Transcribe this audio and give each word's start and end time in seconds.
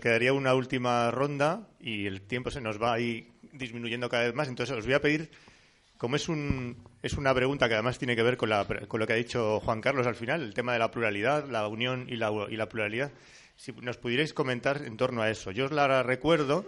quedaría 0.00 0.32
una 0.32 0.54
última 0.54 1.10
ronda 1.10 1.68
y 1.80 2.06
el 2.06 2.22
tiempo 2.22 2.50
se 2.50 2.60
nos 2.60 2.80
va 2.80 2.92
ahí 2.92 3.32
disminuyendo 3.52 4.08
cada 4.08 4.24
vez 4.24 4.34
más. 4.34 4.48
Entonces 4.48 4.76
os 4.76 4.84
voy 4.84 4.94
a 4.94 5.00
pedir, 5.00 5.30
como 5.96 6.16
es, 6.16 6.28
un, 6.28 6.76
es 7.02 7.14
una 7.14 7.34
pregunta 7.34 7.68
que 7.68 7.74
además 7.74 7.98
tiene 7.98 8.16
que 8.16 8.22
ver 8.22 8.36
con, 8.36 8.48
la, 8.48 8.66
con 8.88 9.00
lo 9.00 9.06
que 9.06 9.12
ha 9.12 9.16
dicho 9.16 9.60
Juan 9.60 9.80
Carlos 9.80 10.06
al 10.06 10.14
final, 10.14 10.42
el 10.42 10.54
tema 10.54 10.72
de 10.72 10.78
la 10.78 10.90
pluralidad, 10.90 11.48
la 11.48 11.66
unión 11.68 12.06
y 12.08 12.16
la, 12.16 12.30
y 12.48 12.56
la 12.56 12.68
pluralidad, 12.68 13.12
si 13.56 13.72
nos 13.72 13.96
pudierais 13.96 14.32
comentar 14.32 14.82
en 14.84 14.96
torno 14.96 15.22
a 15.22 15.30
eso. 15.30 15.50
Yo 15.50 15.66
os 15.66 15.72
la 15.72 16.02
recuerdo, 16.02 16.66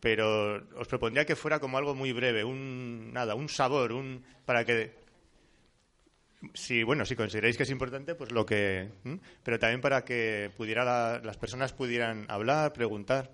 pero 0.00 0.62
os 0.78 0.88
propondría 0.88 1.26
que 1.26 1.36
fuera 1.36 1.60
como 1.60 1.78
algo 1.78 1.94
muy 1.94 2.12
breve, 2.12 2.44
un 2.44 3.12
nada, 3.12 3.34
un 3.34 3.48
sabor, 3.48 3.92
un 3.92 4.24
para 4.44 4.64
que 4.64 5.05
si 6.54 6.82
bueno, 6.82 7.04
si 7.04 7.16
consideráis 7.16 7.56
que 7.56 7.62
es 7.62 7.70
importante, 7.70 8.14
pues 8.14 8.32
lo 8.32 8.44
que, 8.46 8.90
pero 9.42 9.58
también 9.58 9.80
para 9.80 10.04
que 10.04 10.50
pudiera 10.56 11.20
las 11.20 11.36
personas 11.36 11.72
pudieran 11.72 12.26
hablar, 12.28 12.72
preguntar. 12.72 13.30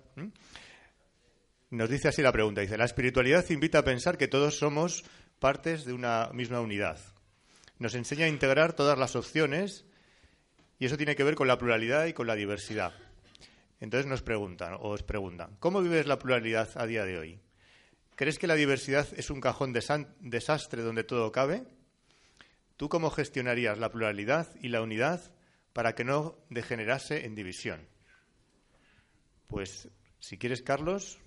Nos 1.69 1.89
dice 1.89 2.07
así 2.07 2.21
la 2.21 2.31
pregunta, 2.31 2.61
dice, 2.61 2.77
la 2.77 2.85
espiritualidad 2.85 3.49
invita 3.49 3.79
a 3.79 3.83
pensar 3.83 4.17
que 4.17 4.27
todos 4.27 4.57
somos 4.57 5.03
partes 5.39 5.85
de 5.85 5.93
una 5.93 6.29
misma 6.33 6.61
unidad. 6.61 6.99
Nos 7.79 7.95
enseña 7.95 8.25
a 8.25 8.29
integrar 8.29 8.73
todas 8.73 8.97
las 8.97 9.15
opciones 9.15 9.85
y 10.79 10.85
eso 10.85 10.97
tiene 10.97 11.15
que 11.15 11.23
ver 11.23 11.35
con 11.35 11.47
la 11.47 11.57
pluralidad 11.57 12.05
y 12.05 12.13
con 12.13 12.27
la 12.27 12.35
diversidad. 12.35 12.93
Entonces 13.79 14.05
nos 14.05 14.21
preguntan, 14.21 14.75
o 14.75 14.89
os 14.89 15.03
preguntan, 15.03 15.57
¿cómo 15.59 15.81
vives 15.81 16.05
la 16.05 16.19
pluralidad 16.19 16.69
a 16.75 16.85
día 16.85 17.03
de 17.03 17.17
hoy? 17.17 17.39
¿Crees 18.15 18.39
que 18.39 18.47
la 18.47 18.55
diversidad 18.55 19.07
es 19.17 19.29
un 19.29 19.41
cajón 19.41 19.73
de 19.73 19.83
desastre 20.21 20.83
donde 20.83 21.03
todo 21.03 21.31
cabe? 21.31 21.63
¿Tú 22.77 22.89
cómo 22.89 23.09
gestionarías 23.09 23.77
la 23.77 23.89
pluralidad 23.89 24.47
y 24.61 24.69
la 24.69 24.81
unidad 24.81 25.21
para 25.73 25.95
que 25.95 26.03
no 26.03 26.37
degenerase 26.49 27.25
en 27.25 27.35
división? 27.35 27.87
Pues, 29.47 29.89
si 30.19 30.37
quieres, 30.37 30.61
Carlos. 30.61 31.19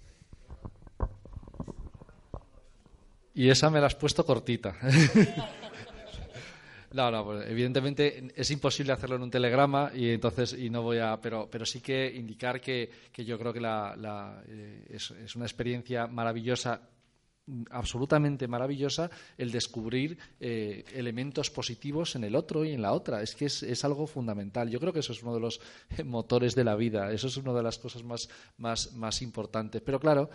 Y 3.34 3.50
esa 3.50 3.70
me 3.70 3.80
la 3.80 3.86
has 3.86 3.94
puesto 3.94 4.24
cortita. 4.24 4.76
No, 6.96 7.10
no, 7.10 7.24
pues 7.26 7.50
evidentemente 7.50 8.32
es 8.34 8.50
imposible 8.50 8.90
hacerlo 8.90 9.16
en 9.16 9.22
un 9.22 9.30
telegrama 9.30 9.90
y 9.94 10.08
entonces 10.08 10.54
y 10.54 10.70
no 10.70 10.80
voy 10.80 10.96
a, 10.96 11.20
pero, 11.20 11.46
pero 11.50 11.66
sí 11.66 11.82
que 11.82 12.10
indicar 12.10 12.58
que, 12.58 12.90
que 13.12 13.22
yo 13.22 13.38
creo 13.38 13.52
que 13.52 13.60
la, 13.60 14.42
eh, 14.48 14.86
es, 14.88 15.10
es, 15.10 15.36
una 15.36 15.44
experiencia 15.44 16.06
maravillosa 16.06 16.80
absolutamente 17.70 18.48
maravillosa 18.48 19.10
el 19.38 19.52
descubrir 19.52 20.18
eh, 20.40 20.84
elementos 20.92 21.50
positivos 21.50 22.16
en 22.16 22.24
el 22.24 22.34
otro 22.34 22.64
y 22.64 22.72
en 22.72 22.82
la 22.82 22.92
otra. 22.92 23.22
Es 23.22 23.34
que 23.34 23.46
es, 23.46 23.84
algo 23.84 24.06
fundamental. 24.06 24.68
Yo 24.68 24.80
creo 24.80 24.92
que 24.92 25.00
eso 25.00 25.12
es 25.12 25.22
uno 25.22 25.34
de 25.34 25.40
los 25.40 25.60
motores 26.04 26.54
de 26.54 26.64
la 26.64 26.74
vida. 26.74 27.12
Eso 27.12 27.28
es 27.28 27.36
una 27.36 27.52
de 27.52 27.62
las 27.62 27.78
cosas 27.78 28.02
más, 28.02 28.28
más, 28.58 28.92
más 28.94 29.22
importantes. 29.22 29.80
Pero 29.82 30.00
claro, 30.00 30.28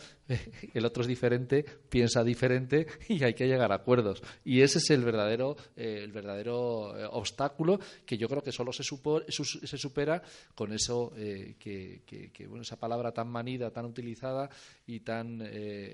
el 0.73 0.85
otro 0.85 1.01
es 1.01 1.07
diferente, 1.07 1.65
piensa 1.89 2.23
diferente 2.23 2.87
y 3.09 3.23
hay 3.23 3.33
que 3.33 3.47
llegar 3.47 3.71
a 3.71 3.75
acuerdos. 3.75 4.23
Y 4.45 4.61
ese 4.61 4.77
es 4.77 4.89
el 4.91 5.03
verdadero, 5.03 5.57
eh, 5.75 6.01
el 6.03 6.11
verdadero 6.11 6.97
eh, 6.97 7.07
obstáculo 7.11 7.79
que 8.05 8.17
yo 8.17 8.29
creo 8.29 8.43
que 8.43 8.51
solo 8.51 8.71
se, 8.71 8.83
se 8.83 9.77
supera 9.77 10.21
con 10.55 10.71
eso 10.71 11.11
que, 11.59 12.03
que, 12.05 12.47
bueno, 12.47 12.61
esa 12.61 12.79
palabra 12.79 13.11
tan 13.11 13.27
manida, 13.27 13.71
tan 13.71 13.85
utilizada 13.85 14.49
y 14.85 15.01
tan, 15.01 15.41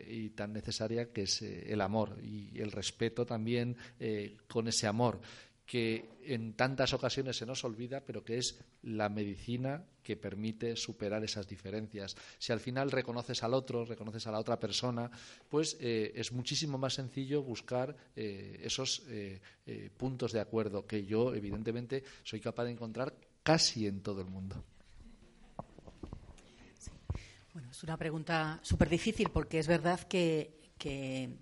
y 0.08 0.30
tan 0.30 0.54
necesaria 0.54 1.07
que 1.10 1.24
es 1.24 1.42
eh, 1.42 1.72
el 1.72 1.82
amor 1.82 2.18
y 2.24 2.60
el 2.60 2.72
respeto 2.72 3.26
también 3.26 3.76
eh, 4.00 4.38
con 4.48 4.68
ese 4.68 4.88
amor 4.88 5.20
que 5.66 6.10
en 6.24 6.54
tantas 6.54 6.94
ocasiones 6.94 7.36
se 7.36 7.46
nos 7.46 7.66
olvida, 7.66 8.00
pero 8.00 8.24
que 8.24 8.38
es 8.38 8.58
la 8.84 9.10
medicina 9.10 9.84
que 10.02 10.16
permite 10.16 10.78
superar 10.78 11.22
esas 11.26 11.46
diferencias. 11.46 12.16
Si 12.40 12.54
al 12.54 12.62
final 12.62 12.90
reconoces 12.90 13.44
al 13.44 13.54
otro, 13.54 13.84
reconoces 13.84 14.26
a 14.28 14.32
la 14.32 14.40
otra 14.40 14.58
persona, 14.58 15.12
pues 15.50 15.76
eh, 15.82 16.14
es 16.16 16.32
muchísimo 16.32 16.78
más 16.78 16.94
sencillo 16.94 17.44
buscar 17.44 17.98
esos 18.16 19.04
puntos 19.98 20.32
de 20.32 20.40
acuerdo 20.40 20.88
que 20.88 21.06
yo, 21.06 21.36
evidentemente, 21.36 22.02
soy 22.24 22.40
capaz 22.40 22.64
de 22.64 22.72
encontrar 22.72 23.14
casi 23.44 23.88
en 23.88 24.02
todo 24.02 24.22
el 24.22 24.28
mundo. 24.28 24.64
Bueno, 27.58 27.72
es 27.72 27.82
una 27.82 27.98
pregunta 27.98 28.60
súper 28.62 28.88
difícil 28.88 29.32
porque 29.34 29.58
es 29.58 29.66
verdad 29.66 30.02
que 30.02 30.57
que, 30.78 31.38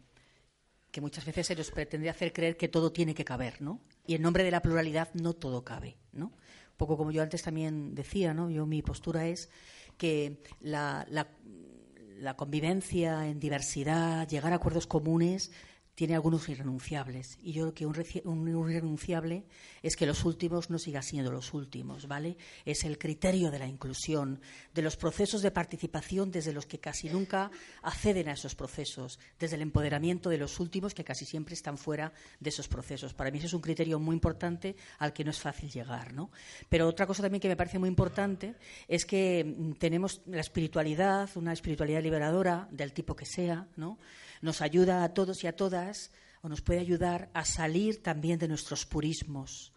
muchas 1.02 1.26
veces 1.26 1.48
se 1.48 1.56
nos 1.56 1.72
pretende 1.72 2.10
hacer 2.10 2.32
creer 2.32 2.56
que 2.56 2.70
todo 2.70 2.92
tiene 2.92 3.14
que 3.14 3.26
caber, 3.26 3.62
¿no? 3.62 3.82
Y 4.08 4.16
en 4.16 4.22
nombre 4.22 4.44
de 4.44 4.52
la 4.52 4.62
pluralidad 4.62 5.10
no 5.14 5.34
todo 5.34 5.66
cabe, 5.66 5.98
¿no? 6.14 6.28
Un 6.28 6.78
poco 6.78 6.98
como 6.98 7.12
yo 7.12 7.22
antes 7.22 7.44
también 7.44 7.96
decía, 7.96 8.34
¿no? 8.34 8.50
Yo 8.50 8.66
mi 8.66 8.82
postura 8.82 9.28
es 9.28 9.50
que 9.98 10.42
la, 10.62 11.06
la 11.10 12.36
convivencia 12.38 13.28
en 13.28 13.40
diversidad, 13.40 14.28
llegar 14.28 14.54
a 14.54 14.58
acuerdos 14.58 14.88
comunes, 14.88 15.52
tiene 15.96 16.14
algunos 16.14 16.48
irrenunciables. 16.50 17.40
Y 17.42 17.54
yo 17.54 17.74
creo 17.74 18.04
que 18.04 18.22
un, 18.26 18.70
irrenunciable 18.70 19.46
es 19.82 19.96
que 19.96 20.06
los 20.06 20.26
últimos 20.26 20.70
no 20.70 20.78
sigan 20.78 21.04
siendo 21.04 21.32
los 21.32 21.54
últimos, 21.54 22.08
¿vale? 22.08 22.38
Es 22.66 22.84
el 22.84 22.98
criterio 22.98 23.50
de 23.50 23.60
la 23.60 23.68
inclusión, 23.68 24.42
de 24.74 24.82
los 24.82 24.98
procesos 24.98 25.42
de 25.42 25.52
participación 25.52 26.32
desde 26.32 26.52
los 26.52 26.66
que 26.66 26.80
casi 26.80 27.10
nunca 27.10 27.50
acceden 27.82 28.28
a 28.28 28.34
esos 28.34 28.56
procesos, 28.56 29.20
desde 29.40 29.56
el 29.56 29.62
empoderamiento 29.62 30.30
de 30.30 30.38
los 30.38 30.60
últimos 30.60 30.94
que 30.94 31.06
casi 31.06 31.26
siempre 31.26 31.54
están 31.56 31.78
fuera 31.78 32.12
de 32.42 32.50
esos 32.50 32.68
procesos. 32.68 33.14
Para 33.14 33.32
mí 33.32 33.38
ese 33.38 33.48
es 33.48 33.54
un 33.54 33.62
criterio 33.62 33.98
muy 33.98 34.16
importante 34.16 34.76
al 35.00 35.14
que 35.14 35.24
no 35.24 35.32
es 35.32 35.40
fácil 35.40 35.72
llegar, 35.72 36.14
¿no? 36.14 36.30
Pero 36.68 36.88
otra 36.88 37.08
cosa 37.08 37.22
también 37.22 37.40
que 37.40 37.48
me 37.48 37.56
parece 37.56 37.80
muy 37.80 37.88
importante 37.88 38.56
es 38.90 39.06
que 39.06 39.46
mm, 39.46 39.74
tenemos 39.74 40.22
la 40.26 40.42
espiritualidad, 40.42 41.30
una 41.36 41.54
espiritualidad 41.54 42.04
liberadora 42.04 42.68
del 42.70 42.92
tipo 42.92 43.16
que 43.16 43.26
sea, 43.26 43.68
¿no? 43.78 43.98
Nos 44.42 44.62
ayuda 44.62 45.04
a 45.04 45.14
todos 45.14 45.44
y 45.44 45.48
a 45.48 45.56
todas, 45.56 46.12
o 46.42 46.50
nos 46.50 46.62
puede 46.62 46.80
ayudar 46.80 47.30
a 47.34 47.46
salir 47.46 48.04
también 48.04 48.40
de 48.40 48.48
nuestros 48.48 48.86
purismos 48.86 49.74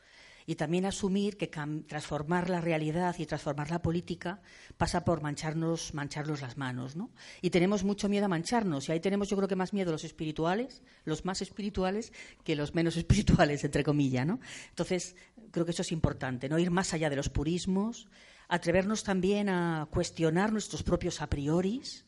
y 0.48 0.54
también 0.54 0.86
asumir 0.86 1.36
que 1.36 1.46
transformar 1.46 2.48
la 2.48 2.62
realidad 2.62 3.14
y 3.18 3.26
transformar 3.26 3.70
la 3.70 3.82
política 3.82 4.40
pasa 4.78 5.04
por 5.04 5.20
mancharnos, 5.20 5.92
mancharnos 5.92 6.40
las 6.40 6.56
manos, 6.56 6.96
¿no? 6.96 7.10
Y 7.42 7.50
tenemos 7.50 7.84
mucho 7.84 8.08
miedo 8.08 8.24
a 8.24 8.28
mancharnos, 8.28 8.88
y 8.88 8.92
ahí 8.92 9.00
tenemos 9.00 9.28
yo 9.28 9.36
creo 9.36 9.46
que 9.46 9.56
más 9.56 9.74
miedo 9.74 9.92
los 9.92 10.04
espirituales, 10.04 10.80
los 11.04 11.26
más 11.26 11.42
espirituales, 11.42 12.14
que 12.44 12.56
los 12.56 12.74
menos 12.74 12.96
espirituales, 13.02 13.62
entre 13.62 13.84
comillas, 13.84 14.26
¿no? 14.26 14.40
Entonces, 14.70 15.16
creo 15.50 15.66
que 15.66 15.72
eso 15.72 15.82
es 15.82 15.92
importante, 15.92 16.48
¿no? 16.48 16.58
Ir 16.58 16.70
más 16.70 16.94
allá 16.94 17.10
de 17.10 17.16
los 17.16 17.28
purismos, 17.28 18.08
atrevernos 18.48 19.04
también 19.04 19.50
a 19.50 19.86
cuestionar 19.90 20.50
nuestros 20.50 20.82
propios 20.82 21.20
a 21.20 21.26
prioris, 21.26 22.06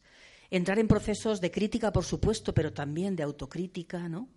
entrar 0.51 0.79
en 0.79 0.89
procesos 0.89 1.41
de 1.41 1.51
crítica, 1.51 1.93
por 1.93 2.05
supuesto, 2.05 2.55
pero 2.55 2.73
también 2.73 3.17
de 3.17 3.23
autocrítica, 3.23 4.09
¿no? 4.09 4.29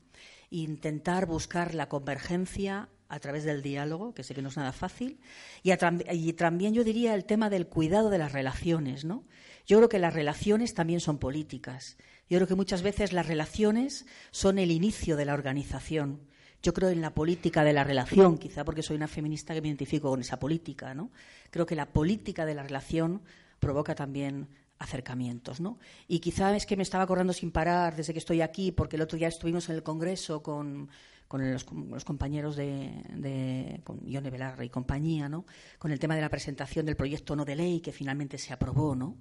intentar 0.54 1.26
buscar 1.26 1.74
la 1.74 1.90
convergencia 1.90 2.90
a 3.10 3.20
través 3.20 3.44
del 3.44 3.62
diálogo, 3.62 4.14
que 4.14 4.24
sé 4.24 4.36
que 4.36 4.42
no 4.42 4.50
es 4.50 4.58
nada 4.58 4.72
fácil, 4.72 5.20
y, 5.64 5.72
y, 6.12 6.34
también 6.34 6.74
yo 6.74 6.84
diría 6.84 7.16
el 7.16 7.26
tema 7.26 7.50
del 7.50 7.68
cuidado 7.68 8.10
de 8.10 8.18
las 8.18 8.32
relaciones, 8.32 9.04
¿no? 9.04 9.24
Yo 9.66 9.78
creo 9.78 9.90
que 9.90 10.00
las 10.00 10.14
relaciones 10.14 10.74
también 10.74 11.00
son 11.00 11.18
políticas. 11.18 11.98
Yo 12.30 12.38
creo 12.38 12.48
que 12.48 12.56
muchas 12.56 12.82
veces 12.82 13.14
las 13.14 13.28
relaciones 13.28 14.06
son 14.32 14.60
el 14.60 14.72
inicio 14.72 15.16
de 15.16 15.26
la 15.26 15.34
organización. 15.34 16.22
Yo 16.62 16.74
creo 16.74 16.90
en 16.90 17.02
la 17.02 17.14
política 17.14 17.64
de 17.64 17.74
la 17.74 17.84
relación, 17.84 18.38
quizá 18.38 18.64
porque 18.64 18.84
soy 18.84 18.96
una 18.96 19.08
feminista 19.08 19.54
que 19.54 19.62
me 19.62 19.68
identifico 19.68 20.10
con 20.10 20.22
esa 20.22 20.40
política, 20.40 20.94
¿no? 20.94 21.12
Creo 21.50 21.66
que 21.66 21.76
la 21.76 21.92
política 21.92 22.46
de 22.46 22.56
la 22.56 22.64
relación 22.64 23.22
provoca 23.60 23.96
también 23.96 24.50
acercamientos, 24.80 25.62
¿no? 25.62 25.80
Y 26.08 26.20
quizá 26.20 26.56
es 26.56 26.66
que 26.66 26.76
me 26.76 26.84
estaba 26.84 27.04
acordando 27.04 27.34
sin 27.34 27.52
parar 27.52 27.96
desde 27.96 28.14
que 28.14 28.20
estoy 28.20 28.42
aquí, 28.42 28.72
porque 28.72 28.96
el 28.96 29.02
otro 29.02 29.18
día 29.18 29.28
estuvimos 29.28 29.70
en 29.70 29.76
el 29.76 29.84
Congreso 29.84 30.44
con, 30.44 30.90
los, 31.32 31.64
compañeros 32.04 32.56
de, 32.56 32.92
de 33.16 33.82
con 33.84 34.06
Ione 34.06 34.30
Belarra 34.30 34.66
y 34.66 34.70
compañía, 34.70 35.30
¿no? 35.30 35.46
Con 35.80 35.92
el 35.92 36.00
tema 36.00 36.16
de 36.16 36.22
la 36.22 36.30
presentación 36.30 36.86
del 36.86 36.96
proyecto 36.96 37.36
no 37.36 37.46
de 37.46 37.56
ley 37.56 37.80
que 37.80 37.92
finalmente 37.92 38.38
se 38.38 38.54
aprobó, 38.54 38.96
¿no? 38.96 39.18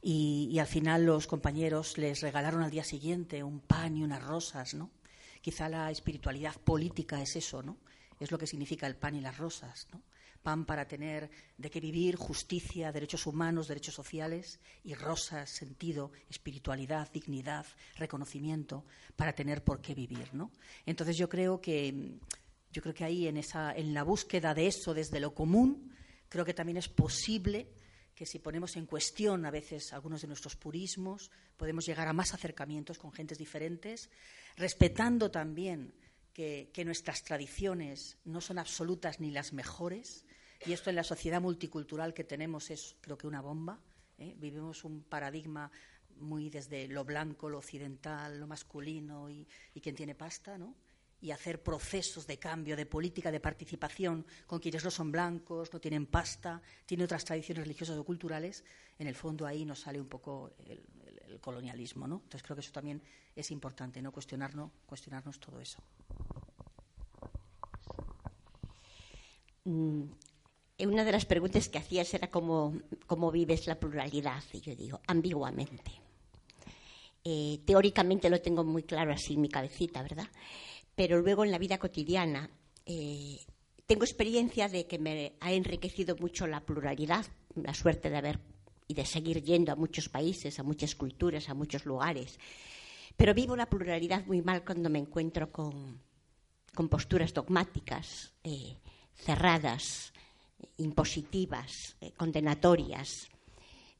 Y, 0.00 0.48
y 0.50 0.58
al 0.58 0.66
final 0.66 1.04
los 1.04 1.26
compañeros 1.26 1.98
les 1.98 2.20
regalaron 2.22 2.62
al 2.62 2.70
día 2.70 2.84
siguiente 2.84 3.42
un 3.42 3.60
pan 3.60 3.96
y 3.96 4.02
unas 4.02 4.22
rosas, 4.22 4.74
¿no? 4.74 4.90
Quizá 5.40 5.68
la 5.68 5.90
espiritualidad 5.90 6.54
política 6.64 7.20
es 7.20 7.36
eso, 7.36 7.62
¿no? 7.62 7.76
Es 8.20 8.30
lo 8.30 8.38
que 8.38 8.46
significa 8.46 8.86
el 8.86 8.96
pan 8.96 9.16
y 9.16 9.20
las 9.20 9.38
rosas, 9.38 9.88
¿no? 9.92 10.00
Pan 10.42 10.64
para 10.64 10.86
tener 10.86 11.30
de 11.56 11.70
qué 11.70 11.80
vivir, 11.80 12.16
justicia, 12.16 12.92
derechos 12.92 13.26
humanos, 13.26 13.68
derechos 13.68 13.94
sociales 13.94 14.60
y 14.84 14.94
rosas, 14.94 15.50
sentido, 15.50 16.12
espiritualidad, 16.28 17.10
dignidad, 17.12 17.66
reconocimiento 17.96 18.84
para 19.16 19.34
tener 19.34 19.62
por 19.62 19.80
qué 19.80 19.94
vivir, 19.94 20.34
¿no? 20.34 20.50
Entonces 20.84 21.16
yo 21.16 21.28
creo 21.28 21.60
que 21.60 22.18
yo 22.72 22.82
creo 22.82 22.94
que 22.94 23.04
ahí 23.04 23.28
en 23.28 23.36
esa 23.36 23.72
en 23.72 23.94
la 23.94 24.02
búsqueda 24.02 24.54
de 24.54 24.66
eso 24.66 24.94
desde 24.94 25.20
lo 25.20 25.34
común, 25.34 25.94
creo 26.28 26.44
que 26.44 26.54
también 26.54 26.78
es 26.78 26.88
posible 26.88 27.68
que 28.14 28.26
si 28.26 28.38
ponemos 28.38 28.76
en 28.76 28.86
cuestión 28.86 29.46
a 29.46 29.50
veces 29.50 29.92
algunos 29.92 30.22
de 30.22 30.28
nuestros 30.28 30.56
purismos, 30.56 31.30
podemos 31.56 31.86
llegar 31.86 32.08
a 32.08 32.12
más 32.12 32.34
acercamientos 32.34 32.98
con 32.98 33.12
gentes 33.12 33.38
diferentes, 33.38 34.10
respetando 34.56 35.30
también 35.30 35.94
que, 36.32 36.70
que, 36.72 36.84
nuestras 36.84 37.24
tradiciones 37.24 38.18
no 38.24 38.40
son 38.40 38.58
absolutas 38.58 39.20
ni 39.20 39.30
las 39.30 39.52
mejores, 39.52 40.24
Y 40.64 40.72
esto 40.72 40.90
en 40.90 40.96
la 40.96 41.04
sociedad 41.04 41.40
multicultural 41.40 42.14
que 42.14 42.24
tenemos 42.24 42.70
es, 42.70 42.96
creo 43.00 43.18
que, 43.18 43.26
una 43.26 43.40
bomba. 43.40 43.80
¿eh? 44.18 44.34
Vivimos 44.38 44.84
un 44.84 45.02
paradigma 45.02 45.70
muy 46.20 46.50
desde 46.50 46.86
lo 46.88 47.04
blanco, 47.04 47.48
lo 47.48 47.58
occidental, 47.58 48.38
lo 48.38 48.46
masculino 48.46 49.28
y, 49.28 49.46
quien 49.82 49.96
tiene 49.96 50.14
pasta, 50.14 50.56
¿no? 50.58 50.74
y 51.20 51.30
hacer 51.30 51.62
procesos 51.62 52.26
de 52.26 52.36
cambio, 52.36 52.76
de 52.76 52.84
política, 52.84 53.30
de 53.30 53.38
participación 53.38 54.26
con 54.44 54.58
quienes 54.58 54.82
no 54.84 54.90
son 54.90 55.12
blancos, 55.12 55.72
no 55.72 55.80
tienen 55.80 56.06
pasta, 56.06 56.60
tienen 56.84 57.04
otras 57.04 57.24
tradiciones 57.24 57.62
religiosas 57.62 57.96
o 57.96 58.04
culturales, 58.04 58.64
en 58.98 59.06
el 59.06 59.14
fondo 59.14 59.46
ahí 59.46 59.64
nos 59.64 59.80
sale 59.80 60.00
un 60.00 60.08
poco 60.08 60.50
el, 60.66 60.82
colonialismo, 61.40 62.06
¿no? 62.06 62.16
Entonces 62.16 62.42
creo 62.42 62.56
que 62.56 62.60
eso 62.60 62.72
también 62.72 63.00
es 63.34 63.50
importante, 63.50 64.02
¿no? 64.02 64.12
Cuestionarnos, 64.12 64.70
cuestionarnos 64.84 65.40
todo 65.40 65.60
eso. 65.60 65.78
Una 70.86 71.04
de 71.04 71.12
las 71.12 71.26
preguntas 71.26 71.68
que 71.68 71.78
hacías 71.78 72.12
era 72.14 72.28
cómo, 72.28 72.74
cómo 73.06 73.30
vives 73.30 73.66
la 73.66 73.78
pluralidad, 73.78 74.42
y 74.52 74.60
yo 74.60 74.74
digo, 74.74 75.00
ambiguamente. 75.06 75.92
Eh, 77.24 77.60
teóricamente 77.64 78.28
lo 78.28 78.40
tengo 78.40 78.64
muy 78.64 78.82
claro 78.82 79.12
así 79.12 79.34
en 79.34 79.42
mi 79.42 79.48
cabecita, 79.48 80.02
¿verdad? 80.02 80.26
pero 80.94 81.20
luego 81.20 81.44
en 81.44 81.50
la 81.50 81.58
vida 81.58 81.78
cotidiana 81.78 82.50
eh, 82.86 83.38
tengo 83.86 84.04
experiencia 84.04 84.68
de 84.68 84.86
que 84.86 84.98
me 84.98 85.34
ha 85.40 85.52
enriquecido 85.52 86.16
mucho 86.16 86.46
la 86.46 86.60
pluralidad, 86.60 87.26
la 87.54 87.74
suerte 87.74 88.10
de 88.10 88.18
haber 88.18 88.40
y 88.88 88.94
de 88.94 89.06
seguir 89.06 89.42
yendo 89.42 89.72
a 89.72 89.76
muchos 89.76 90.08
países, 90.08 90.58
a 90.58 90.62
muchas 90.62 90.94
culturas, 90.94 91.48
a 91.48 91.54
muchos 91.54 91.86
lugares. 91.86 92.38
Pero 93.16 93.34
vivo 93.34 93.56
la 93.56 93.68
pluralidad 93.68 94.24
muy 94.26 94.42
mal 94.42 94.64
cuando 94.64 94.90
me 94.90 94.98
encuentro 94.98 95.50
con, 95.50 96.00
posturas 96.88 97.32
dogmáticas, 97.34 98.32
eh, 98.44 98.76
cerradas, 99.14 100.11
impositivas, 100.78 101.96
eh, 102.00 102.12
condenatorias. 102.16 103.28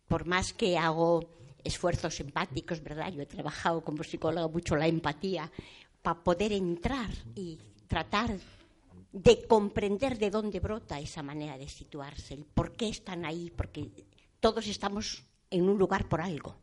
Por 0.08 0.26
más 0.26 0.52
que 0.52 0.76
hago 0.76 1.24
esfuerzos 1.64 2.20
empáticos, 2.20 2.82
¿verdad? 2.82 3.12
Yo 3.12 3.22
he 3.22 3.26
trabajado 3.26 3.82
como 3.82 4.02
psicóloga 4.02 4.48
mucho 4.48 4.76
la 4.76 4.86
empatía 4.86 5.50
para 6.02 6.22
poder 6.22 6.52
entrar 6.52 7.10
y 7.34 7.58
tratar 7.86 8.36
de 9.12 9.46
comprender 9.46 10.18
de 10.18 10.30
dónde 10.30 10.58
brota 10.60 10.98
esa 10.98 11.22
manera 11.22 11.58
de 11.58 11.68
situarse, 11.68 12.34
el 12.34 12.44
por 12.44 12.72
qué 12.72 12.88
están 12.88 13.24
ahí, 13.24 13.52
porque 13.54 13.90
todos 14.40 14.66
estamos 14.66 15.22
en 15.50 15.68
un 15.68 15.78
lugar 15.78 16.08
por 16.08 16.20
algo, 16.20 16.56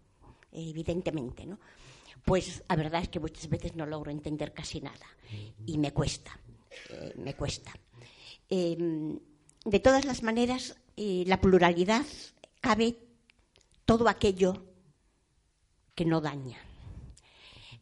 evidentemente, 0.51 1.45
¿no? 1.45 1.59
Pues 2.25 2.63
la 2.67 2.75
verdad 2.75 3.03
es 3.03 3.09
que 3.09 3.19
muchas 3.19 3.47
veces 3.47 3.75
no 3.75 3.85
logro 3.85 4.11
entender 4.11 4.51
casi 4.51 4.81
nada 4.81 5.05
y 5.65 5.77
me 5.77 5.93
cuesta, 5.93 6.37
eh, 6.89 7.13
me 7.17 7.35
cuesta. 7.35 7.71
Em, 8.49 9.19
de 9.69 9.79
todas 9.79 10.03
las 10.03 10.23
maneras, 10.23 10.75
eh, 10.97 11.23
la 11.27 11.39
pluralidad 11.39 12.05
cabe 12.59 12.97
todo 13.85 14.09
aquello 14.09 14.65
que 15.93 16.05
no 16.05 16.21
daña, 16.21 16.57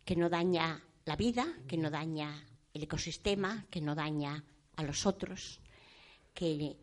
que 0.03 0.17
no 0.17 0.29
daña 0.29 0.83
la 1.05 1.15
vida, 1.15 1.47
que 1.65 1.77
no 1.77 1.89
daña 1.89 2.43
el 2.73 2.83
ecosistema, 2.83 3.65
que 3.69 3.79
no 3.79 3.95
daña 3.95 4.43
a 4.75 4.83
los 4.83 5.05
otros, 5.05 5.61
que, 6.33 6.75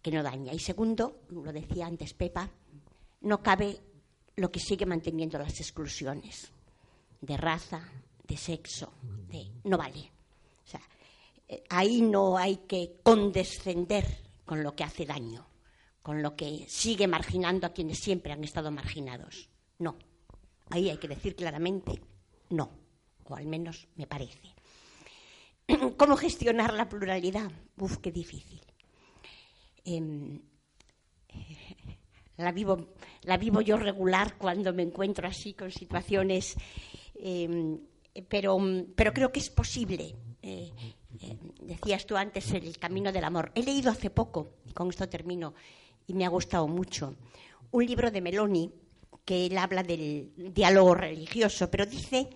que 0.00 0.10
no 0.10 0.22
daña. 0.22 0.54
Y 0.54 0.58
segundo, 0.60 1.20
lo 1.28 1.52
decía 1.52 1.86
antes 1.86 2.14
Pepa, 2.14 2.48
no 3.20 3.42
cabe 3.42 3.78
lo 4.36 4.50
que 4.50 4.60
sigue 4.60 4.86
manteniendo 4.86 5.38
las 5.38 5.60
exclusiones 5.60 6.50
de 7.20 7.36
raza, 7.36 7.86
de 8.26 8.36
sexo, 8.38 8.94
de 9.28 9.46
no 9.64 9.76
vale. 9.76 10.10
O 10.64 10.70
sea, 10.70 10.80
eh, 11.48 11.62
ahí 11.68 12.00
no 12.00 12.38
hay 12.38 12.56
que 12.66 13.00
condescender 13.02 14.21
con 14.52 14.62
lo 14.62 14.76
que 14.76 14.84
hace 14.84 15.06
daño, 15.06 15.46
con 16.02 16.20
lo 16.20 16.36
que 16.36 16.66
sigue 16.68 17.08
marginando 17.08 17.66
a 17.66 17.72
quienes 17.72 18.00
siempre 18.00 18.34
han 18.34 18.44
estado 18.44 18.70
marginados. 18.70 19.48
No. 19.78 19.96
Ahí 20.68 20.90
hay 20.90 20.98
que 20.98 21.08
decir 21.08 21.34
claramente 21.34 21.98
no 22.50 22.70
o 23.24 23.34
al 23.34 23.46
menos 23.46 23.88
me 23.96 24.06
parece. 24.06 24.54
¿Cómo 25.96 26.18
gestionar 26.18 26.74
la 26.74 26.86
pluralidad? 26.86 27.50
Uf, 27.78 27.96
qué 27.96 28.12
difícil. 28.12 28.60
Em, 29.86 30.42
la, 32.36 32.52
vivo, 32.52 32.92
la 33.22 33.38
vivo 33.38 33.62
yo 33.62 33.78
regular 33.78 34.36
cuando 34.36 34.74
me 34.74 34.82
encuentro 34.82 35.26
así 35.26 35.54
con 35.54 35.70
situaciones, 35.70 36.56
em, 37.14 37.80
pero, 38.28 38.58
pero 38.94 39.14
creo 39.14 39.32
que 39.32 39.40
es 39.40 39.48
posible. 39.48 40.14
Eh, 40.42 40.70
decías 41.60 42.06
tú 42.06 42.16
antes 42.16 42.52
el 42.52 42.78
camino 42.78 43.12
del 43.12 43.24
amor. 43.24 43.52
He 43.54 43.62
leído 43.62 43.90
hace 43.90 44.10
poco, 44.10 44.54
y 44.66 44.72
con 44.72 44.88
esto 44.88 45.08
termino, 45.08 45.54
y 46.06 46.14
me 46.14 46.24
ha 46.24 46.28
gustado 46.28 46.66
mucho, 46.68 47.14
un 47.70 47.86
libro 47.86 48.10
de 48.10 48.20
Meloni 48.20 48.72
que 49.24 49.46
él 49.46 49.56
habla 49.58 49.82
del 49.82 50.32
diálogo 50.52 50.94
religioso, 50.94 51.70
pero 51.70 51.86
dice 51.86 52.28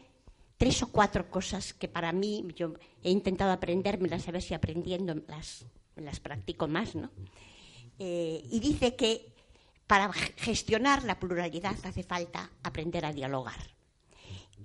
tres 0.56 0.82
o 0.82 0.88
cuatro 0.88 1.28
cosas 1.30 1.74
que 1.74 1.88
para 1.88 2.12
mí 2.12 2.46
yo 2.54 2.74
he 3.02 3.10
intentado 3.10 3.52
aprendérmelas 3.52 4.26
a 4.28 4.32
ver 4.32 4.42
si 4.42 4.54
aprendiendo 4.54 5.14
las, 5.26 5.66
las 5.96 6.20
practico 6.20 6.68
más, 6.68 6.94
¿no? 6.94 7.10
Eh, 7.98 8.42
y 8.50 8.60
dice 8.60 8.94
que 8.94 9.32
para 9.86 10.12
gestionar 10.12 11.04
la 11.04 11.18
pluralidad 11.18 11.76
hace 11.84 12.02
falta 12.02 12.50
aprender 12.62 13.04
a 13.04 13.12
dialogar. 13.12 13.74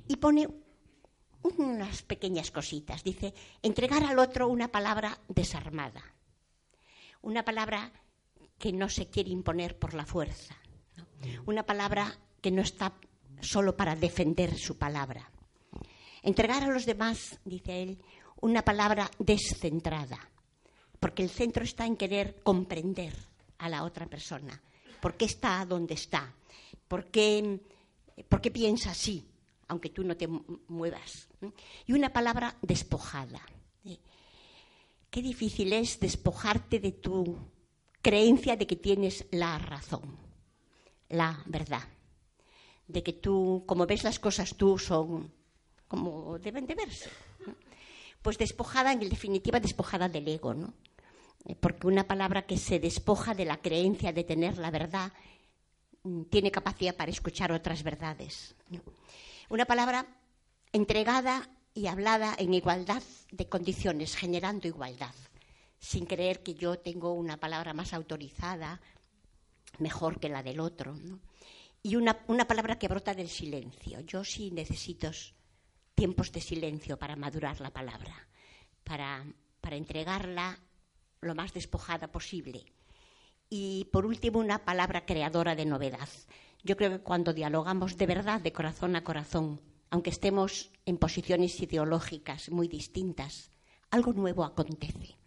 Y 0.07 0.17
pone 0.17 0.47
unas 1.43 2.03
pequeñas 2.03 2.51
cositas. 2.51 3.03
Dice, 3.03 3.33
entregar 3.61 4.03
al 4.03 4.19
otro 4.19 4.47
una 4.47 4.71
palabra 4.71 5.19
desarmada, 5.27 6.03
una 7.21 7.43
palabra 7.43 7.91
que 8.57 8.71
no 8.71 8.89
se 8.89 9.07
quiere 9.07 9.31
imponer 9.31 9.77
por 9.77 9.93
la 9.93 10.05
fuerza, 10.05 10.55
una 11.45 11.63
palabra 11.63 12.17
que 12.41 12.51
no 12.51 12.61
está 12.61 12.93
solo 13.41 13.75
para 13.75 13.95
defender 13.95 14.57
su 14.57 14.77
palabra, 14.77 15.31
Entregar 16.23 16.63
a 16.63 16.67
los 16.67 16.85
demás, 16.85 17.39
dice 17.45 17.81
él, 17.81 17.97
una 18.41 18.63
palabra 18.63 19.09
descentrada, 19.17 20.19
porque 20.99 21.23
el 21.23 21.29
centro 21.29 21.63
está 21.63 21.85
en 21.85 21.97
querer 21.97 22.41
comprender 22.43 23.13
a 23.57 23.69
la 23.69 23.83
otra 23.83 24.05
persona. 24.05 24.61
¿Por 25.01 25.17
qué 25.17 25.25
está 25.25 25.65
donde 25.65 25.95
está? 25.95 26.31
¿Por 26.87 27.09
qué, 27.09 27.59
piensa 28.53 28.91
así, 28.91 29.25
aunque 29.67 29.89
tú 29.89 30.03
no 30.03 30.15
te 30.15 30.27
muevas? 30.27 31.27
Y 31.85 31.93
una 31.93 32.11
palabra 32.13 32.55
despojada. 32.61 33.41
Qué 35.11 35.21
difícil 35.21 35.73
es 35.73 35.99
despojarte 35.99 36.79
de 36.79 36.93
tu 36.93 37.37
creencia 38.01 38.55
de 38.55 38.65
que 38.65 38.77
tienes 38.77 39.25
la 39.31 39.57
razón, 39.57 40.17
la 41.09 41.43
verdad, 41.47 41.83
de 42.87 43.03
que 43.03 43.11
tú, 43.11 43.65
como 43.67 43.85
ves 43.85 44.05
las 44.05 44.19
cosas 44.19 44.55
tú, 44.55 44.79
son 44.79 45.33
como 45.89 46.39
deben 46.39 46.65
de 46.65 46.75
verse. 46.75 47.09
Pues 48.21 48.37
despojada, 48.37 48.93
en 48.93 49.01
definitiva, 49.01 49.59
despojada 49.59 50.07
del 50.07 50.29
ego, 50.29 50.53
¿no? 50.53 50.73
Eh, 51.45 51.55
porque 51.55 51.87
una 51.87 52.07
palabra 52.07 52.45
que 52.45 52.57
se 52.57 52.79
despoja 52.79 53.33
de 53.33 53.45
la 53.45 53.57
creencia 53.57 54.13
de 54.13 54.23
tener 54.23 54.57
la 54.57 54.71
verdad 54.71 55.11
mm, 56.03 56.23
tiene 56.29 56.51
capacidad 56.51 56.95
para 56.95 57.11
escuchar 57.11 57.51
otras 57.51 57.83
verdades. 57.83 58.55
Una 59.49 59.65
palabra 59.65 60.05
entregada 60.73 61.49
y 61.73 61.87
hablada 61.87 62.35
en 62.37 62.53
igualdad 62.53 63.03
de 63.31 63.47
condiciones, 63.47 64.15
generando 64.15 64.67
igualdad, 64.67 65.13
sin 65.79 66.05
creer 66.05 66.43
que 66.43 66.53
yo 66.53 66.79
tengo 66.79 67.13
una 67.13 67.37
palabra 67.37 67.73
más 67.73 67.93
autorizada, 67.93 68.81
mejor 69.79 70.19
que 70.19 70.29
la 70.29 70.43
del 70.43 70.59
otro. 70.59 70.97
Y 71.83 71.95
una, 71.95 72.23
una 72.27 72.45
palabra 72.45 72.77
que 72.77 72.87
brota 72.87 73.13
del 73.13 73.29
silencio. 73.29 74.01
Yo 74.01 74.23
sí 74.23 74.51
necesito 74.51 75.11
tiempos 75.95 76.31
de 76.31 76.41
silencio 76.41 76.97
para 76.97 77.15
madurar 77.15 77.59
la 77.61 77.71
palabra, 77.71 78.27
para, 78.83 79.25
para 79.59 79.75
entregarla 79.75 80.59
lo 81.21 81.35
más 81.35 81.53
despojada 81.53 82.11
posible. 82.11 82.65
Y 83.49 83.85
por 83.91 84.05
último, 84.05 84.39
una 84.39 84.63
palabra 84.63 85.05
creadora 85.05 85.55
de 85.55 85.65
novedad. 85.65 86.09
Yo 86.63 86.77
creo 86.77 86.91
que 86.91 86.99
cuando 86.99 87.33
dialogamos 87.33 87.97
de 87.97 88.05
verdad, 88.05 88.41
de 88.41 88.53
corazón 88.53 88.95
a 88.95 89.03
corazón, 89.03 89.59
aunque 89.91 90.09
estemos 90.09 90.71
en 90.85 90.97
posiciones 90.97 91.59
ideológicas 91.61 92.49
muy 92.49 92.67
distintas, 92.67 93.51
algo 93.91 94.13
nuevo 94.13 94.43
acontece. 94.43 95.17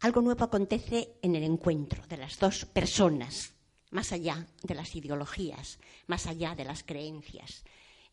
Algo 0.00 0.20
nuevo 0.20 0.44
acontece 0.44 1.14
en 1.22 1.34
el 1.36 1.42
encuentro 1.42 2.06
de 2.06 2.18
las 2.18 2.38
dos 2.38 2.66
personas, 2.66 3.54
más 3.90 4.12
allá 4.12 4.46
de 4.62 4.74
las 4.74 4.94
ideologías, 4.94 5.78
más 6.06 6.26
allá 6.26 6.54
de 6.54 6.64
las 6.64 6.82
creencias, 6.82 7.64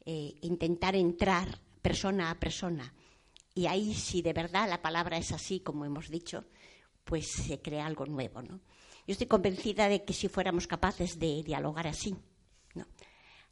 eh, 0.06 0.36
intentar 0.42 0.96
entrar 0.96 1.60
persona 1.82 2.32
a 2.32 2.39
persona. 2.39 2.94
Y 3.54 3.66
ahí, 3.66 3.94
si 3.94 4.22
de 4.22 4.34
verdad 4.34 4.70
la 4.70 4.82
palabra 4.82 5.18
es 5.18 5.34
así, 5.34 5.60
como 5.60 5.84
hemos 5.84 6.10
dicho, 6.10 6.46
pues 7.04 7.28
se 7.28 7.62
crea 7.62 7.86
algo 7.86 8.06
nuevo. 8.06 8.42
¿no? 8.42 8.62
Yo 9.06 9.12
estoy 9.12 9.28
convencida 9.28 9.89
de 9.89 10.06
que 10.06 10.13
si 10.13 10.30
fuéramos 10.30 10.68
capaces 10.68 11.20
de 11.20 11.44
dialogar 11.44 11.88
así, 11.88 12.16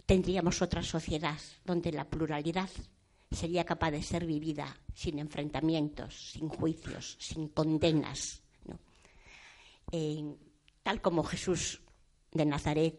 tendríamos 0.08 0.62
otra 0.62 0.82
sociedad 0.82 1.38
donde 1.66 1.92
la 1.92 2.10
pluralidad 2.10 2.70
sería 3.30 3.66
capaz 3.66 3.92
de 3.92 4.02
ser 4.02 4.26
vivida 4.26 4.76
sin 4.96 5.20
enfrentamientos, 5.20 6.32
sin 6.32 6.48
juicios, 6.48 7.18
sin 7.20 7.50
condenas. 7.50 8.42
tal 10.82 11.02
como 11.02 11.24
Jesús 11.24 11.82
de 12.32 12.46
Nazaret 12.46 12.98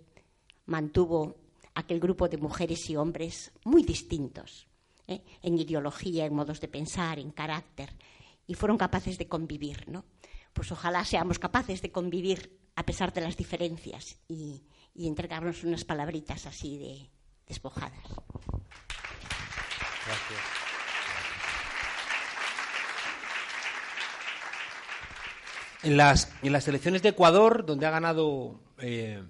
mantuvo 0.66 1.36
aquel 1.74 1.98
grupo 1.98 2.28
de 2.28 2.36
mujeres 2.36 2.90
y 2.90 2.96
hombres 2.96 3.52
muy 3.64 3.82
distintos 3.82 4.68
¿eh? 5.06 5.22
en 5.42 5.58
ideología, 5.58 6.26
en 6.26 6.34
modos 6.34 6.60
de 6.60 6.68
pensar, 6.68 7.18
en 7.18 7.30
carácter, 7.30 7.88
y 8.46 8.52
fueron 8.52 8.76
capaces 8.76 9.16
de 9.16 9.28
convivir, 9.28 9.88
¿no? 9.88 10.04
Pues 10.52 10.70
ojalá 10.72 11.04
seamos 11.04 11.38
capaces 11.38 11.80
de 11.80 11.90
convivir 11.90 12.58
a 12.74 12.84
pesar 12.84 13.12
de 13.12 13.20
las 13.22 13.36
diferencias 13.36 14.18
y, 14.28 14.62
y 14.98 15.06
entregarnos 15.06 15.62
unas 15.62 15.84
palabritas 15.84 16.44
así 16.46 16.76
de 16.76 17.08
despojadas. 17.46 18.02
Gracias. 20.04 20.40
En 25.84 25.96
las, 25.96 26.32
elecciones 26.66 27.02
de 27.02 27.10
Ecuador, 27.10 27.64
donde 27.64 27.86
ha 27.86 27.90
ganado 27.90 28.60
eh, 28.78 29.22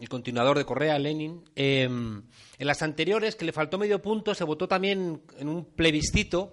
el 0.00 0.08
continuador 0.08 0.58
de 0.58 0.64
Correa, 0.64 0.98
Lenin, 0.98 1.44
em, 1.54 2.24
en 2.58 2.66
las 2.66 2.82
anteriores, 2.82 3.36
que 3.36 3.44
le 3.44 3.52
faltó 3.52 3.78
medio 3.78 4.02
punto, 4.02 4.34
se 4.34 4.42
votó 4.42 4.66
también 4.66 5.22
en 5.38 5.48
un 5.48 5.64
plebiscito 5.64 6.52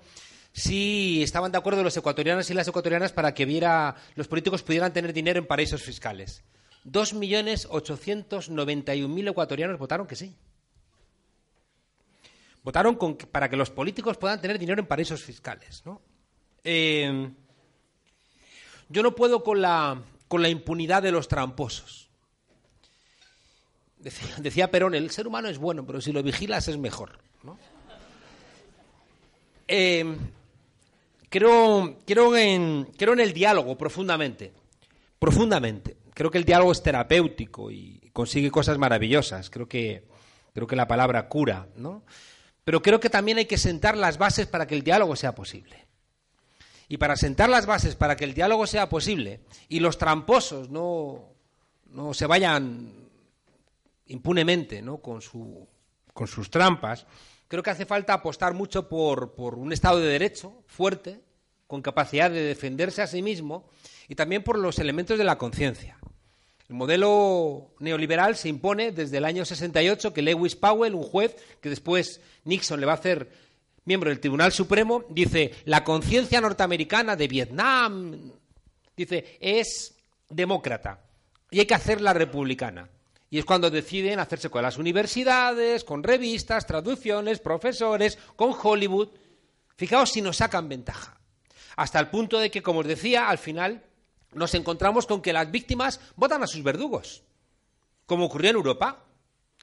si 0.53 1.23
estaban 1.23 1.51
de 1.51 1.57
acuerdo 1.57 1.83
los 1.83 1.97
ecuatorianos 1.97 2.49
y 2.49 2.53
las 2.53 2.67
ecuatorianas 2.67 3.11
para 3.11 3.33
que 3.33 3.45
viera, 3.45 3.95
los 4.15 4.27
políticos 4.27 4.61
pudieran 4.61 4.93
tener 4.93 5.13
dinero 5.13 5.39
en 5.39 5.47
paraísos 5.47 5.81
fiscales. 5.81 6.43
2.891.000 6.85 9.29
ecuatorianos 9.29 9.77
votaron 9.77 10.07
que 10.07 10.15
sí. 10.15 10.33
Votaron 12.63 12.97
para 13.31 13.49
que 13.49 13.55
los 13.55 13.69
políticos 13.69 14.17
puedan 14.17 14.41
tener 14.41 14.59
dinero 14.59 14.81
en 14.81 14.87
paraísos 14.87 15.23
fiscales. 15.23 15.81
Em, 16.63 17.33
yo 18.89 19.03
no 19.03 19.15
puedo 19.15 19.43
con 19.43 19.61
la, 19.61 20.01
con 20.27 20.41
la 20.41 20.49
impunidad 20.49 21.03
de 21.03 21.11
los 21.11 21.27
tramposos. 21.27 22.09
Decía, 23.97 24.71
Perón, 24.71 24.95
el 24.95 25.11
ser 25.11 25.27
humano 25.27 25.49
es 25.49 25.57
bueno, 25.57 25.85
pero 25.85 25.99
si 25.99 26.13
lo 26.13 26.23
vigilas 26.23 26.67
es 26.67 26.77
mejor. 26.77 27.19
Em, 29.67 30.17
creo, 31.29 31.95
en, 32.35 32.85
creo 32.97 33.13
en 33.13 33.19
el 33.19 33.33
diálogo 33.33 33.77
profundamente. 33.77 34.53
Profundamente. 35.19 35.97
Creo 36.19 36.31
que 36.31 36.37
el 36.37 36.43
diálogo 36.43 36.73
es 36.73 36.83
terapéutico 36.83 37.71
y 37.71 38.09
consigue 38.11 38.51
cosas 38.51 38.77
maravillosas. 38.77 39.49
Creo 39.49 39.69
que, 39.69 40.03
creo 40.53 40.67
que 40.67 40.75
la 40.75 40.85
palabra 40.85 41.29
cura, 41.29 41.69
¿no? 41.77 42.03
Pero 42.65 42.81
creo 42.81 42.99
que 42.99 43.09
también 43.09 43.37
hay 43.37 43.45
que 43.45 43.57
sentar 43.57 43.95
las 43.95 44.17
bases 44.17 44.45
para 44.45 44.67
que 44.67 44.75
el 44.75 44.83
diálogo 44.83 45.15
sea 45.15 45.33
posible. 45.33 45.87
Y 46.89 46.97
para 46.97 47.15
sentar 47.15 47.49
las 47.49 47.65
bases 47.65 47.95
para 47.95 48.17
que 48.17 48.25
el 48.25 48.33
diálogo 48.33 48.67
sea 48.67 48.89
posible 48.89 49.39
y 49.69 49.79
los 49.79 49.97
tramposos 49.97 50.69
no, 50.69 51.35
no 51.85 52.13
se 52.13 52.25
vayan 52.25 53.09
impunemente 54.07 54.81
¿no? 54.81 54.97
con, 54.97 55.21
su, 55.21 55.69
con 56.13 56.27
sus 56.27 56.51
trampas, 56.51 57.07
creo 57.47 57.63
que 57.63 57.69
hace 57.69 57.85
falta 57.85 58.11
apostar 58.11 58.53
mucho 58.53 58.89
por, 58.89 59.35
por 59.35 59.55
un 59.55 59.71
Estado 59.71 59.99
de 59.99 60.09
Derecho 60.09 60.63
fuerte, 60.67 61.21
con 61.65 61.81
capacidad 61.81 62.29
de 62.29 62.41
defenderse 62.41 63.01
a 63.01 63.07
sí 63.07 63.21
mismo 63.21 63.69
y 64.09 64.15
también 64.15 64.43
por 64.43 64.59
los 64.59 64.79
elementos 64.79 65.17
de 65.17 65.23
la 65.23 65.37
conciencia. 65.37 65.98
El 66.69 66.75
modelo 66.75 67.71
neoliberal 67.79 68.35
se 68.35 68.47
impone 68.47 68.91
desde 68.91 69.17
el 69.17 69.25
año 69.25 69.43
68 69.43 70.13
que 70.13 70.21
Lewis 70.21 70.55
Powell, 70.55 70.93
un 70.93 71.03
juez 71.03 71.35
que 71.59 71.69
después 71.69 72.21
Nixon 72.45 72.79
le 72.79 72.85
va 72.85 72.91
a 72.91 72.95
hacer 72.95 73.27
miembro 73.85 74.11
del 74.11 74.19
Tribunal 74.19 74.51
Supremo, 74.51 75.03
dice, 75.09 75.51
la 75.65 75.83
conciencia 75.83 76.39
norteamericana 76.39 77.15
de 77.15 77.27
Vietnam, 77.27 78.31
dice, 78.95 79.39
es 79.41 79.95
demócrata 80.29 81.01
y 81.49 81.59
hay 81.59 81.65
que 81.65 81.73
hacerla 81.73 82.13
republicana. 82.13 82.87
Y 83.31 83.39
es 83.39 83.45
cuando 83.45 83.71
deciden 83.71 84.19
hacerse 84.19 84.49
con 84.49 84.61
las 84.61 84.77
universidades, 84.77 85.83
con 85.83 86.03
revistas, 86.03 86.67
traducciones, 86.67 87.39
profesores, 87.39 88.17
con 88.35 88.53
Hollywood. 88.59 89.09
Fijaos 89.75 90.11
si 90.11 90.21
nos 90.21 90.37
sacan 90.37 90.69
ventaja. 90.69 91.19
Hasta 91.75 91.99
el 91.99 92.09
punto 92.09 92.39
de 92.39 92.51
que, 92.51 92.61
como 92.61 92.79
os 92.79 92.87
decía, 92.87 93.29
al 93.29 93.37
final 93.39 93.83
nos 94.33 94.53
encontramos 94.53 95.05
con 95.05 95.21
que 95.21 95.33
las 95.33 95.49
víctimas 95.51 95.99
votan 96.15 96.43
a 96.43 96.47
sus 96.47 96.63
verdugos. 96.63 97.23
Como 98.05 98.25
ocurrió 98.25 98.51
en 98.51 98.55
Europa. 98.55 99.05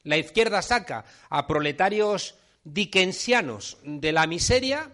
La 0.02 0.16
izquierda 0.16 0.62
saca 0.62 1.04
a 1.28 1.46
proletarios 1.46 2.37
dickensianos 2.64 3.78
de 3.82 4.12
la 4.12 4.26
miseria. 4.26 4.92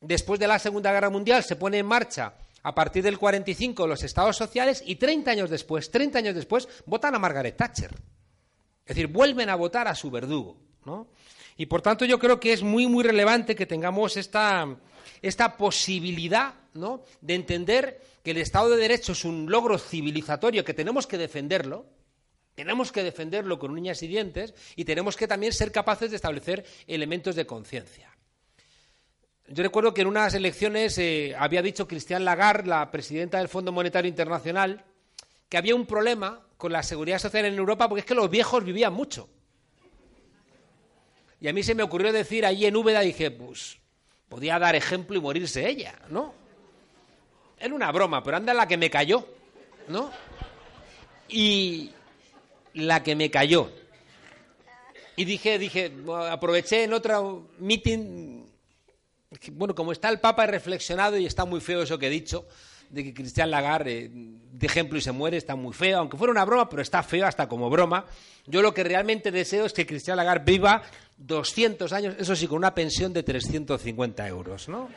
Después 0.00 0.40
de 0.40 0.48
la 0.48 0.58
Segunda 0.58 0.92
Guerra 0.92 1.10
Mundial 1.10 1.44
se 1.44 1.56
pone 1.56 1.78
en 1.78 1.86
marcha 1.86 2.34
a 2.62 2.74
partir 2.74 3.02
del 3.02 3.18
45 3.18 3.86
los 3.86 4.02
estados 4.02 4.36
sociales 4.36 4.82
y 4.86 4.96
30 4.96 5.30
años 5.30 5.50
después, 5.50 5.90
30 5.90 6.18
años 6.18 6.34
después, 6.34 6.68
votan 6.86 7.14
a 7.14 7.18
Margaret 7.18 7.56
Thatcher. 7.56 7.90
Es 8.84 8.96
decir, 8.96 9.08
vuelven 9.08 9.50
a 9.50 9.56
votar 9.56 9.88
a 9.88 9.94
su 9.94 10.10
verdugo. 10.10 10.56
¿no? 10.84 11.08
Y 11.56 11.66
por 11.66 11.82
tanto 11.82 12.04
yo 12.04 12.18
creo 12.18 12.40
que 12.40 12.52
es 12.52 12.62
muy, 12.62 12.86
muy 12.86 13.04
relevante 13.04 13.54
que 13.54 13.66
tengamos 13.66 14.16
esta, 14.16 14.66
esta 15.22 15.56
posibilidad 15.56 16.54
¿no? 16.74 17.02
de 17.20 17.34
entender 17.34 18.02
que 18.22 18.32
el 18.32 18.38
Estado 18.38 18.70
de 18.70 18.76
Derecho 18.76 19.12
es 19.12 19.24
un 19.24 19.50
logro 19.50 19.78
civilizatorio 19.78 20.64
que 20.64 20.74
tenemos 20.74 21.06
que 21.06 21.16
defenderlo, 21.16 21.86
tenemos 22.54 22.92
que 22.92 23.02
defenderlo 23.02 23.58
con 23.58 23.70
uñas 23.70 24.02
y 24.02 24.08
dientes 24.08 24.54
y 24.76 24.84
tenemos 24.84 25.16
que 25.16 25.28
también 25.28 25.52
ser 25.52 25.72
capaces 25.72 26.10
de 26.10 26.16
establecer 26.16 26.64
elementos 26.86 27.34
de 27.34 27.46
conciencia. 27.46 28.10
Yo 29.48 29.62
recuerdo 29.62 29.92
que 29.92 30.02
en 30.02 30.08
unas 30.08 30.34
elecciones 30.34 30.96
eh, 30.98 31.34
había 31.38 31.62
dicho 31.62 31.88
Cristian 31.88 32.24
Lagarde, 32.24 32.68
la 32.68 32.90
presidenta 32.90 33.38
del 33.38 33.48
Fondo 33.48 33.72
Monetario 33.72 34.08
Internacional, 34.08 34.84
que 35.48 35.56
había 35.56 35.74
un 35.74 35.86
problema 35.86 36.46
con 36.56 36.72
la 36.72 36.82
seguridad 36.82 37.18
social 37.18 37.44
en 37.44 37.54
Europa 37.54 37.88
porque 37.88 38.00
es 38.00 38.06
que 38.06 38.14
los 38.14 38.30
viejos 38.30 38.64
vivían 38.64 38.92
mucho. 38.92 39.28
Y 41.40 41.48
a 41.48 41.52
mí 41.52 41.62
se 41.62 41.74
me 41.74 41.82
ocurrió 41.82 42.12
decir 42.12 42.46
allí 42.46 42.66
en 42.66 42.76
Úbeda, 42.76 43.00
dije, 43.00 43.30
pues 43.32 43.81
podía 44.32 44.58
dar 44.58 44.74
ejemplo 44.74 45.18
y 45.18 45.20
morirse 45.20 45.68
ella, 45.68 45.94
¿no? 46.08 46.32
Era 47.60 47.74
una 47.74 47.92
broma, 47.92 48.24
pero 48.24 48.38
anda 48.38 48.54
la 48.54 48.66
que 48.66 48.78
me 48.78 48.88
cayó, 48.88 49.28
¿no? 49.88 50.10
Y 51.28 51.90
la 52.72 53.02
que 53.02 53.14
me 53.14 53.30
cayó. 53.30 53.70
Y 55.16 55.26
dije, 55.26 55.58
dije, 55.58 55.92
aproveché 56.30 56.84
en 56.84 56.94
otro 56.94 57.50
meeting 57.58 58.46
bueno, 59.52 59.74
como 59.74 59.92
está 59.92 60.08
el 60.08 60.18
Papa, 60.18 60.44
he 60.44 60.46
reflexionado 60.46 61.18
y 61.18 61.26
está 61.26 61.44
muy 61.44 61.60
feo 61.60 61.82
eso 61.82 61.98
que 61.98 62.06
he 62.06 62.10
dicho, 62.10 62.46
de 62.88 63.04
que 63.04 63.12
Cristian 63.12 63.50
Lagarde, 63.50 64.04
eh, 64.04 64.10
de 64.10 64.66
ejemplo, 64.66 64.98
y 64.98 65.02
se 65.02 65.12
muere, 65.12 65.36
está 65.36 65.56
muy 65.56 65.74
feo, 65.74 65.98
aunque 65.98 66.16
fuera 66.16 66.30
una 66.30 66.46
broma, 66.46 66.70
pero 66.70 66.80
está 66.80 67.02
feo 67.02 67.26
hasta 67.26 67.48
como 67.48 67.68
broma. 67.68 68.06
Yo 68.46 68.62
lo 68.62 68.72
que 68.72 68.82
realmente 68.82 69.30
deseo 69.30 69.66
es 69.66 69.74
que 69.74 69.86
Cristian 69.86 70.16
Lagarde 70.16 70.50
viva 70.50 70.82
200 71.26 71.92
años, 71.92 72.16
eso 72.18 72.34
sí, 72.34 72.46
con 72.46 72.58
una 72.58 72.74
pensión 72.74 73.12
de 73.12 73.22
350 73.22 74.26
euros, 74.28 74.68
¿no? 74.68 74.88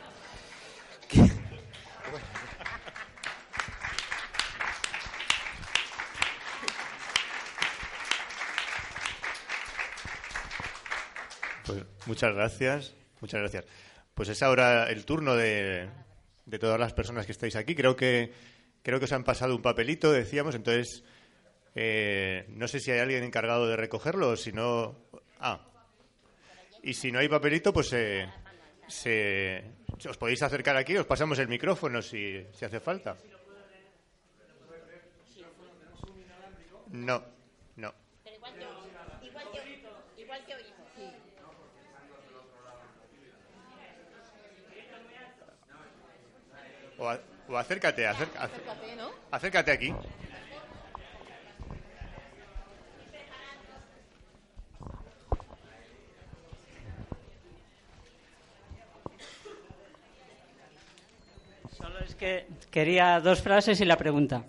Pues 11.65 11.83
muchas 12.05 12.33
gracias, 12.33 12.93
muchas 13.21 13.41
gracias. 13.41 13.65
Pues 14.13 14.29
es 14.29 14.41
ahora 14.43 14.89
el 14.89 15.05
turno 15.05 15.35
de, 15.35 15.89
todas 16.59 16.79
las 16.79 16.93
personas 16.93 17.25
que 17.25 17.31
estáis 17.31 17.55
aquí. 17.55 17.75
Creo 17.75 17.95
que, 17.95 18.31
creo 18.81 18.99
que 18.99 19.05
os 19.05 19.11
han 19.11 19.23
pasado 19.23 19.55
un 19.55 19.61
papelito, 19.61 20.11
decíamos, 20.11 20.55
entonces 20.55 21.03
eh, 21.75 22.45
no 22.49 22.67
sé 22.67 22.79
si 22.79 22.91
hay 22.91 22.99
alguien 22.99 23.23
encargado 23.23 23.67
de 23.67 23.75
recogerlo 23.75 24.35
si 24.37 24.51
no. 24.51 24.95
Ah. 25.39 25.74
Y 26.85 26.93
si 26.93 27.11
no 27.11 27.17
hay 27.17 27.27
papelito, 27.27 27.73
pues 27.73 27.91
eh, 27.93 28.29
se, 28.87 29.63
os 30.07 30.17
podéis 30.17 30.43
acercar 30.43 30.77
aquí, 30.77 30.95
os 30.95 31.05
pasamos 31.05 31.39
el 31.39 31.47
micrófono 31.47 31.99
si, 31.99 32.45
si 32.53 32.63
hace 32.63 32.79
falta. 32.79 33.17
No. 36.91 37.35
O, 46.97 47.57
acércate, 47.57 48.07
acércate, 48.07 48.95
¿no? 48.95 49.09
acércate 49.31 49.71
aquí. 49.71 49.93
Solo 61.77 61.99
quería 62.71 63.19
dos 63.19 63.41
frases 63.41 63.81
y 63.81 63.85
la 63.85 63.97
pregunta. 63.97 64.45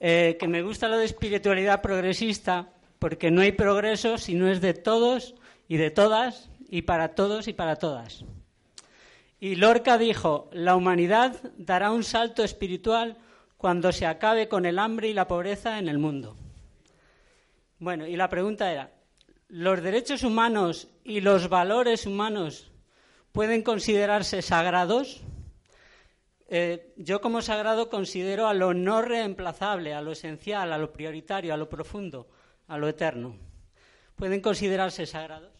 Eh, 0.00 0.36
que 0.38 0.48
me 0.48 0.62
gusta 0.62 0.88
lo 0.88 0.98
de 0.98 1.06
espiritualidad 1.06 1.80
progresista 1.80 2.68
porque 2.98 3.30
no 3.30 3.40
hay 3.40 3.52
progreso 3.52 4.18
si 4.18 4.34
no 4.34 4.48
es 4.48 4.60
de 4.60 4.74
todos 4.74 5.34
y 5.68 5.76
de 5.76 5.90
todas 5.90 6.50
y 6.68 6.82
para 6.82 7.14
todos 7.14 7.48
y 7.48 7.52
para 7.52 7.76
todas. 7.76 8.24
Y 9.40 9.56
Lorca 9.56 9.98
dijo, 9.98 10.48
la 10.52 10.76
humanidad 10.76 11.36
dará 11.56 11.90
un 11.90 12.02
salto 12.02 12.44
espiritual 12.44 13.18
cuando 13.56 13.92
se 13.92 14.06
acabe 14.06 14.48
con 14.48 14.66
el 14.66 14.78
hambre 14.78 15.08
y 15.08 15.14
la 15.14 15.28
pobreza 15.28 15.78
en 15.78 15.88
el 15.88 15.98
mundo. 15.98 16.36
Bueno, 17.78 18.06
y 18.06 18.16
la 18.16 18.28
pregunta 18.28 18.70
era, 18.72 18.90
¿los 19.48 19.82
derechos 19.82 20.22
humanos 20.22 20.88
y 21.04 21.20
los 21.20 21.48
valores 21.48 22.06
humanos 22.06 22.70
pueden 23.32 23.62
considerarse 23.62 24.42
sagrados? 24.42 25.22
Eh, 26.48 26.92
yo 26.96 27.20
como 27.20 27.40
sagrado 27.42 27.88
considero 27.88 28.46
a 28.46 28.54
lo 28.54 28.74
no 28.74 29.02
reemplazable, 29.02 29.94
a 29.94 30.02
lo 30.02 30.12
esencial, 30.12 30.72
a 30.72 30.78
lo 30.78 30.92
prioritario, 30.92 31.54
a 31.54 31.56
lo 31.56 31.68
profundo, 31.68 32.28
a 32.68 32.78
lo 32.78 32.88
eterno. 32.88 33.36
¿Pueden 34.16 34.40
considerarse 34.40 35.06
sagrados? 35.06 35.54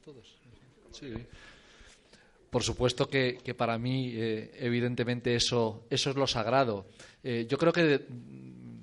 todos? 0.00 0.36
Sí. 0.92 1.12
Por 2.50 2.62
supuesto 2.62 3.08
que, 3.08 3.54
para 3.56 3.76
mí, 3.76 4.12
eh, 4.14 4.50
evidentemente, 4.58 5.34
eso, 5.34 5.84
eso 5.90 6.10
es 6.10 6.16
lo 6.16 6.26
sagrado. 6.26 6.86
Eh, 7.22 7.46
yo 7.48 7.58
creo 7.58 7.72
que 7.72 8.06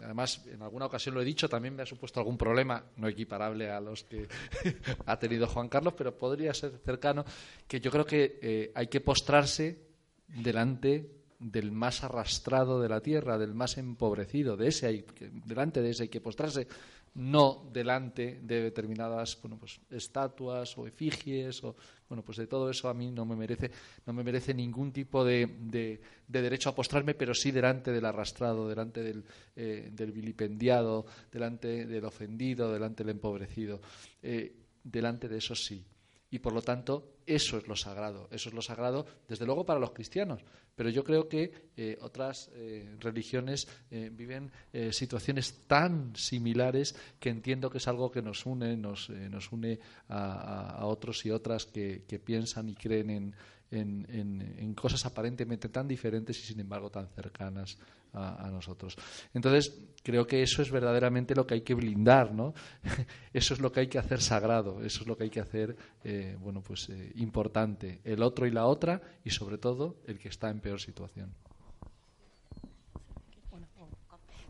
además 0.04 0.46
en 0.46 0.62
alguna 0.62 0.86
ocasión 0.86 1.16
lo 1.16 1.22
he 1.22 1.26
dicho, 1.26 1.50
también 1.50 1.76
me 1.76 1.84
ha 1.84 1.86
supuesto 1.86 2.20
algún 2.20 2.38
problema, 2.38 2.84
no 2.98 3.08
equiparable 3.08 3.70
a 3.70 3.80
los 3.80 4.04
que 4.04 4.28
ha 5.06 5.18
tenido 5.18 5.48
Juan 5.48 5.70
Carlos, 5.70 5.94
pero 5.98 6.18
podría 6.18 6.54
ser 6.54 6.80
cercano, 6.84 7.26
que 7.68 7.80
yo 7.80 7.92
creo 7.92 8.06
que 8.06 8.40
eh, 8.42 8.72
hay 8.76 8.88
que 8.88 9.02
postrarse 9.02 9.80
delante 10.28 11.24
del 11.40 11.72
más 11.72 12.04
arrastrado 12.04 12.82
de 12.82 12.90
la 12.90 13.02
tierra, 13.02 13.38
del 13.38 13.54
más 13.54 13.78
empobrecido, 13.78 14.56
de 14.56 14.70
ese 14.70 14.88
hay, 14.88 15.06
delante 15.46 15.82
de 15.82 15.90
ese 15.90 16.04
hay 16.04 16.10
que 16.10 16.22
postrarse, 16.22 16.68
no 17.16 17.70
delante 17.72 18.40
de 18.42 18.62
determinadas 18.62 19.40
bueno, 19.42 19.58
pues, 19.58 19.80
estatuas 19.90 20.78
o 20.78 20.88
efigies 20.88 21.64
o 21.64 21.76
bueno 22.10 22.24
pues 22.24 22.38
de 22.38 22.48
todo 22.48 22.70
eso 22.70 22.90
a 22.90 22.94
mí 22.94 23.12
no 23.12 23.26
me 23.26 23.36
merece 23.36 23.70
no 24.06 24.14
me 24.14 24.24
merece 24.24 24.54
ningún 24.54 24.92
tipo 24.92 25.24
de, 25.24 25.46
de, 25.60 26.02
derecho 26.28 26.70
a 26.70 26.76
postrarme 26.76 27.14
pero 27.14 27.34
sí 27.34 27.52
delante 27.52 27.92
del 27.92 28.06
arrastrado 28.06 28.68
delante 28.68 29.04
del, 29.04 29.24
eh, 29.56 29.90
del 29.92 30.12
vilipendiado 30.12 31.06
delante 31.32 31.86
del 31.86 32.06
ofendido 32.06 32.72
delante 32.72 33.04
del 33.04 33.16
empobrecido. 33.16 33.80
Eh, 34.22 34.56
delante 34.84 35.30
de 35.30 35.38
eso 35.38 35.56
sí 35.56 35.86
y 36.34 36.40
por 36.40 36.52
lo 36.52 36.64
tanto 36.64 37.20
eso 37.28 37.60
es 37.60 37.68
lo 37.68 37.76
sagrado, 37.76 38.28
eso 38.32 38.50
es 38.50 38.56
lo 38.56 38.64
sagrado 38.64 39.06
desde 39.28 39.46
luego 39.46 39.68
para 39.68 39.80
los 39.80 39.92
cristianos, 39.92 40.44
pero 40.76 40.90
yo 40.90 41.04
creo 41.04 41.30
que 41.30 41.70
eh, 41.78 41.96
otras 42.02 42.50
eh, 42.56 42.96
religiones 43.00 43.68
eh, 43.92 44.10
viven 44.12 44.52
situaciones 44.90 45.68
tan 45.68 46.16
similares 46.16 46.96
que 47.20 47.30
entiendo 47.30 47.70
que 47.70 47.78
es 47.78 47.88
algo 47.88 48.10
que 48.10 48.24
nos 48.24 48.48
une, 48.48 48.76
nos, 48.76 49.12
nos 49.12 49.52
une 49.52 49.80
a, 50.10 50.80
otros 50.88 51.24
y 51.28 51.30
otras 51.30 51.68
que 51.68 52.22
piensan 52.26 52.68
y 52.68 52.74
creen 52.74 53.10
en, 53.12 53.36
en, 53.74 54.74
cosas 54.76 55.06
aparentemente 55.06 55.70
tan 55.70 55.88
diferentes 55.88 56.38
y 56.40 56.44
sin 56.44 56.60
embargo 56.60 56.90
tan 56.90 57.08
cercanas 57.10 57.78
a, 58.14 58.50
nosotros. 58.52 58.96
Entonces, 59.34 59.74
creo 60.04 60.28
que 60.28 60.44
eso 60.44 60.62
es 60.62 60.70
verdaderamente 60.70 61.36
lo 61.36 61.48
que 61.48 61.56
hay 61.56 61.62
que 61.62 61.74
blindar, 61.74 62.34
¿no? 62.34 62.54
eso 63.34 63.54
es 63.54 63.60
lo 63.60 63.72
que 63.72 63.82
hay 63.82 63.88
que 63.88 63.98
hacer 63.98 64.22
sagrado, 64.22 64.84
eso 64.84 65.02
es 65.02 65.08
lo 65.08 65.18
que 65.18 65.24
hay 65.24 65.30
que 65.30 65.40
hacer, 65.40 65.76
eh, 66.04 66.38
bueno, 66.40 66.62
pues 66.62 66.90
eh, 66.90 67.12
importante, 67.16 68.02
el 68.04 68.22
otro 68.22 68.46
y 68.46 68.52
la 68.52 68.66
otra 68.66 69.02
y 69.24 69.32
sobre 69.32 69.58
todo 69.58 69.98
el 70.06 70.20
que 70.20 70.30
está 70.30 70.50
en 70.50 70.60
peor 70.60 70.80
situación. 70.80 71.34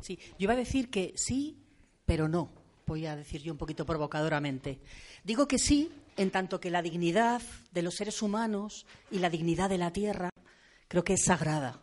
Sí, 0.02 0.20
yo 0.32 0.44
iba 0.46 0.54
a 0.54 0.58
decir 0.58 0.90
que 0.90 1.14
sí, 1.16 1.58
pero 2.06 2.28
no. 2.28 2.52
Voy 2.86 3.06
a 3.06 3.16
decir 3.16 3.42
yo 3.42 3.54
un 3.54 3.58
poquito 3.58 3.86
provocadoramente. 3.86 4.80
Digo 5.24 5.48
que 5.48 5.58
sí 5.58 5.90
en 6.18 6.32
tanto 6.32 6.60
que 6.60 6.70
la 6.70 6.82
dignidad 6.82 7.42
de 7.72 7.82
los 7.82 7.96
seres 7.96 8.22
humanos 8.22 8.86
y 9.12 9.20
la 9.20 9.30
dignidad 9.30 9.70
de 9.70 9.78
la 9.78 9.92
tierra 9.92 10.30
creo 10.88 11.04
que 11.04 11.14
es 11.14 11.26
sagrada. 11.26 11.82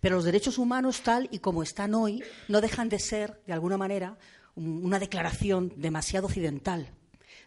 Pero 0.00 0.16
los 0.16 0.24
derechos 0.24 0.58
humanos, 0.58 1.02
tal 1.02 1.28
y 1.30 1.38
como 1.38 1.62
están 1.62 1.94
hoy, 1.94 2.22
no 2.48 2.60
dejan 2.60 2.88
de 2.88 2.98
ser, 2.98 3.40
de 3.46 3.52
alguna 3.52 3.76
manera, 3.76 4.18
una 4.54 4.98
declaración 4.98 5.72
demasiado 5.76 6.26
occidental, 6.26 6.92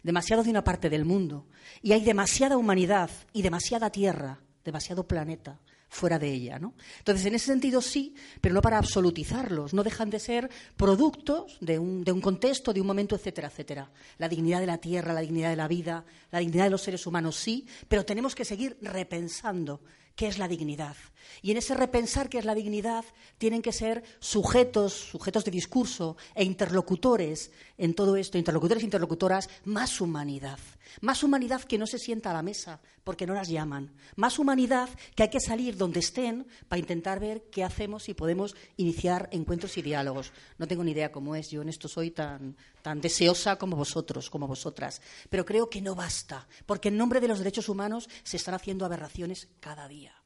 demasiado 0.02 0.42
de 0.42 0.50
una 0.50 0.64
parte 0.64 0.90
del 0.90 1.04
mundo. 1.04 1.46
Y 1.82 1.92
hay 1.92 2.04
demasiada 2.04 2.56
humanidad 2.56 3.10
y 3.32 3.42
demasiada 3.42 3.90
tierra, 3.90 4.40
demasiado 4.64 5.06
planeta 5.06 5.58
fuera 5.94 6.18
de 6.18 6.30
ella. 6.30 6.58
¿no? 6.58 6.74
Entonces, 6.98 7.24
en 7.26 7.34
ese 7.34 7.46
sentido 7.46 7.80
sí, 7.80 8.14
pero 8.40 8.54
no 8.54 8.60
para 8.60 8.78
absolutizarlos. 8.78 9.72
No 9.72 9.82
dejan 9.82 10.10
de 10.10 10.18
ser 10.18 10.50
productos 10.76 11.56
de 11.60 11.78
un, 11.78 12.04
de 12.04 12.12
un 12.12 12.20
contexto, 12.20 12.72
de 12.72 12.80
un 12.80 12.86
momento, 12.86 13.14
etcétera, 13.14 13.48
etcétera. 13.48 13.90
La 14.18 14.28
dignidad 14.28 14.60
de 14.60 14.66
la 14.66 14.78
tierra, 14.78 15.12
la 15.12 15.20
dignidad 15.20 15.50
de 15.50 15.56
la 15.56 15.68
vida, 15.68 16.04
la 16.30 16.40
dignidad 16.40 16.64
de 16.64 16.70
los 16.70 16.82
seres 16.82 17.06
humanos 17.06 17.36
sí, 17.36 17.66
pero 17.88 18.04
tenemos 18.04 18.34
que 18.34 18.44
seguir 18.44 18.76
repensando 18.82 19.80
qué 20.16 20.26
es 20.26 20.38
la 20.38 20.48
dignidad. 20.48 20.96
Y 21.42 21.50
en 21.50 21.56
ese 21.56 21.74
repensar 21.74 22.28
qué 22.28 22.38
es 22.38 22.44
la 22.44 22.54
dignidad 22.54 23.04
tienen 23.38 23.62
que 23.62 23.72
ser 23.72 24.02
sujetos, 24.18 24.92
sujetos 24.92 25.44
de 25.44 25.50
discurso 25.50 26.16
e 26.34 26.44
interlocutores 26.44 27.50
en 27.78 27.94
todo 27.94 28.16
esto, 28.16 28.38
interlocutores 28.38 28.82
e 28.82 28.86
interlocutoras, 28.86 29.48
más 29.64 30.00
humanidad. 30.00 30.58
Más 31.00 31.22
humanidad 31.22 31.62
que 31.62 31.78
no 31.78 31.86
se 31.86 31.98
sienta 31.98 32.30
a 32.30 32.34
la 32.34 32.42
mesa 32.42 32.80
porque 33.02 33.26
no 33.26 33.34
las 33.34 33.48
llaman. 33.48 33.92
Más 34.16 34.38
humanidad 34.38 34.88
que 35.14 35.24
hay 35.24 35.30
que 35.30 35.40
salir 35.40 35.76
donde 35.76 36.00
estén 36.00 36.46
para 36.68 36.80
intentar 36.80 37.20
ver 37.20 37.44
qué 37.50 37.64
hacemos 37.64 38.08
y 38.08 38.14
podemos 38.14 38.54
iniciar 38.76 39.28
encuentros 39.32 39.76
y 39.76 39.82
diálogos. 39.82 40.32
No 40.58 40.66
tengo 40.66 40.84
ni 40.84 40.92
idea 40.92 41.12
cómo 41.12 41.34
es, 41.34 41.50
yo 41.50 41.62
en 41.62 41.68
esto 41.68 41.88
soy 41.88 42.10
tan, 42.10 42.56
tan 42.82 43.00
deseosa 43.00 43.56
como 43.56 43.76
vosotros, 43.76 44.30
como 44.30 44.46
vosotras. 44.46 45.00
Pero 45.30 45.44
creo 45.44 45.68
que 45.68 45.82
no 45.82 45.94
basta, 45.94 46.46
porque 46.66 46.88
en 46.88 46.96
nombre 46.96 47.20
de 47.20 47.28
los 47.28 47.38
derechos 47.38 47.68
humanos 47.68 48.08
se 48.22 48.36
están 48.36 48.54
haciendo 48.54 48.84
aberraciones 48.84 49.48
cada 49.60 49.88
día 49.88 50.23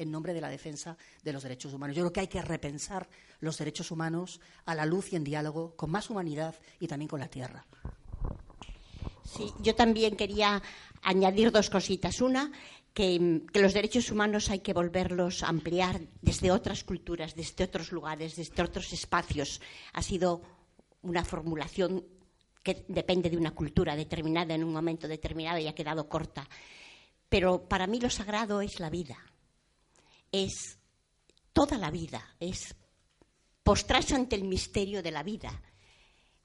en 0.00 0.10
nombre 0.10 0.32
de 0.32 0.40
la 0.40 0.48
defensa 0.48 0.96
de 1.22 1.32
los 1.32 1.42
derechos 1.42 1.74
humanos. 1.74 1.94
Yo 1.94 2.02
creo 2.04 2.12
que 2.12 2.20
hay 2.20 2.28
que 2.28 2.40
repensar 2.40 3.08
los 3.40 3.58
derechos 3.58 3.90
humanos 3.90 4.40
a 4.64 4.74
la 4.74 4.86
luz 4.86 5.12
y 5.12 5.16
en 5.16 5.24
diálogo 5.24 5.76
con 5.76 5.90
más 5.90 6.08
humanidad 6.08 6.54
y 6.80 6.88
también 6.88 7.08
con 7.08 7.20
la 7.20 7.28
tierra. 7.28 7.66
Sí, 9.24 9.52
yo 9.60 9.74
también 9.74 10.16
quería 10.16 10.62
añadir 11.02 11.52
dos 11.52 11.68
cositas. 11.68 12.20
Una, 12.22 12.50
que, 12.94 13.42
los 13.52 13.74
derechos 13.74 14.10
humanos 14.10 14.48
hay 14.48 14.60
que 14.60 14.72
volverlos 14.72 15.42
a 15.42 15.48
ampliar 15.48 16.00
desde 16.22 16.50
otras 16.50 16.82
culturas, 16.82 17.36
desde 17.36 17.64
otros 17.64 17.92
lugares, 17.92 18.36
desde 18.36 18.62
otros 18.62 18.92
espacios. 18.94 19.60
Ha 19.92 20.02
sido 20.02 20.40
una 21.02 21.24
formulación 21.24 22.04
que 22.62 22.84
depende 22.88 23.28
de 23.28 23.36
una 23.36 23.52
cultura 23.52 23.94
determinada 23.96 24.54
en 24.54 24.64
un 24.64 24.72
momento 24.72 25.06
determinado 25.06 25.58
y 25.58 25.68
ha 25.68 25.74
quedado 25.74 26.08
corta. 26.08 26.48
Pero 27.28 27.68
para 27.68 27.86
mí 27.86 28.00
lo 28.00 28.10
sagrado 28.10 28.62
es 28.62 28.80
la 28.80 28.90
vida 28.90 29.29
es 30.32 30.78
toda 31.52 31.78
la 31.78 31.90
vida, 31.90 32.36
es 32.38 32.74
postrarse 33.62 34.14
ante 34.14 34.36
el 34.36 34.44
misterio 34.44 35.02
de 35.02 35.10
la 35.10 35.22
vida, 35.22 35.62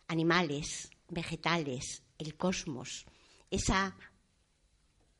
animales, 0.08 0.90
vegetales, 1.10 2.04
el 2.18 2.36
cosmos, 2.36 3.06
esa 3.50 3.96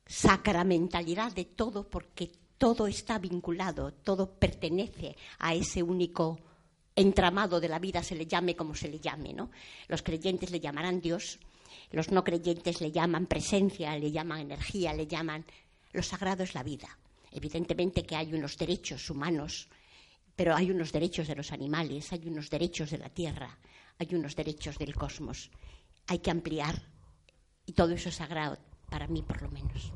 sacramentalidad 0.06 1.32
de 1.32 1.44
todo 1.44 1.88
porque 1.88 2.32
todo 2.58 2.86
está 2.86 3.18
vinculado, 3.18 3.92
todo 3.92 4.38
pertenece 4.38 5.16
a 5.38 5.54
ese 5.54 5.82
único 5.82 6.38
entramado 6.94 7.60
de 7.60 7.68
la 7.68 7.78
vida, 7.78 8.02
se 8.02 8.14
le 8.14 8.26
llame 8.26 8.56
como 8.56 8.74
se 8.74 8.88
le 8.88 8.98
llame, 8.98 9.32
¿no? 9.34 9.50
Los 9.88 10.02
creyentes 10.02 10.50
le 10.50 10.60
llamarán 10.60 11.00
Dios, 11.00 11.38
los 11.90 12.10
no 12.10 12.24
creyentes 12.24 12.80
le 12.80 12.90
llaman 12.90 13.26
presencia, 13.26 13.96
le 13.98 14.10
llaman 14.10 14.40
energía, 14.40 14.94
le 14.94 15.06
llaman 15.06 15.44
lo 15.92 16.02
sagrado 16.02 16.42
es 16.42 16.54
la 16.54 16.62
vida. 16.62 16.98
Evidentemente 17.36 18.06
que 18.06 18.16
hay 18.16 18.32
unos 18.32 18.56
derechos 18.56 19.10
humanos, 19.10 19.68
pero 20.34 20.56
hay 20.56 20.70
unos 20.70 20.90
derechos 20.90 21.28
de 21.28 21.36
los 21.36 21.52
animales, 21.52 22.10
hay 22.12 22.26
unos 22.26 22.48
derechos 22.48 22.90
de 22.90 22.96
la 22.96 23.10
tierra, 23.10 23.58
hay 23.98 24.14
unos 24.14 24.34
derechos 24.34 24.78
del 24.78 24.94
cosmos. 24.94 25.50
Hay 26.06 26.20
que 26.20 26.30
ampliar 26.30 26.80
y 27.66 27.72
todo 27.74 27.92
eso 27.92 28.08
es 28.08 28.14
sagrado, 28.14 28.56
para 28.88 29.06
mí 29.06 29.22
por 29.22 29.42
lo 29.42 29.50
menos. 29.50 29.92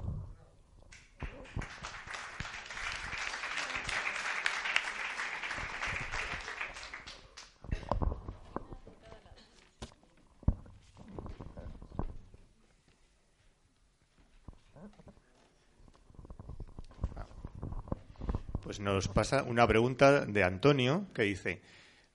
Nos 18.80 19.08
pasa 19.08 19.42
una 19.42 19.66
pregunta 19.66 20.24
de 20.24 20.42
Antonio 20.42 21.06
que 21.14 21.22
dice, 21.22 21.62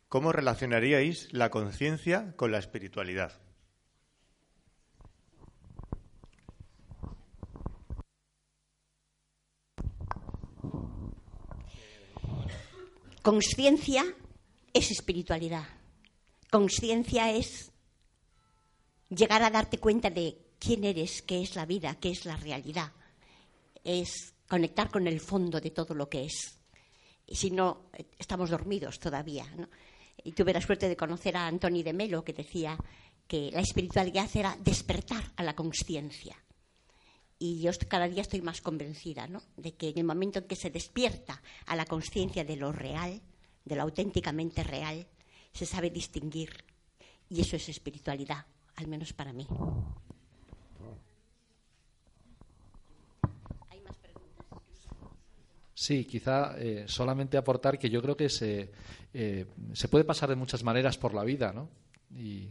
¿cómo 0.10 0.32
relacionaríais 0.32 1.32
la 1.32 1.50
conciencia 1.52 2.34
con 2.36 2.52
la 2.52 2.58
espiritualidad? 2.58 3.40
Conciencia 13.22 14.04
es 14.74 14.92
espiritualidad. 14.92 15.68
Conciencia 16.52 17.32
es 17.32 17.72
llegar 19.10 19.42
a 19.42 19.50
darte 19.50 19.80
cuenta 19.80 20.10
de 20.10 20.38
quién 20.60 20.84
eres, 20.84 21.22
qué 21.24 21.42
es 21.42 21.56
la 21.56 21.66
vida, 21.66 21.96
qué 22.00 22.10
es 22.12 22.26
la 22.26 22.38
realidad. 22.38 22.92
Es 23.84 24.35
conectar 24.48 24.90
con 24.90 25.08
el 25.08 25.20
fondo 25.20 25.60
de 25.60 25.72
todo 25.72 25.94
lo 25.94 26.10
que 26.10 26.26
es. 26.26 26.60
si 27.28 27.52
no, 27.52 27.90
estamos 28.18 28.50
dormidos 28.50 29.00
todavía. 29.00 29.46
Y 30.24 30.32
tuve 30.32 30.54
la 30.54 30.62
suerte 30.62 30.88
de 30.88 30.96
conocer 30.96 31.36
a 31.38 31.48
Antoni 31.48 31.84
de 31.84 31.94
Melo, 31.94 32.24
que 32.24 32.34
decía 32.34 32.78
que 33.28 33.50
la 33.52 33.62
espiritualidad 33.62 34.30
era 34.34 34.58
despertar 34.60 35.32
a 35.36 35.44
la 35.44 35.56
conciencia. 35.56 36.36
Y 37.38 37.62
yo 37.62 37.72
cada 37.88 38.08
día 38.08 38.22
estoy 38.22 38.42
más 38.42 38.62
convencida 38.62 39.28
de 39.58 39.76
que 39.76 39.90
en 39.90 39.98
el 39.98 40.06
momento 40.06 40.40
en 40.40 40.48
que 40.48 40.56
se 40.56 40.70
despierta 40.70 41.42
a 41.66 41.76
la 41.76 41.86
conciencia 41.86 42.46
de 42.46 42.56
lo 42.56 42.72
real, 42.72 43.22
de 43.66 43.76
lo 43.76 43.82
auténticamente 43.82 44.64
real, 44.64 45.06
se 45.52 45.66
sabe 45.66 45.90
distinguir. 45.90 46.64
Y 47.30 47.42
eso 47.42 47.56
es 47.56 47.68
espiritualidad, 47.68 48.46
al 48.76 48.88
menos 48.88 49.12
para 49.14 49.34
mí. 49.34 49.48
Sí, 55.86 56.04
quizá 56.06 56.56
eh, 56.58 56.86
solamente 56.88 57.38
aportar 57.38 57.78
que 57.78 57.92
yo 57.92 58.02
creo 58.02 58.18
que 58.18 58.28
se, 58.28 58.72
eh, 59.14 59.46
se 59.74 59.88
puede 59.88 60.04
pasar 60.04 60.30
de 60.30 60.36
muchas 60.36 60.64
maneras 60.64 60.98
por 60.98 61.14
la 61.14 61.24
vida, 61.24 61.54
¿no? 61.54 61.70
Y, 62.20 62.50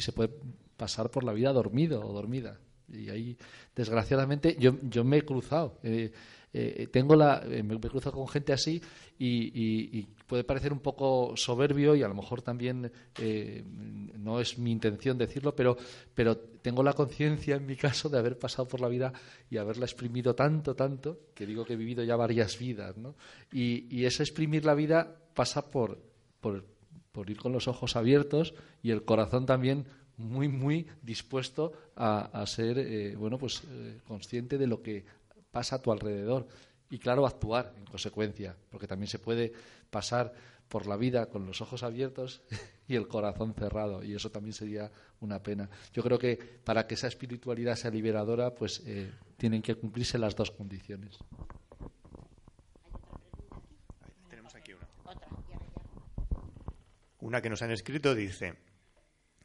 se 0.00 0.10
puede 0.12 0.30
pasar 0.74 1.10
por 1.10 1.22
la 1.22 1.34
vida 1.34 1.52
dormido 1.52 2.00
o 2.02 2.14
dormida. 2.14 2.58
Y 2.90 3.10
ahí, 3.10 3.36
desgraciadamente, 3.76 4.56
yo, 4.58 4.78
yo 4.84 5.04
me 5.04 5.18
he 5.18 5.22
cruzado. 5.22 5.80
Eh, 5.82 6.12
eh, 6.54 6.88
tengo 6.92 7.16
la, 7.16 7.42
eh, 7.46 7.62
me, 7.62 7.80
cruzo 7.80 8.12
con 8.12 8.28
gente 8.28 8.52
así 8.52 8.80
y, 9.18 10.06
puede 10.26 10.44
parecer 10.44 10.72
un 10.72 10.80
poco 10.80 11.34
soberbio 11.36 11.94
y 11.94 12.02
a 12.02 12.08
lo 12.08 12.14
mejor 12.14 12.40
también 12.40 12.90
eh, 13.18 13.62
no 14.16 14.40
es 14.40 14.58
mi 14.58 14.72
intención 14.72 15.18
decirlo, 15.18 15.54
pero, 15.54 15.76
pero 16.14 16.36
tengo 16.36 16.82
la 16.82 16.94
conciencia 16.94 17.56
en 17.56 17.66
mi 17.66 17.76
caso 17.76 18.08
de 18.08 18.18
haber 18.18 18.38
pasado 18.38 18.66
por 18.66 18.80
la 18.80 18.88
vida 18.88 19.12
y 19.50 19.58
haberla 19.58 19.84
exprimido 19.84 20.34
tanto, 20.34 20.74
tanto, 20.74 21.20
que 21.34 21.44
digo 21.44 21.66
que 21.66 21.74
he 21.74 21.76
vivido 21.76 22.02
ya 22.02 22.16
varias 22.16 22.58
vidas. 22.58 22.96
¿no? 22.96 23.14
Y, 23.52 23.86
y 23.94 24.06
ese 24.06 24.22
exprimir 24.22 24.64
la 24.64 24.74
vida 24.74 25.16
pasa 25.34 25.70
por, 25.70 25.98
por, 26.40 26.64
por 27.12 27.28
ir 27.28 27.36
con 27.36 27.52
los 27.52 27.68
ojos 27.68 27.94
abiertos 27.96 28.54
y 28.82 28.90
el 28.90 29.04
corazón 29.04 29.44
también 29.44 29.84
muy 30.16 30.48
muy 30.48 30.86
dispuesto 31.02 31.72
a, 31.96 32.44
ser 32.46 33.16
bueno 33.16 33.38
pues 33.38 33.62
consciente 34.06 34.58
de 34.58 34.66
lo 34.66 34.82
que 34.82 35.04
pasa 35.52 35.76
a 35.76 35.82
tu 35.82 35.92
alrededor 35.92 36.48
y 36.90 36.98
claro, 36.98 37.26
actuar 37.26 37.72
en 37.78 37.86
consecuencia, 37.86 38.56
porque 38.70 38.86
también 38.86 39.08
se 39.08 39.18
puede 39.18 39.52
pasar 39.88 40.34
por 40.68 40.86
la 40.86 40.96
vida 40.96 41.26
con 41.26 41.46
los 41.46 41.60
ojos 41.60 41.82
abiertos 41.82 42.42
y 42.88 42.96
el 42.96 43.08
corazón 43.08 43.54
cerrado, 43.54 44.02
y 44.02 44.14
eso 44.14 44.30
también 44.30 44.52
sería 44.52 44.90
una 45.20 45.42
pena. 45.42 45.70
Yo 45.92 46.02
creo 46.02 46.18
que 46.18 46.36
para 46.36 46.86
que 46.86 46.94
esa 46.94 47.06
espiritualidad 47.06 47.76
sea 47.76 47.90
liberadora, 47.90 48.54
pues 48.54 48.82
eh, 48.84 49.10
tienen 49.36 49.62
que 49.62 49.74
cumplirse 49.74 50.18
las 50.18 50.34
dos 50.34 50.50
condiciones. 50.50 51.18
Tenemos 54.28 54.54
aquí 54.54 54.72
una. 54.72 54.88
Una 57.20 57.40
que 57.40 57.48
nos 57.48 57.62
han 57.62 57.70
escrito 57.70 58.14
dice, 58.14 58.54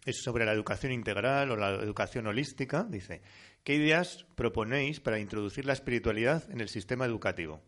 es 0.05 0.21
sobre 0.21 0.45
la 0.45 0.53
educación 0.53 0.91
integral 0.91 1.51
o 1.51 1.55
la 1.55 1.71
educación 1.75 2.27
holística, 2.27 2.83
dice, 2.83 3.21
¿Qué 3.67 3.75
ideas 3.75 4.25
proponéis 4.35 5.01
para 5.01 5.19
introducir 5.19 5.65
la 5.65 5.73
espiritualidad 5.73 6.49
en 6.51 6.61
el 6.61 6.69
sistema 6.69 7.03
educativo? 7.03 7.59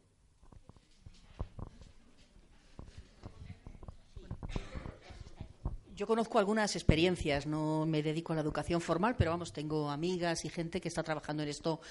Yo 6.00 6.08
conozco 6.08 6.40
algunas 6.40 6.78
experiencias, 6.78 7.46
no 7.46 7.86
me 7.86 8.02
dedico 8.02 8.32
a 8.32 8.38
la 8.38 8.42
educación 8.42 8.80
formal, 8.80 9.18
pero 9.18 9.32
vamos, 9.32 9.52
tengo 9.52 9.90
amigas 9.90 10.46
y 10.46 10.50
gente 10.50 10.80
que 10.80 10.88
está 10.88 11.04
trabajando 11.04 11.44
en 11.44 11.50
esto 11.50 11.82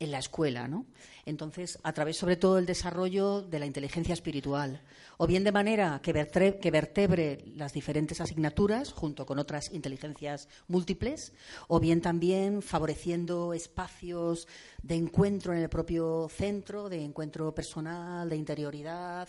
en 0.00 0.10
la 0.10 0.20
escuela, 0.20 0.68
¿no? 0.68 0.86
Entonces, 1.26 1.78
a 1.82 1.92
través 1.92 2.16
sobre 2.16 2.36
todo 2.36 2.56
del 2.56 2.64
desarrollo 2.64 3.42
de 3.42 3.58
la 3.58 3.66
inteligencia 3.66 4.14
espiritual, 4.14 4.80
o 5.18 5.26
bien 5.26 5.44
de 5.44 5.52
manera 5.52 6.00
que, 6.02 6.12
vertebre 6.14 7.44
las 7.56 7.74
diferentes 7.74 8.22
asignaturas 8.22 8.92
junto 8.92 9.26
con 9.26 9.38
otras 9.38 9.70
inteligencias 9.70 10.48
múltiples, 10.66 11.34
o 11.66 11.78
bien 11.78 12.00
también 12.00 12.62
favoreciendo 12.62 13.52
espacios 13.52 14.48
de 14.82 14.94
encuentro 14.94 15.52
en 15.52 15.58
el 15.58 15.68
propio 15.68 16.30
centro, 16.30 16.88
de 16.88 17.04
encuentro 17.04 17.54
personal, 17.54 18.30
de 18.30 18.36
interioridad, 18.36 19.28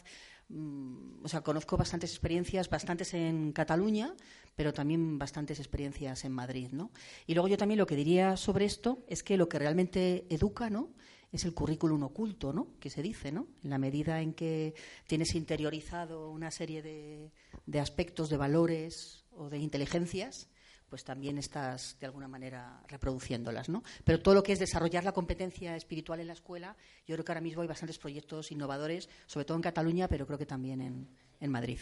o 0.51 1.27
sea, 1.27 1.41
conozco 1.41 1.77
bastantes 1.77 2.11
experiencias, 2.11 2.69
bastantes 2.69 3.13
en 3.13 3.51
Cataluña, 3.51 4.15
pero 4.55 4.73
también 4.73 5.19
bastantes 5.19 5.59
experiencias 5.59 6.25
en 6.25 6.31
Madrid, 6.31 6.69
¿no? 6.71 6.91
Y 7.27 7.33
luego 7.33 7.47
yo 7.47 7.57
también 7.57 7.77
lo 7.77 7.85
que 7.85 7.95
diría 7.95 8.35
sobre 8.35 8.65
esto 8.65 9.03
es 9.07 9.21
que 9.23 9.37
lo 9.37 9.47
que 9.47 9.59
realmente 9.59 10.25
educa, 10.29 10.69
¿no? 10.69 10.89
Es 11.31 11.45
el 11.45 11.53
currículum 11.53 12.01
oculto, 12.03 12.51
¿no? 12.51 12.69
Que 12.79 12.89
se 12.89 13.03
dice, 13.03 13.31
¿no? 13.31 13.47
En 13.63 13.69
la 13.69 13.77
medida 13.77 14.21
en 14.21 14.33
que 14.33 14.73
tienes 15.05 15.35
interiorizado 15.35 16.31
una 16.31 16.49
serie 16.49 16.81
de, 16.81 17.31
de 17.67 17.79
aspectos, 17.79 18.29
de 18.29 18.37
valores 18.37 19.25
o 19.31 19.49
de 19.49 19.59
inteligencias, 19.59 20.49
pues 20.89 21.03
también 21.03 21.37
estás 21.37 21.97
de 21.99 22.05
alguna 22.05 22.27
manera 22.27 22.81
reproduciéndolas, 22.87 23.69
¿no? 23.69 23.83
Pero 24.03 24.21
todo 24.21 24.35
lo 24.35 24.43
que 24.43 24.53
es 24.53 24.59
desarrollar 24.59 25.03
la 25.03 25.11
competencia 25.11 25.75
espiritual 25.75 26.19
en 26.19 26.27
la 26.27 26.33
escuela, 26.33 26.75
yo 27.05 27.15
creo 27.15 27.25
que 27.25 27.31
ahora 27.31 27.41
mismo 27.41 27.61
hay 27.61 27.67
bastantes 27.67 27.97
proyectos 27.97 28.51
innovadores, 28.51 29.09
sobre 29.27 29.45
todo 29.45 29.57
en 29.57 29.63
Cataluña, 29.63 30.07
pero 30.07 30.25
creo 30.25 30.39
que 30.39 30.45
también 30.45 30.81
en, 30.81 31.07
en 31.39 31.51
Madrid. 31.51 31.79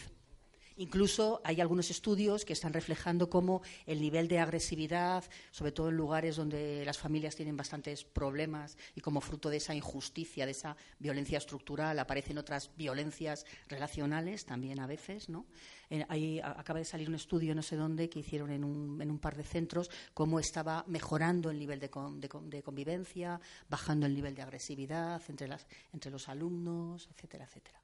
Incluso 0.78 1.40
hay 1.42 1.60
algunos 1.60 1.90
estudios 1.90 2.44
que 2.44 2.52
están 2.52 2.72
reflejando 2.72 3.28
cómo 3.28 3.62
el 3.84 4.00
nivel 4.00 4.28
de 4.28 4.38
agresividad, 4.38 5.24
sobre 5.50 5.72
todo 5.72 5.88
en 5.88 5.96
lugares 5.96 6.36
donde 6.36 6.84
las 6.84 6.98
familias 6.98 7.34
tienen 7.34 7.56
bastantes 7.56 8.04
problemas 8.04 8.78
y 8.94 9.00
como 9.00 9.20
fruto 9.20 9.50
de 9.50 9.56
esa 9.56 9.74
injusticia, 9.74 10.46
de 10.46 10.52
esa 10.52 10.76
violencia 11.00 11.38
estructural, 11.38 11.98
aparecen 11.98 12.38
otras 12.38 12.70
violencias 12.76 13.44
relacionales 13.68 14.44
también 14.44 14.78
a 14.78 14.86
veces, 14.86 15.28
¿no? 15.28 15.46
Eh, 15.90 16.40
acaba 16.44 16.78
de 16.78 16.84
salir 16.84 17.08
un 17.08 17.16
estudio, 17.16 17.56
no 17.56 17.62
sé 17.62 17.74
dónde, 17.74 18.08
que 18.08 18.20
hicieron 18.20 18.52
en 18.52 18.62
un, 18.62 19.02
en 19.02 19.10
un 19.10 19.18
par 19.18 19.36
de 19.36 19.42
centros, 19.42 19.90
cómo 20.14 20.38
estaba 20.38 20.84
mejorando 20.86 21.50
el 21.50 21.58
nivel 21.58 21.80
de, 21.80 21.90
de, 22.44 22.62
convivencia, 22.62 23.40
bajando 23.68 24.06
el 24.06 24.14
nivel 24.14 24.36
de 24.36 24.42
agresividad 24.42 25.20
entre, 25.28 25.48
las, 25.48 25.66
entre 25.92 26.12
los 26.12 26.28
alumnos, 26.28 27.08
etcétera, 27.10 27.46
etcétera. 27.46 27.82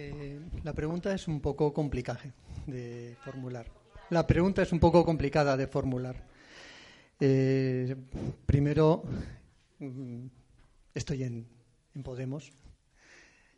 Eh, 0.00 0.38
la 0.62 0.72
pregunta 0.72 1.12
es 1.12 1.26
un 1.26 1.40
poco 1.40 1.72
complicada 1.74 2.22
de 2.66 3.16
formular. 3.24 3.66
La 4.10 4.24
pregunta 4.24 4.62
es 4.62 4.70
un 4.70 4.78
poco 4.78 5.04
complicada 5.04 5.56
de 5.56 5.66
formular. 5.66 6.24
Eh, 7.18 7.96
primero, 8.46 9.02
mm, 9.80 10.26
estoy 10.94 11.24
en, 11.24 11.48
en 11.96 12.02
Podemos. 12.04 12.52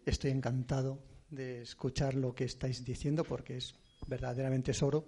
Estoy 0.07 0.31
encantado 0.31 0.99
de 1.29 1.61
escuchar 1.61 2.15
lo 2.15 2.35
que 2.35 2.45
estáis 2.45 2.87
diciendo 2.87 3.23
porque 3.23 3.59
es 3.59 3.75
verdaderamente 4.07 4.71
es 4.71 4.83
oro, 4.83 5.05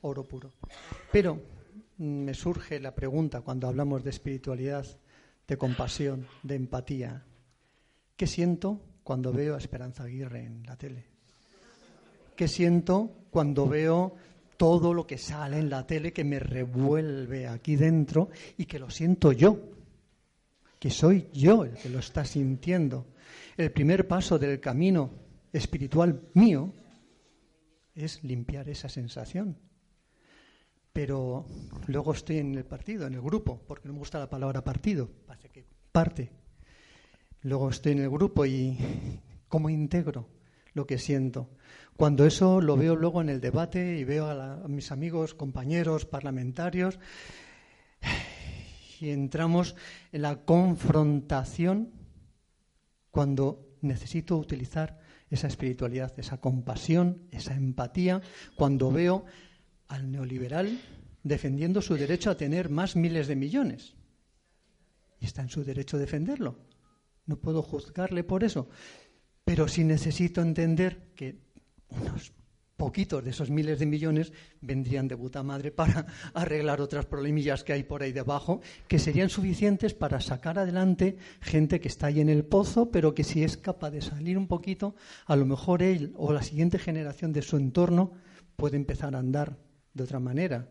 oro 0.00 0.26
puro. 0.26 0.50
Pero 1.12 1.42
mm, 1.98 2.24
me 2.24 2.32
surge 2.32 2.80
la 2.80 2.94
pregunta 2.94 3.42
cuando 3.42 3.68
hablamos 3.68 4.02
de 4.02 4.10
espiritualidad, 4.10 4.86
de 5.46 5.58
compasión, 5.58 6.26
de 6.42 6.54
empatía. 6.54 7.26
¿Qué 8.16 8.26
siento 8.26 8.80
cuando 9.02 9.32
veo 9.32 9.54
a 9.54 9.58
Esperanza 9.58 10.04
Aguirre 10.04 10.44
en 10.44 10.62
la 10.64 10.76
tele? 10.76 11.04
¿Qué 12.36 12.48
siento 12.48 13.26
cuando 13.30 13.68
veo 13.68 14.14
todo 14.56 14.94
lo 14.94 15.06
que 15.06 15.18
sale 15.18 15.58
en 15.58 15.70
la 15.70 15.86
tele 15.86 16.12
que 16.12 16.24
me 16.24 16.38
revuelve 16.38 17.46
aquí 17.46 17.76
dentro 17.76 18.30
y 18.56 18.66
que 18.66 18.78
lo 18.78 18.90
siento 18.90 19.32
yo? 19.32 19.58
Que 20.78 20.90
soy 20.90 21.28
yo 21.32 21.64
el 21.64 21.74
que 21.74 21.90
lo 21.90 21.98
está 21.98 22.24
sintiendo. 22.24 23.06
El 23.56 23.72
primer 23.72 24.08
paso 24.08 24.38
del 24.38 24.58
camino 24.58 25.10
espiritual 25.52 26.28
mío 26.34 26.72
es 27.94 28.24
limpiar 28.24 28.68
esa 28.68 28.88
sensación. 28.88 29.56
Pero 30.92 31.46
luego 31.86 32.12
estoy 32.12 32.38
en 32.38 32.54
el 32.54 32.64
partido, 32.64 33.06
en 33.06 33.14
el 33.14 33.20
grupo, 33.20 33.60
porque 33.66 33.86
no 33.88 33.94
me 33.94 34.00
gusta 34.00 34.18
la 34.18 34.30
palabra 34.30 34.64
partido, 34.64 35.08
parece 35.26 35.50
que 35.50 35.64
parte 35.92 36.39
Luego 37.42 37.70
estoy 37.70 37.92
en 37.92 38.00
el 38.00 38.10
grupo 38.10 38.44
y 38.44 38.76
cómo 39.48 39.70
integro 39.70 40.28
lo 40.74 40.86
que 40.86 40.98
siento. 40.98 41.50
Cuando 41.96 42.24
eso 42.24 42.60
lo 42.60 42.76
veo 42.76 42.96
luego 42.96 43.20
en 43.20 43.28
el 43.28 43.40
debate 43.40 43.98
y 43.98 44.04
veo 44.04 44.26
a, 44.26 44.66
mis 44.68 44.92
amigos, 44.92 45.34
compañeros, 45.34 46.06
parlamentarios, 46.06 46.98
y 49.00 49.10
entramos 49.10 49.76
en 50.12 50.22
la 50.22 50.44
confrontación 50.44 51.90
cuando 53.10 53.76
necesito 53.80 54.36
utilizar 54.36 55.00
esa 55.30 55.46
espiritualidad, 55.46 56.12
esa 56.18 56.40
compasión, 56.40 57.22
esa 57.30 57.54
empatía, 57.54 58.20
cuando 58.56 58.90
veo 58.90 59.24
al 59.88 60.10
neoliberal 60.10 60.78
defendiendo 61.22 61.82
su 61.82 61.96
derecho 61.96 62.30
a 62.30 62.36
tener 62.36 62.70
más 62.70 62.96
miles 62.96 63.28
de 63.28 63.36
millones. 63.36 63.94
Y 65.18 65.26
está 65.26 65.42
en 65.42 65.50
su 65.50 65.64
derecho 65.64 65.96
a 65.96 66.00
defenderlo. 66.00 66.69
No 67.30 67.36
puedo 67.36 67.62
juzgarle 67.62 68.24
por 68.24 68.42
eso. 68.42 68.68
Pero 69.44 69.68
sí 69.68 69.84
necesito 69.84 70.42
entender 70.42 71.12
que 71.14 71.38
unos 71.90 72.32
poquitos 72.76 73.22
de 73.22 73.30
esos 73.30 73.50
miles 73.50 73.78
de 73.78 73.86
millones 73.86 74.32
vendrían 74.60 75.06
de 75.06 75.16
puta 75.16 75.44
madre 75.44 75.70
para 75.70 76.06
arreglar 76.34 76.80
otras 76.80 77.06
problemillas 77.06 77.62
que 77.62 77.72
hay 77.72 77.84
por 77.84 78.02
ahí 78.02 78.10
debajo, 78.10 78.62
que 78.88 78.98
serían 78.98 79.30
suficientes 79.30 79.94
para 79.94 80.20
sacar 80.20 80.58
adelante 80.58 81.18
gente 81.40 81.78
que 81.78 81.86
está 81.86 82.08
ahí 82.08 82.20
en 82.20 82.30
el 82.30 82.44
pozo, 82.44 82.90
pero 82.90 83.14
que 83.14 83.22
si 83.22 83.44
es 83.44 83.56
capaz 83.56 83.92
de 83.92 84.02
salir 84.02 84.36
un 84.36 84.48
poquito, 84.48 84.96
a 85.26 85.36
lo 85.36 85.46
mejor 85.46 85.84
él 85.84 86.12
o 86.16 86.32
la 86.32 86.42
siguiente 86.42 86.80
generación 86.80 87.32
de 87.32 87.42
su 87.42 87.56
entorno 87.56 88.10
puede 88.56 88.76
empezar 88.76 89.14
a 89.14 89.20
andar 89.20 89.56
de 89.94 90.02
otra 90.02 90.18
manera 90.18 90.66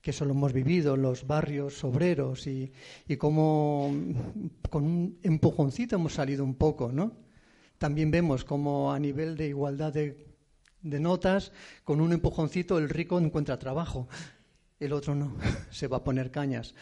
que 0.00 0.10
eso 0.10 0.24
lo 0.24 0.32
hemos 0.32 0.52
vivido 0.52 0.96
los 0.96 1.26
barrios 1.26 1.84
obreros 1.84 2.46
y, 2.46 2.72
y 3.06 3.16
cómo 3.16 3.92
con 4.70 4.84
un 4.84 5.18
empujoncito 5.22 5.96
hemos 5.96 6.14
salido 6.14 6.44
un 6.44 6.54
poco, 6.54 6.90
¿no? 6.92 7.12
También 7.78 8.10
vemos 8.10 8.44
cómo 8.44 8.92
a 8.92 8.98
nivel 8.98 9.36
de 9.36 9.48
igualdad 9.48 9.92
de 9.92 10.30
de 10.82 11.00
notas, 11.00 11.52
con 11.84 12.00
un 12.00 12.12
empujoncito 12.12 12.78
el 12.78 12.88
rico 12.88 13.18
encuentra 13.18 13.58
trabajo, 13.58 14.08
el 14.78 14.92
otro 14.92 15.14
no, 15.14 15.36
se 15.70 15.88
va 15.88 15.98
a 15.98 16.04
poner 16.04 16.30
cañas. 16.30 16.74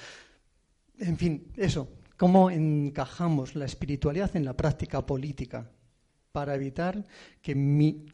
En 0.98 1.16
fin, 1.16 1.52
eso, 1.56 1.88
cómo 2.16 2.50
encajamos 2.50 3.54
la 3.54 3.64
espiritualidad 3.64 4.34
en 4.36 4.44
la 4.44 4.56
práctica 4.56 5.04
política 5.04 5.70
para 6.32 6.54
evitar 6.54 7.04
que 7.42 7.54
mi, 7.54 8.06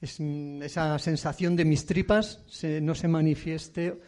esa 0.00 0.98
sensación 0.98 1.56
de 1.56 1.64
mis 1.64 1.86
tripas 1.86 2.44
no 2.82 2.94
se 2.94 3.08
manifieste 3.08 4.00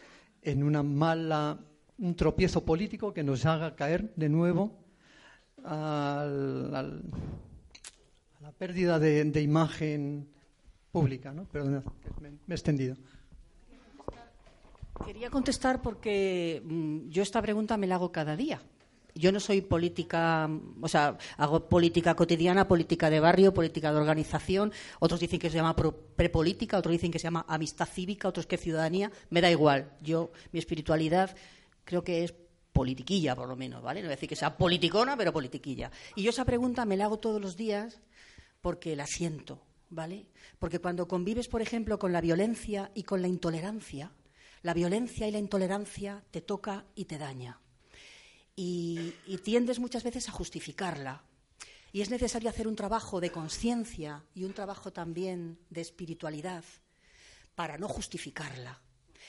en 0.42 0.62
una 0.62 0.82
mala, 0.82 1.58
un 1.98 2.14
tropiezo 2.14 2.64
político 2.64 3.12
que 3.12 3.24
nos 3.24 3.46
haga 3.46 3.74
caer 3.74 4.12
de 4.14 4.28
nuevo 4.28 4.78
al 5.64 7.02
la 8.40 8.52
pérdida 8.52 8.98
de, 8.98 9.42
imagen 9.42 10.28
pública, 10.90 11.32
¿no? 11.32 11.44
Perdón, 11.44 11.84
me, 12.20 12.28
he 12.48 12.54
extendido. 12.54 12.96
Quería 15.04 15.28
contestar 15.28 15.82
porque 15.82 16.62
mm, 16.64 17.08
yo 17.08 17.22
esta 17.22 17.42
pregunta 17.42 17.76
me 17.76 17.86
la 17.86 17.96
hago 17.96 18.10
cada 18.10 18.36
día. 18.36 18.60
Yo 19.18 19.32
no 19.32 19.40
soy 19.40 19.62
política, 19.62 20.48
o 20.80 20.86
sea, 20.86 21.18
hago 21.38 21.68
política 21.68 22.14
cotidiana, 22.14 22.68
política 22.68 23.10
de 23.10 23.18
barrio, 23.18 23.52
política 23.52 23.90
de 23.90 23.98
organización. 23.98 24.72
Otros 25.00 25.18
dicen 25.18 25.40
que 25.40 25.50
se 25.50 25.56
llama 25.56 25.74
prepolítica, 25.74 26.78
otros 26.78 26.92
dicen 26.92 27.10
que 27.10 27.18
se 27.18 27.24
llama 27.24 27.44
amistad 27.48 27.88
cívica, 27.88 28.28
otros 28.28 28.46
que 28.46 28.56
ciudadanía. 28.56 29.10
Me 29.30 29.40
da 29.40 29.50
igual. 29.50 29.90
Yo, 30.00 30.30
mi 30.52 30.60
espiritualidad, 30.60 31.34
creo 31.82 32.04
que 32.04 32.22
es 32.22 32.32
politiquilla, 32.72 33.34
por 33.34 33.48
lo 33.48 33.56
menos, 33.56 33.82
¿vale? 33.82 34.02
No 34.02 34.06
voy 34.06 34.12
a 34.12 34.14
decir 34.14 34.28
que 34.28 34.36
sea 34.36 34.56
politicona, 34.56 35.16
pero 35.16 35.32
politiquilla. 35.32 35.90
Y 36.14 36.22
yo 36.22 36.30
esa 36.30 36.44
pregunta 36.44 36.84
me 36.84 36.96
la 36.96 37.06
hago 37.06 37.18
todos 37.18 37.42
los 37.42 37.56
días 37.56 38.00
porque 38.60 38.94
la 38.94 39.08
siento, 39.08 39.66
¿vale? 39.90 40.26
Porque 40.60 40.78
cuando 40.78 41.08
convives, 41.08 41.48
por 41.48 41.60
ejemplo, 41.60 41.98
con 41.98 42.12
la 42.12 42.20
violencia 42.20 42.92
y 42.94 43.02
con 43.02 43.20
la 43.20 43.26
intolerancia, 43.26 44.12
la 44.62 44.74
violencia 44.74 45.26
y 45.26 45.32
la 45.32 45.38
intolerancia 45.40 46.22
te 46.30 46.40
toca 46.40 46.84
y 46.94 47.06
te 47.06 47.18
daña. 47.18 47.60
Y, 48.60 49.14
tiendes 49.44 49.78
muchas 49.78 50.02
veces 50.02 50.28
a 50.28 50.32
justificarla. 50.32 51.22
Y 51.92 52.00
es 52.00 52.10
necesario 52.10 52.50
hacer 52.50 52.66
un 52.66 52.74
trabajo 52.74 53.20
de 53.20 53.30
conciencia 53.30 54.24
y 54.34 54.42
un 54.42 54.52
trabajo 54.52 54.92
también 54.92 55.60
de 55.70 55.80
espiritualidad 55.80 56.64
para 57.54 57.78
no 57.78 57.86
justificarla 57.86 58.82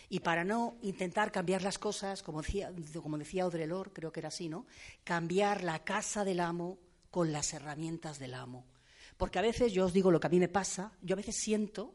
y 0.09 0.21
para 0.21 0.43
no 0.43 0.77
intentar 0.81 1.31
cambiar 1.31 1.61
las 1.61 1.77
cosas, 1.77 2.23
como 2.23 2.41
decía, 2.41 2.73
como 3.03 3.19
decía 3.19 3.47
creo 3.93 4.11
que 4.11 4.19
era 4.19 4.29
así, 4.29 4.49
¿no? 4.49 4.65
Cambiar 5.03 5.63
la 5.63 5.83
casa 5.83 6.25
del 6.25 6.39
amo 6.39 6.79
con 7.11 7.31
las 7.31 7.53
herramientas 7.53 8.17
del 8.17 8.33
amo. 8.33 8.65
Porque 9.15 9.37
a 9.37 9.43
veces, 9.43 9.71
yo 9.71 9.85
os 9.85 9.93
digo 9.93 10.09
lo 10.09 10.19
que 10.19 10.25
a 10.25 10.31
mí 10.31 10.39
me 10.39 10.47
pasa, 10.47 10.91
yo 11.03 11.13
a 11.13 11.17
veces 11.17 11.35
siento 11.35 11.93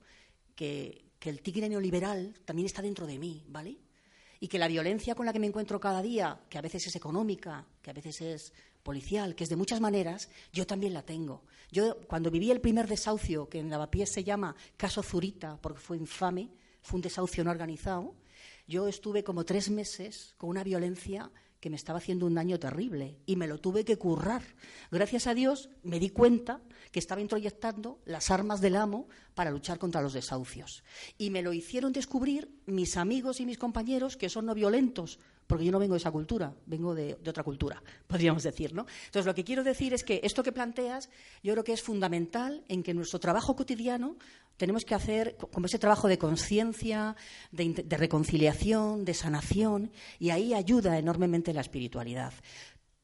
que, 0.55 1.03
el 1.21 1.41
tigre 1.41 1.71
neoliberal 1.71 2.39
también 2.45 2.67
está 2.67 2.83
dentro 2.83 3.07
de 3.07 3.19
mí, 3.19 3.43
¿vale? 3.49 3.79
Y 4.45 4.49
que 4.49 4.59
la 4.59 4.69
violencia 4.69 5.15
con 5.15 5.25
la 5.25 5.33
que 5.33 5.39
me 5.39 5.47
encuentro 5.47 5.81
cada 5.81 6.03
día, 6.03 6.39
que 6.51 6.59
a 6.59 6.61
veces 6.61 6.87
es 6.87 6.95
económica, 6.97 7.65
que 7.81 7.89
a 7.89 7.95
veces 7.95 8.21
es 8.21 8.53
policial, 8.83 9.35
que 9.35 9.45
es 9.45 9.49
de 9.49 9.57
muchas 9.57 9.81
maneras, 9.81 10.29
yo 10.53 10.67
también 10.67 10.93
la 10.93 11.01
tengo. 11.01 11.45
Yo, 11.73 11.97
cuando 12.07 12.31
viví 12.31 12.51
el 12.51 12.61
primer 12.61 12.87
desahucio, 12.87 13.49
que 13.49 13.61
en 13.61 13.71
Lavapiés 13.71 14.13
se 14.13 14.23
llama 14.23 14.55
caso 14.77 15.03
Zurita, 15.03 15.59
porque 15.63 15.81
fue 15.81 15.97
infame, 15.97 16.51
fue 16.83 16.99
un 16.99 17.01
desahucio 17.01 17.43
no 17.43 17.53
organizado, 17.53 18.15
yo 18.69 18.87
estuve 18.87 19.25
como 19.25 19.47
tres 19.47 19.71
meses 19.71 20.35
con 20.37 20.51
una 20.51 20.63
violencia 20.63 21.31
que 21.65 21.71
me 21.71 21.77
estaba 21.77 21.97
haciendo 21.97 22.27
un 22.27 22.35
daño 22.35 22.59
terrible 22.59 23.17
y 23.25 23.37
me 23.37 23.47
lo 23.47 23.57
tuve 23.57 23.87
que 23.87 23.97
currar. 23.97 24.43
Gracias 24.91 25.27
a 25.27 25.33
Dios 25.33 25.71
me 25.83 25.99
di 25.99 26.11
cuenta 26.11 26.61
que 26.93 26.99
estaba 26.99 27.23
introyectando 27.23 28.03
las 28.05 28.31
armas 28.31 28.61
del 28.61 28.77
amo 28.77 29.09
para 29.35 29.51
luchar 29.51 29.79
contra 29.79 30.03
los 30.03 30.13
desahucios. 30.13 30.85
Y 31.17 31.31
me 31.31 31.41
lo 31.41 31.55
hicieron 31.55 31.95
descubrir 31.95 32.51
mis 32.67 32.99
amigos 32.99 33.41
y 33.41 33.47
mis 33.47 33.57
compañeros 33.57 34.19
que 34.19 34.29
son 34.29 34.45
no 34.45 34.55
violentos, 34.55 35.19
porque 35.47 35.65
yo 35.65 35.73
no 35.73 35.79
vengo 35.79 35.95
de 35.95 36.01
esa 36.01 36.11
cultura, 36.11 36.55
vengo 36.67 36.95
de, 36.95 37.15
otra 37.27 37.43
cultura, 37.43 37.83
podríamos 38.07 38.43
decir, 38.43 38.75
¿no? 38.75 38.85
Entonces, 39.07 39.25
lo 39.25 39.35
que 39.35 39.45
quiero 39.45 39.65
decir 39.65 39.95
es 39.95 40.05
que 40.05 40.21
esto 40.23 40.43
que 40.43 40.53
planteas, 40.53 41.09
yo 41.43 41.53
creo 41.53 41.65
que 41.65 41.73
es 41.73 41.81
fundamental 41.81 42.63
en 42.69 42.83
que 42.83 42.93
nuestro 42.93 43.21
trabajo 43.21 43.57
cotidiano 43.57 44.19
tenemos 44.57 44.85
que 44.85 44.95
hacer 44.95 45.37
como 45.53 45.67
ese 45.67 45.79
trabajo 45.79 46.09
de 46.09 46.19
conciencia, 46.19 47.17
de, 47.51 47.85
reconciliación, 47.97 49.05
de 49.05 49.15
sanación, 49.15 49.91
y 50.19 50.31
ahí 50.31 50.55
ayuda 50.55 50.99
enormemente 50.99 51.53
la 51.53 51.61
espiritualidad 51.61 52.33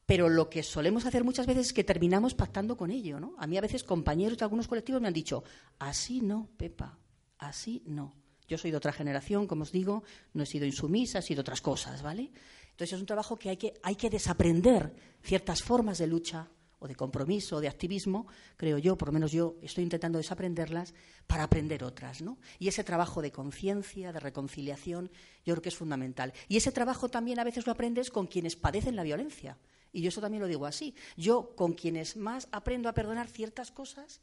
pero 0.06 0.28
lo 0.28 0.50
que 0.50 0.64
solemos 0.64 1.06
hacer 1.06 1.22
muchas 1.22 1.46
veces 1.46 1.68
es 1.68 1.72
que 1.72 1.84
terminamos 1.84 2.34
pactando 2.34 2.76
con 2.76 2.90
ello, 2.90 3.20
¿no? 3.20 3.36
A 3.38 3.46
mí 3.46 3.56
a 3.56 3.60
veces 3.60 3.84
compañeros 3.84 4.36
de 4.38 4.44
algunos 4.44 4.66
colectivos 4.66 5.00
me 5.00 5.06
han 5.06 5.14
dicho, 5.14 5.44
así 5.78 6.20
no, 6.20 6.48
Pepa, 6.56 6.98
así 7.38 7.84
no. 7.86 8.16
Yo 8.48 8.58
soy 8.58 8.72
de 8.72 8.76
otra 8.76 8.92
generación, 8.92 9.46
como 9.46 9.62
os 9.62 9.70
digo, 9.70 10.02
no 10.34 10.42
he 10.42 10.46
sido 10.46 10.66
insumisa, 10.66 11.20
he 11.20 11.22
sido 11.22 11.42
otras 11.42 11.60
cosas, 11.60 12.02
¿vale? 12.02 12.32
Entonces 12.72 12.94
es 12.94 13.00
un 13.00 13.06
trabajo 13.06 13.36
que 13.36 13.50
hay 13.50 13.56
que, 13.56 13.74
hay 13.84 13.94
que 13.94 14.10
desaprender 14.10 14.92
ciertas 15.22 15.62
formas 15.62 15.98
de 15.98 16.08
lucha 16.08 16.48
o 16.80 16.88
de 16.88 16.96
compromiso 16.96 17.56
o 17.56 17.60
de 17.60 17.68
activismo, 17.68 18.26
creo 18.56 18.78
yo, 18.78 18.98
por 18.98 19.08
lo 19.08 19.12
menos 19.12 19.30
yo 19.30 19.56
estoy 19.62 19.84
intentando 19.84 20.18
desaprenderlas 20.18 20.94
para 21.26 21.44
aprender 21.44 21.84
otras, 21.84 22.22
¿no? 22.22 22.38
Y 22.58 22.66
ese 22.68 22.82
trabajo 22.82 23.22
de 23.22 23.30
conciencia, 23.30 24.12
de 24.12 24.18
reconciliación, 24.18 25.10
yo 25.44 25.54
creo 25.54 25.62
que 25.62 25.68
es 25.68 25.76
fundamental. 25.76 26.32
Y 26.48 26.56
ese 26.56 26.72
trabajo 26.72 27.08
también 27.08 27.38
a 27.38 27.44
veces 27.44 27.66
lo 27.66 27.72
aprendes 27.72 28.10
con 28.10 28.26
quienes 28.26 28.56
padecen 28.56 28.96
la 28.96 29.04
violencia. 29.04 29.58
Y 29.92 30.02
yo 30.02 30.08
eso 30.08 30.20
también 30.20 30.42
lo 30.42 30.48
digo 30.48 30.66
así. 30.66 30.94
Yo 31.16 31.54
con 31.54 31.74
quienes 31.74 32.16
más 32.16 32.48
aprendo 32.50 32.88
a 32.88 32.94
perdonar 32.94 33.28
ciertas 33.28 33.70
cosas 33.70 34.20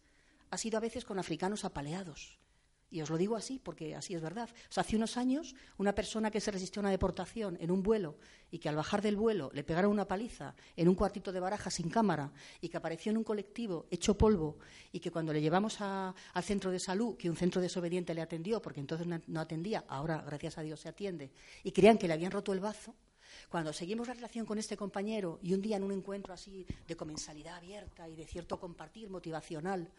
ha 0.50 0.58
sido 0.58 0.78
a 0.78 0.82
veces 0.82 1.06
con 1.06 1.20
africanos 1.20 1.66
apaleados 1.66 2.40
y 2.90 3.02
os 3.02 3.10
lo 3.10 3.18
digo 3.18 3.36
así 3.36 3.60
porque 3.60 3.96
así 3.96 4.16
es 4.16 4.22
verdad. 4.22 4.50
hace 4.76 4.96
unos 4.96 5.18
años, 5.18 5.56
una 5.78 5.94
persona 5.94 6.32
que 6.32 6.40
se 6.40 6.52
resistió 6.52 6.80
a 6.80 6.84
una 6.84 6.92
deportación 6.92 7.58
en 7.60 7.72
un 7.72 7.84
vuelo 7.84 8.18
y 8.50 8.60
que 8.60 8.70
al 8.70 8.76
bajar 8.76 9.02
del 9.02 9.16
vuelo 9.16 9.50
le 9.54 9.64
pegaron 9.64 9.92
una 9.92 10.08
paliza 10.08 10.56
en 10.76 10.88
un 10.88 10.96
cuartito 10.96 11.32
de 11.32 11.40
baraja 11.40 11.70
sin 11.70 11.90
cámara 11.90 12.32
y 12.62 12.70
que 12.70 12.78
apareció 12.78 13.12
en 13.12 13.18
un 13.18 13.24
colectivo 13.24 13.88
hecho 13.92 14.18
polvo 14.18 14.58
y 14.92 15.00
que 15.00 15.12
cuando 15.12 15.34
le 15.34 15.42
llevamos 15.42 15.82
al 15.82 16.44
centro 16.44 16.72
de 16.72 16.80
salud, 16.80 17.18
que 17.18 17.30
un 17.30 17.36
centro 17.36 17.62
desobediente 17.62 18.14
le 18.14 18.22
atendió, 18.22 18.62
porque 18.62 18.80
entonces 18.80 19.08
no 19.28 19.40
atendía, 19.40 19.84
ahora 19.88 20.24
gracias 20.26 20.58
a 20.58 20.62
Dios 20.62 20.80
se 20.80 20.90
atiende, 20.90 21.32
y 21.64 21.72
creían 21.72 21.98
que 21.98 22.08
le 22.08 22.14
habían 22.14 22.32
roto 22.32 22.54
el 22.54 22.60
bazo, 22.60 22.96
cuando 23.50 23.74
seguimos 23.74 24.08
la 24.08 24.14
relación 24.14 24.46
con 24.46 24.58
este 24.58 24.78
compañero 24.78 25.40
y 25.42 25.54
un 25.54 25.62
día 25.62 25.78
en 25.78 25.84
un 25.84 25.92
encuentro 25.92 26.34
así 26.34 26.66
de 26.88 26.96
comensalidad 26.96 27.56
abierta 27.56 28.08
y 28.08 28.16
de 28.16 28.26
cierto 28.26 28.60
compartir 28.60 29.10
motivacional, 29.10 29.92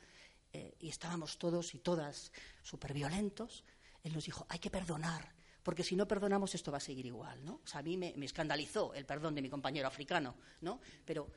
eh, 0.52 0.74
y 0.80 0.88
estábamos 0.88 1.38
todos 1.38 1.74
y 1.74 1.78
todas 1.78 2.32
súper 2.62 2.92
violentos, 2.92 3.64
él 4.02 4.12
nos 4.12 4.24
dijo, 4.24 4.46
hay 4.48 4.58
que 4.58 4.70
perdonar, 4.70 5.34
porque 5.62 5.84
si 5.84 5.96
no 5.96 6.08
perdonamos 6.08 6.54
esto 6.54 6.72
va 6.72 6.78
a 6.78 6.80
seguir 6.80 7.06
igual, 7.06 7.44
¿no? 7.44 7.60
O 7.62 7.66
sea, 7.66 7.80
a 7.80 7.82
mí 7.82 7.96
me, 7.96 8.14
escandalizó 8.24 8.94
el 8.94 9.04
perdón 9.04 9.34
de 9.34 9.42
mi 9.42 9.50
compañero 9.50 9.88
africano, 9.88 10.36
¿no? 10.60 10.80
Pero 11.04 11.28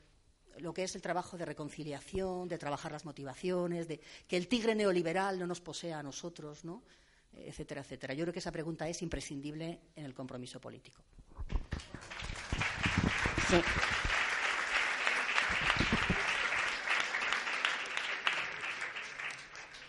lo 0.60 0.74
que 0.74 0.84
es 0.84 0.96
el 0.96 1.02
trabajo 1.02 1.38
de 1.38 1.46
reconciliación, 1.46 2.48
de 2.48 2.58
trabajar 2.58 2.92
las 2.92 3.06
motivaciones, 3.06 3.88
de 3.88 4.00
que 4.28 4.38
el 4.38 4.48
tigre 4.48 4.76
neoliberal 4.76 5.40
no 5.40 5.48
nos 5.48 5.62
posea 5.62 6.00
a 6.00 6.04
nosotros, 6.04 6.64
¿no? 6.64 6.84
etcétera, 7.34 7.82
etcétera. 7.82 8.14
Yo 8.14 8.26
creo 8.26 8.34
que 8.34 8.40
esa 8.40 8.52
pregunta 8.52 8.88
es 8.88 9.02
imprescindible 9.02 9.80
en 9.96 10.06
el 10.06 10.14
compromiso 10.14 10.60
político. 10.60 11.02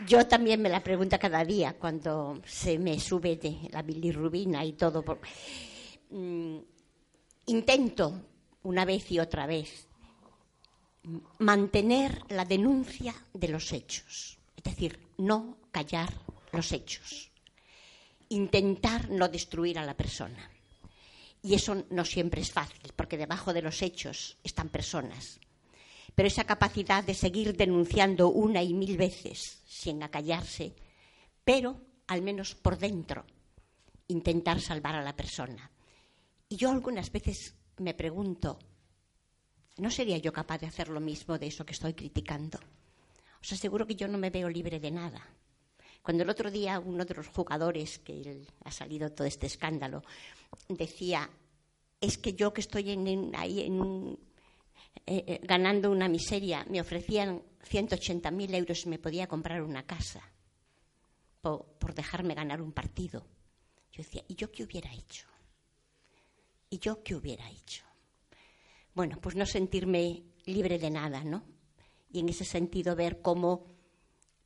Yo 0.06 0.26
también 0.26 0.60
me 0.60 0.68
la 0.68 0.82
pregunto 0.82 1.18
cada 1.18 1.44
día 1.44 1.74
cuando 1.78 2.40
se 2.46 2.78
me 2.78 2.98
sube 2.98 3.36
de 3.36 3.68
la 3.70 3.82
bilirrubina 3.82 4.64
y 4.64 4.72
todo. 4.72 5.04
Mm, 6.10 6.58
intento 7.46 8.20
una 8.62 8.84
vez 8.84 9.10
y 9.10 9.18
otra 9.18 9.46
vez 9.46 9.86
mantener 11.38 12.22
la 12.28 12.44
denuncia 12.44 13.14
de 13.32 13.48
los 13.48 13.72
hechos, 13.72 14.38
es 14.56 14.62
decir, 14.62 14.98
no 15.18 15.58
callar 15.70 16.12
los 16.52 16.70
hechos, 16.72 17.30
intentar 18.28 19.10
no 19.10 19.28
destruir 19.28 19.78
a 19.78 19.84
la 19.84 19.96
persona. 19.96 20.50
Y 21.42 21.54
eso 21.54 21.84
no 21.90 22.04
siempre 22.04 22.40
es 22.40 22.52
fácil, 22.52 22.92
porque 22.94 23.16
debajo 23.16 23.52
de 23.52 23.62
los 23.62 23.82
hechos 23.82 24.36
están 24.44 24.68
personas. 24.68 25.40
Pero 26.14 26.28
esa 26.28 26.44
capacidad 26.44 27.04
de 27.04 27.14
seguir 27.14 27.56
denunciando 27.56 28.28
una 28.28 28.62
y 28.62 28.74
mil 28.74 28.96
veces 28.96 29.62
sin 29.66 30.02
acallarse, 30.02 30.74
pero 31.44 31.80
al 32.06 32.22
menos 32.22 32.54
por 32.54 32.78
dentro 32.78 33.24
intentar 34.08 34.60
salvar 34.60 34.94
a 34.94 35.02
la 35.02 35.16
persona. 35.16 35.70
Y 36.48 36.56
yo 36.56 36.70
algunas 36.70 37.10
veces 37.10 37.54
me 37.78 37.94
pregunto, 37.94 38.58
¿no 39.78 39.90
sería 39.90 40.18
yo 40.18 40.32
capaz 40.32 40.58
de 40.58 40.66
hacer 40.66 40.88
lo 40.88 41.00
mismo 41.00 41.38
de 41.38 41.46
eso 41.46 41.64
que 41.64 41.72
estoy 41.72 41.94
criticando? 41.94 42.58
Os 43.40 43.52
aseguro 43.52 43.86
que 43.86 43.96
yo 43.96 44.06
no 44.06 44.18
me 44.18 44.30
veo 44.30 44.48
libre 44.48 44.78
de 44.78 44.90
nada. 44.90 45.26
Cuando 46.02 46.24
el 46.24 46.30
otro 46.30 46.50
día 46.50 46.78
uno 46.78 47.04
de 47.04 47.14
los 47.14 47.28
jugadores, 47.28 47.98
que 48.00 48.44
ha 48.64 48.70
salido 48.70 49.10
todo 49.10 49.26
este 49.26 49.46
escándalo, 49.46 50.02
decía, 50.68 51.30
es 52.00 52.18
que 52.18 52.34
yo 52.34 52.52
que 52.52 52.60
estoy 52.60 52.90
ahí 53.34 53.60
en 53.60 54.18
eh, 54.18 54.18
eh, 55.06 55.40
ganando 55.42 55.90
una 55.90 56.08
miseria, 56.08 56.64
me 56.68 56.80
ofrecían 56.80 57.42
180.000 57.68 58.54
euros 58.54 58.84
y 58.84 58.88
me 58.88 58.98
podía 58.98 59.26
comprar 59.26 59.62
una 59.62 59.86
casa 59.86 60.22
por 61.40 61.94
dejarme 61.94 62.34
ganar 62.34 62.62
un 62.62 62.72
partido. 62.72 63.26
Yo 63.90 64.02
decía, 64.02 64.22
¿y 64.28 64.36
yo 64.36 64.50
qué 64.52 64.62
hubiera 64.62 64.92
hecho? 64.94 65.26
¿Y 66.70 66.78
yo 66.78 67.02
qué 67.02 67.14
hubiera 67.14 67.50
hecho? 67.50 67.84
Bueno, 68.94 69.18
pues 69.20 69.36
no 69.36 69.44
sentirme 69.44 70.22
libre 70.46 70.78
de 70.78 70.90
nada, 70.90 71.22
¿no? 71.24 71.44
Y 72.10 72.20
en 72.20 72.28
ese 72.28 72.44
sentido 72.44 72.96
ver 72.96 73.20
cómo 73.20 73.66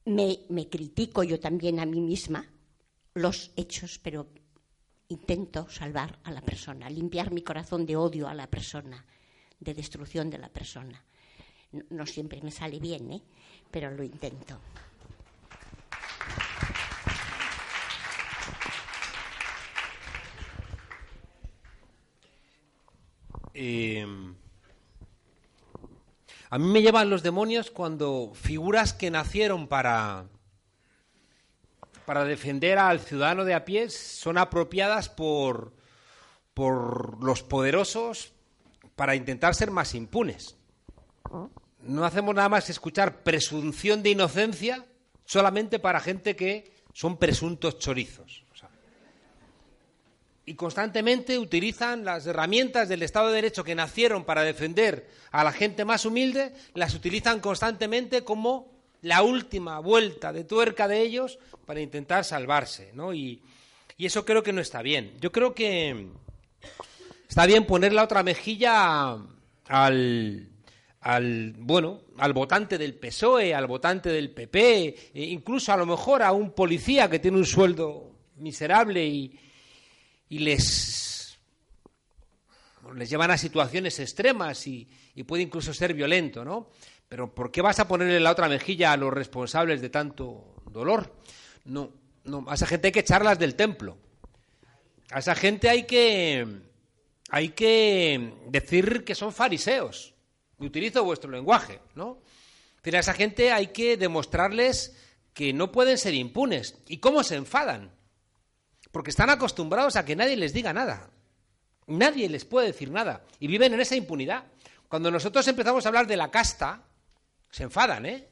me, 0.05 0.41
me 0.49 0.69
critico 0.69 1.23
yo 1.23 1.39
también 1.39 1.81
a 1.81 1.87
mí 1.87 2.01
misma 2.01 2.49
los 3.15 3.53
hechos, 3.57 3.99
pero 3.99 4.29
intento 5.09 5.69
salvar 5.69 6.19
a 6.25 6.33
la 6.33 6.43
persona, 6.43 6.91
limpiar 6.91 7.33
mi 7.33 7.43
corazón 7.43 7.87
de 7.87 7.97
odio 7.97 8.29
a 8.29 8.35
la 8.35 8.49
persona, 8.49 9.05
de 9.61 9.75
destrucción 9.75 10.31
de 10.31 10.39
la 10.39 10.49
persona. 10.49 11.03
No, 11.91 12.07
siempre 12.07 12.41
me 12.43 12.51
sale 12.51 12.79
bien, 12.79 13.13
¿eh? 13.13 13.23
pero 13.71 13.91
lo 13.91 14.03
intento. 14.03 14.59
Em, 23.59 24.35
a 26.51 26.59
mí 26.59 26.67
me 26.67 26.83
llevan 26.83 27.11
los 27.11 27.23
demonios 27.23 27.71
cuando 27.71 28.33
figuras 28.35 28.93
que 28.93 29.11
nacieron 29.11 29.67
para, 29.67 30.27
para 32.05 32.25
defender 32.25 32.79
al 32.79 33.01
ciudadano 33.01 33.45
de 33.45 33.55
a 33.55 33.65
pie 33.65 33.89
son 33.89 34.37
apropiadas 34.37 35.09
por, 35.09 35.73
por 36.53 37.23
los 37.25 37.43
poderosos 37.43 38.36
para 38.97 39.15
intentar 39.15 39.55
ser 39.55 39.71
más 39.71 39.95
impunes. 39.95 40.57
No 41.83 42.05
hacemos 42.05 42.35
nada 42.35 42.49
más 42.49 42.67
que 42.67 42.73
escuchar 42.73 43.23
presunción 43.23 44.03
de 44.03 44.11
inocencia 44.11 44.85
solamente 45.25 45.79
para 45.79 46.01
gente 46.01 46.35
que 46.35 46.73
son 46.93 47.17
presuntos 47.17 47.79
chorizos 47.79 48.47
y 50.49 50.55
constantemente 50.55 51.39
utilizan 51.39 52.05
las 52.05 52.25
herramientas 52.27 52.89
del 52.89 53.03
Estado 53.03 53.29
de 53.29 53.35
Derecho 53.35 53.65
que 53.65 53.75
nacieron 53.75 54.25
para 54.25 54.45
defender 54.45 55.09
a 55.33 55.43
la 55.43 55.51
gente 55.51 55.85
más 55.85 56.07
humilde, 56.07 56.53
las 56.75 56.95
utilizan 56.95 57.41
constantemente 57.41 58.23
como 58.23 58.71
la 59.03 59.23
última 59.23 59.81
vuelta 59.81 60.33
de 60.33 60.45
tuerca 60.45 60.87
de 60.87 61.03
ellos 61.03 61.41
para 61.67 61.81
intentar 61.81 62.25
salvarse, 62.25 62.93
¿no? 62.95 63.13
Y, 63.13 63.43
eso 63.99 64.27
creo 64.27 64.43
que 64.43 64.53
no 64.53 64.61
está 64.61 64.83
bien. 64.83 65.17
Yo 65.21 65.33
creo 65.33 65.55
que 65.55 66.09
está 67.29 67.47
bien 67.47 67.67
poner 67.67 67.93
la 67.93 68.05
otra 68.05 68.23
mejilla 68.23 69.17
al, 69.69 70.49
al 71.01 71.55
bueno, 71.59 72.01
al 72.19 72.33
votante 72.33 72.79
del 72.79 72.95
PSOE, 72.95 73.55
al 73.55 73.69
votante 73.69 74.09
del 74.09 74.31
PP, 74.31 75.13
e 75.15 75.25
incluso 75.25 75.73
a 75.73 75.77
lo 75.77 75.87
mejor 75.87 76.23
a 76.23 76.33
un 76.33 76.51
policía 76.51 77.09
que 77.09 77.21
tiene 77.21 77.37
un 77.37 77.47
sueldo 77.47 78.11
miserable 78.39 79.07
y, 79.07 79.39
les, 80.31 81.39
les 82.95 83.09
llevan 83.09 83.31
a 83.31 83.39
situaciones 83.39 84.01
extremas 84.01 84.67
y, 84.67 84.89
puede 85.27 85.45
incluso 85.45 85.73
ser 85.73 85.95
violento, 85.95 86.45
¿no? 86.45 86.71
Pero 87.09 87.33
¿por 87.33 87.53
qué 87.53 87.63
vas 87.63 87.79
a 87.79 87.87
ponerle 87.87 88.19
la 88.19 88.33
otra 88.33 88.49
mejilla 88.49 88.93
a 88.93 88.97
los 88.97 89.13
responsables 89.13 89.81
de 89.81 89.91
tanto 89.91 90.57
dolor? 90.73 91.15
No, 91.67 91.93
no, 92.25 92.45
a 92.49 92.55
esa 92.55 92.67
gente 92.67 92.89
hay 92.89 92.93
que 92.93 93.01
echarlas 93.01 93.39
del 93.39 93.55
templo. 93.55 93.97
A 95.13 95.21
esa 95.21 95.37
gente 95.37 95.69
hay 95.69 95.85
que, 95.85 96.45
hay 97.31 97.51
que 97.51 98.35
decir 98.49 99.05
que 99.05 99.15
son 99.15 99.33
fariseos. 99.33 100.15
Y 100.59 100.67
utilizo 100.67 101.05
vuestro 101.05 101.31
lenguaje, 101.31 101.81
¿no? 101.95 102.23
Pero 102.83 102.97
a 102.97 103.01
esa 103.01 103.15
gente 103.15 103.53
hay 103.53 103.69
que 103.69 103.97
demostrarles 103.97 104.97
que 105.35 105.53
no 105.53 105.71
pueden 105.71 105.99
ser 105.99 106.15
impunes. 106.15 106.79
¿Y 106.89 106.99
cómo 106.99 107.23
se 107.23 107.37
enfadan? 107.37 107.97
porque 108.97 109.11
están 109.11 109.29
acostumbrados 109.29 109.95
a 109.97 110.07
que 110.07 110.17
nadie 110.17 110.39
les 110.39 110.55
diga 110.55 110.73
nada. 110.73 111.11
Nadie 111.87 112.31
les 112.31 112.47
puede 112.47 112.69
decir 112.69 112.91
nada. 112.91 113.27
Y 113.39 113.47
viven 113.47 113.75
en 113.75 113.81
esa 113.83 113.95
impunidad. 113.95 114.45
Cuando 114.89 115.11
nosotros 115.11 115.47
empezamos 115.49 115.85
a 115.85 115.91
hablar 115.91 116.07
de 116.07 116.17
la 116.17 116.31
casta, 116.31 116.83
se 117.51 117.65
enfadan, 117.65 118.07
¿eh? 118.07 118.27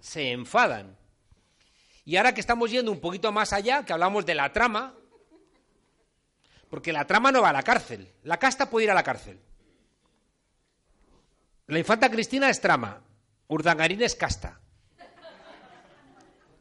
Se 0.00 0.32
enfadan. 0.32 0.96
Y 2.06 2.16
ahora 2.16 2.32
que 2.32 2.40
estamos 2.40 2.70
yendo 2.70 2.90
un 2.90 3.00
poquito 3.00 3.30
más 3.32 3.52
allá, 3.52 3.84
que 3.84 3.92
hablamos 3.92 4.24
de 4.24 4.34
la 4.34 4.50
trama, 4.50 4.94
porque 6.70 6.92
la 6.92 7.06
trama 7.06 7.32
no 7.32 7.42
va 7.42 7.50
a 7.50 7.52
la 7.52 7.62
cárcel, 7.62 8.12
la 8.24 8.38
casta 8.38 8.68
puede 8.68 8.84
ir 8.84 8.90
a 8.90 8.94
la 8.94 9.02
cárcel. 9.02 9.40
La 11.68 11.78
infanta 11.78 12.10
Cristina 12.10 12.48
es 12.48 12.60
trama, 12.60 13.02
Urdangarín 13.48 14.02
es 14.02 14.14
casta. 14.14 14.60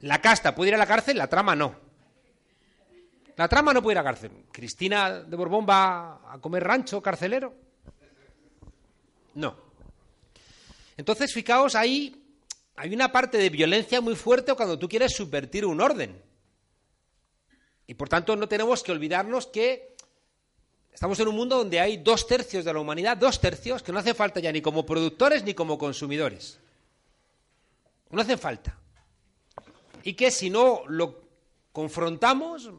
La 0.01 0.21
casta 0.21 0.53
puede 0.53 0.69
ir 0.69 0.75
a 0.75 0.79
la 0.79 0.85
cárcel, 0.85 1.17
la 1.17 1.27
trama 1.27 1.55
no. 1.55 1.75
La 3.37 3.47
trama 3.47 3.73
no 3.73 3.81
puede 3.81 3.95
ir 3.95 3.99
a 3.99 4.03
cárcel. 4.03 4.31
¿Cristina 4.51 5.21
de 5.21 5.35
Borbón 5.35 5.65
va 5.67 6.31
a 6.31 6.39
comer 6.39 6.63
rancho 6.63 7.01
carcelero? 7.01 7.53
No. 9.33 9.57
Entonces, 10.95 11.33
fijaos, 11.33 11.75
ahí 11.75 12.23
hay 12.75 12.93
una 12.93 13.11
parte 13.11 13.37
de 13.37 13.49
violencia 13.49 13.99
muy 13.99 14.15
fuerte 14.15 14.53
cuando 14.53 14.79
tú 14.79 14.87
quieres 14.87 15.13
subvertir 15.13 15.65
un 15.65 15.81
orden. 15.81 16.21
Y 17.87 17.93
por 17.93 18.09
tanto, 18.09 18.35
no 18.35 18.47
tenemos 18.47 18.83
que 18.83 18.91
olvidarnos 18.91 19.47
que 19.47 19.94
estamos 20.95 21.19
en 21.19 21.27
un 21.27 21.35
mundo 21.35 21.57
donde 21.57 21.77
hay 21.81 21.97
dos 21.97 22.25
tercios 22.25 22.63
de 22.63 22.73
la 22.73 22.79
humanidad, 22.79 23.17
dos 23.17 23.41
tercios, 23.41 23.83
que 23.83 23.91
no 23.91 23.99
hace 23.99 24.13
falta 24.13 24.39
ya 24.39 24.49
ni 24.49 24.61
como 24.61 24.85
productores 24.85 25.43
ni 25.43 25.53
como 25.53 25.77
consumidores. 25.77 26.57
No 28.11 28.21
hacen 28.21 28.39
falta. 28.39 28.79
Y 30.03 30.13
que 30.13 30.31
si 30.31 30.49
no 30.49 30.83
lo 30.87 31.21
confrontamos, 31.73 32.71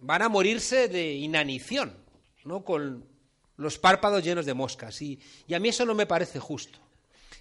van 0.00 0.22
a 0.22 0.30
morirse 0.30 0.88
de 0.88 1.12
inanición, 1.12 1.94
¿no? 2.44 2.64
Con 2.64 3.04
los 3.58 3.78
párpados 3.78 4.24
llenos 4.24 4.46
de 4.46 4.54
moscas. 4.54 5.02
Y, 5.02 5.20
y, 5.46 5.52
a 5.52 5.60
mí 5.60 5.68
eso 5.68 5.84
no 5.84 5.94
me 5.94 6.06
parece 6.06 6.40
justo. 6.40 6.78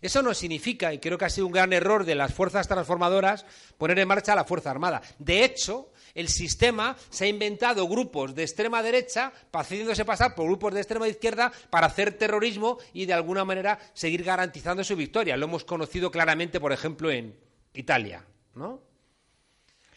Eso 0.03 0.21
no 0.21 0.33
significa, 0.33 0.93
y 0.93 0.99
creo 0.99 1.17
que 1.17 1.23
ha 1.23 1.29
sido 1.29 1.47
un 1.47 1.53
gran 1.53 1.71
error 1.71 2.03
de 2.03 2.13
las 2.13 2.33
fuerzas 2.33 2.67
transformadoras, 2.67 3.45
poner 3.77 3.97
en 3.99 4.07
marcha 4.09 4.35
la 4.35 4.43
Fuerza 4.43 4.69
Armada. 4.69 5.01
De 5.17 5.45
hecho, 5.45 5.91
el 6.13 6.27
sistema 6.27 6.97
se 7.09 7.23
ha 7.23 7.27
inventado 7.29 7.87
grupos 7.87 8.35
de 8.35 8.43
extrema 8.43 8.83
derecha, 8.83 9.31
haciéndose 9.53 10.03
pasar 10.03 10.35
por 10.35 10.45
grupos 10.45 10.73
de 10.73 10.81
extrema 10.81 11.07
izquierda, 11.07 11.53
para 11.69 11.87
hacer 11.87 12.17
terrorismo 12.17 12.79
y 12.91 13.05
de 13.05 13.13
alguna 13.13 13.45
manera 13.45 13.79
seguir 13.93 14.25
garantizando 14.25 14.83
su 14.83 14.97
victoria. 14.97 15.37
Lo 15.37 15.45
hemos 15.45 15.63
conocido 15.63 16.11
claramente, 16.11 16.59
por 16.59 16.73
ejemplo, 16.73 17.09
en 17.09 17.39
Italia. 17.73 18.25
¿no? 18.55 18.81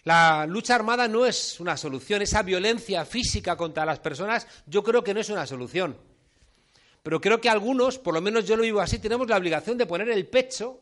La 0.05 0.47
lucha 0.47 0.77
armada 0.77 1.09
no 1.09 1.27
es 1.27 1.59
una 1.59 1.77
solución. 1.77 2.23
Esa 2.23 2.45
violencia 2.45 3.05
física 3.05 3.57
contra 3.57 3.85
las 3.85 3.99
personas 3.99 4.47
yo 4.67 4.85
creo 4.85 5.03
que 5.03 5.13
no 5.13 5.19
es 5.19 5.31
una 5.31 5.49
solución. 5.49 5.97
Pero 7.07 7.21
creo 7.21 7.41
que 7.41 7.49
algunos, 7.49 8.01
por 8.01 8.15
lo 8.15 8.21
menos 8.21 8.47
yo 8.47 8.57
lo 8.57 8.65
vivo 8.65 8.81
así, 8.81 8.99
tenemos 8.99 9.29
la 9.29 9.37
obligación 9.37 9.79
de 9.79 9.87
poner 9.87 10.09
el 10.09 10.27
pecho 10.27 10.81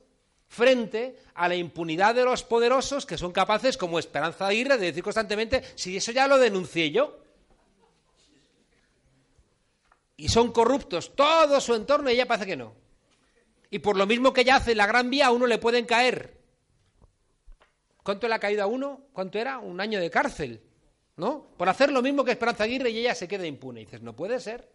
frente 0.48 1.18
a 1.34 1.48
la 1.48 1.54
impunidad 1.54 2.14
de 2.14 2.24
los 2.24 2.42
poderosos 2.44 3.04
que 3.04 3.18
son 3.18 3.30
capaces, 3.30 3.76
como 3.76 3.98
Esperanza 3.98 4.46
Aguirre, 4.46 4.78
de 4.78 4.86
decir 4.86 5.02
constantemente, 5.02 5.62
si 5.74 5.98
eso 5.98 6.12
ya 6.12 6.26
lo 6.26 6.38
denuncié 6.38 6.90
yo. 6.90 7.18
Y 10.16 10.30
son 10.30 10.50
corruptos 10.50 11.14
todo 11.14 11.60
su 11.60 11.74
entorno 11.74 12.08
y 12.08 12.14
ella 12.14 12.24
parece 12.26 12.46
que 12.46 12.56
no. 12.56 12.72
Y 13.68 13.80
por 13.80 13.94
lo 13.94 14.06
mismo 14.06 14.32
que 14.32 14.40
ella 14.40 14.56
hace 14.56 14.74
la 14.74 14.86
Gran 14.86 15.10
Vía, 15.10 15.26
a 15.26 15.30
uno 15.30 15.46
le 15.46 15.58
pueden 15.58 15.84
caer 15.84 16.40
¿Cuánto 18.02 18.28
le 18.28 18.34
ha 18.34 18.38
caído 18.38 18.62
a 18.62 18.66
uno? 18.66 19.08
¿Cuánto 19.12 19.38
era? 19.38 19.58
Un 19.58 19.78
año 19.78 20.00
de 20.00 20.10
cárcel, 20.10 20.62
¿no? 21.18 21.48
Por 21.58 21.68
hacer 21.68 21.92
lo 21.92 22.00
mismo 22.00 22.24
que 22.24 22.30
Esperanza 22.30 22.64
Aguirre 22.64 22.88
y 22.88 23.00
ella 23.00 23.14
se 23.14 23.28
queda 23.28 23.46
impune. 23.46 23.82
Y 23.82 23.84
dices, 23.84 24.00
no 24.00 24.16
puede 24.16 24.40
ser. 24.40 24.72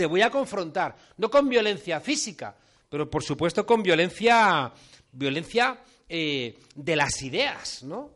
Te 0.00 0.06
voy 0.06 0.22
a 0.22 0.30
confrontar, 0.30 0.96
no 1.18 1.30
con 1.30 1.46
violencia 1.46 2.00
física, 2.00 2.56
pero 2.88 3.10
por 3.10 3.22
supuesto 3.22 3.66
con 3.66 3.82
violencia, 3.82 4.72
violencia 5.12 5.76
eh, 6.08 6.58
de 6.74 6.96
las 6.96 7.20
ideas, 7.20 7.82
¿no? 7.82 8.10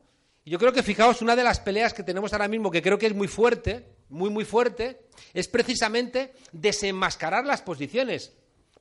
yo 0.46 0.58
creo 0.58 0.72
que, 0.72 0.82
fijaos, 0.82 1.20
una 1.20 1.36
de 1.36 1.44
las 1.44 1.60
peleas 1.60 1.92
que 1.92 2.02
tenemos 2.02 2.32
ahora 2.32 2.48
mismo, 2.48 2.70
que 2.70 2.80
creo 2.80 2.96
que 2.96 3.04
es 3.04 3.14
muy 3.14 3.28
fuerte, 3.28 3.84
muy, 4.08 4.30
muy 4.30 4.46
fuerte, 4.46 5.08
es 5.34 5.46
precisamente 5.46 6.32
desenmascarar 6.52 7.44
las 7.44 7.60
posiciones. 7.60 8.32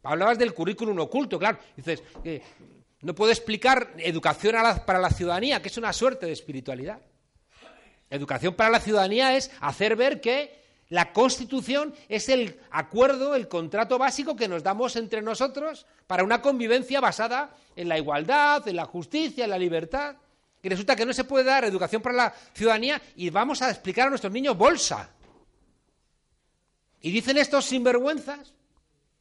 Hablabas 0.02 0.40
del 0.40 0.54
currículum 0.54 0.98
oculto, 1.00 1.38
claro. 1.38 1.58
Dices, 1.76 2.02
eh, 2.24 2.42
no 3.02 3.14
puedo 3.14 3.34
explicar 3.34 3.96
educación 3.98 4.56
para 4.86 5.00
la 5.00 5.10
ciudadanía, 5.10 5.62
que 5.62 5.68
es 5.68 5.78
una 5.78 5.92
suerte 5.92 6.26
de 6.26 6.32
espiritualidad. 6.32 7.02
Educación 8.10 8.56
para 8.56 8.70
la 8.70 8.80
ciudadanía 8.80 9.36
es 9.36 9.52
hacer 9.60 9.98
ver 9.98 10.22
que 10.22 10.63
la 10.94 11.12
Constitución 11.12 11.92
es 12.08 12.30
el 12.30 12.60
acuerdo, 12.70 13.34
el 13.34 13.48
contrato 13.48 13.98
básico 13.98 14.36
que 14.36 14.48
nos 14.48 14.62
damos 14.62 14.96
entre 14.96 15.24
nosotros 15.24 15.88
para 16.06 16.24
una 16.24 16.40
convivencia 16.40 17.02
basada 17.02 17.50
en 17.76 17.90
la 17.90 17.98
igualdad, 17.98 18.68
en 18.68 18.76
la 18.76 18.86
justicia, 18.86 19.46
en 19.46 19.50
la 19.50 19.58
libertad. 19.58 20.18
Y 20.62 20.70
resulta 20.70 20.96
que 20.96 21.08
no 21.08 21.12
se 21.12 21.24
puede 21.24 21.46
dar 21.46 21.66
educación 21.66 22.00
para 22.04 22.16
la 22.16 22.34
ciudadanía 22.54 23.02
y 23.16 23.32
vamos 23.32 23.64
a 23.64 23.72
explicar 23.72 24.06
a 24.06 24.10
nuestros 24.12 24.32
niños 24.32 24.56
bolsa. 24.56 25.10
Y 27.02 27.10
dicen 27.10 27.40
estos 27.40 27.66
sinvergüenzas, 27.66 28.54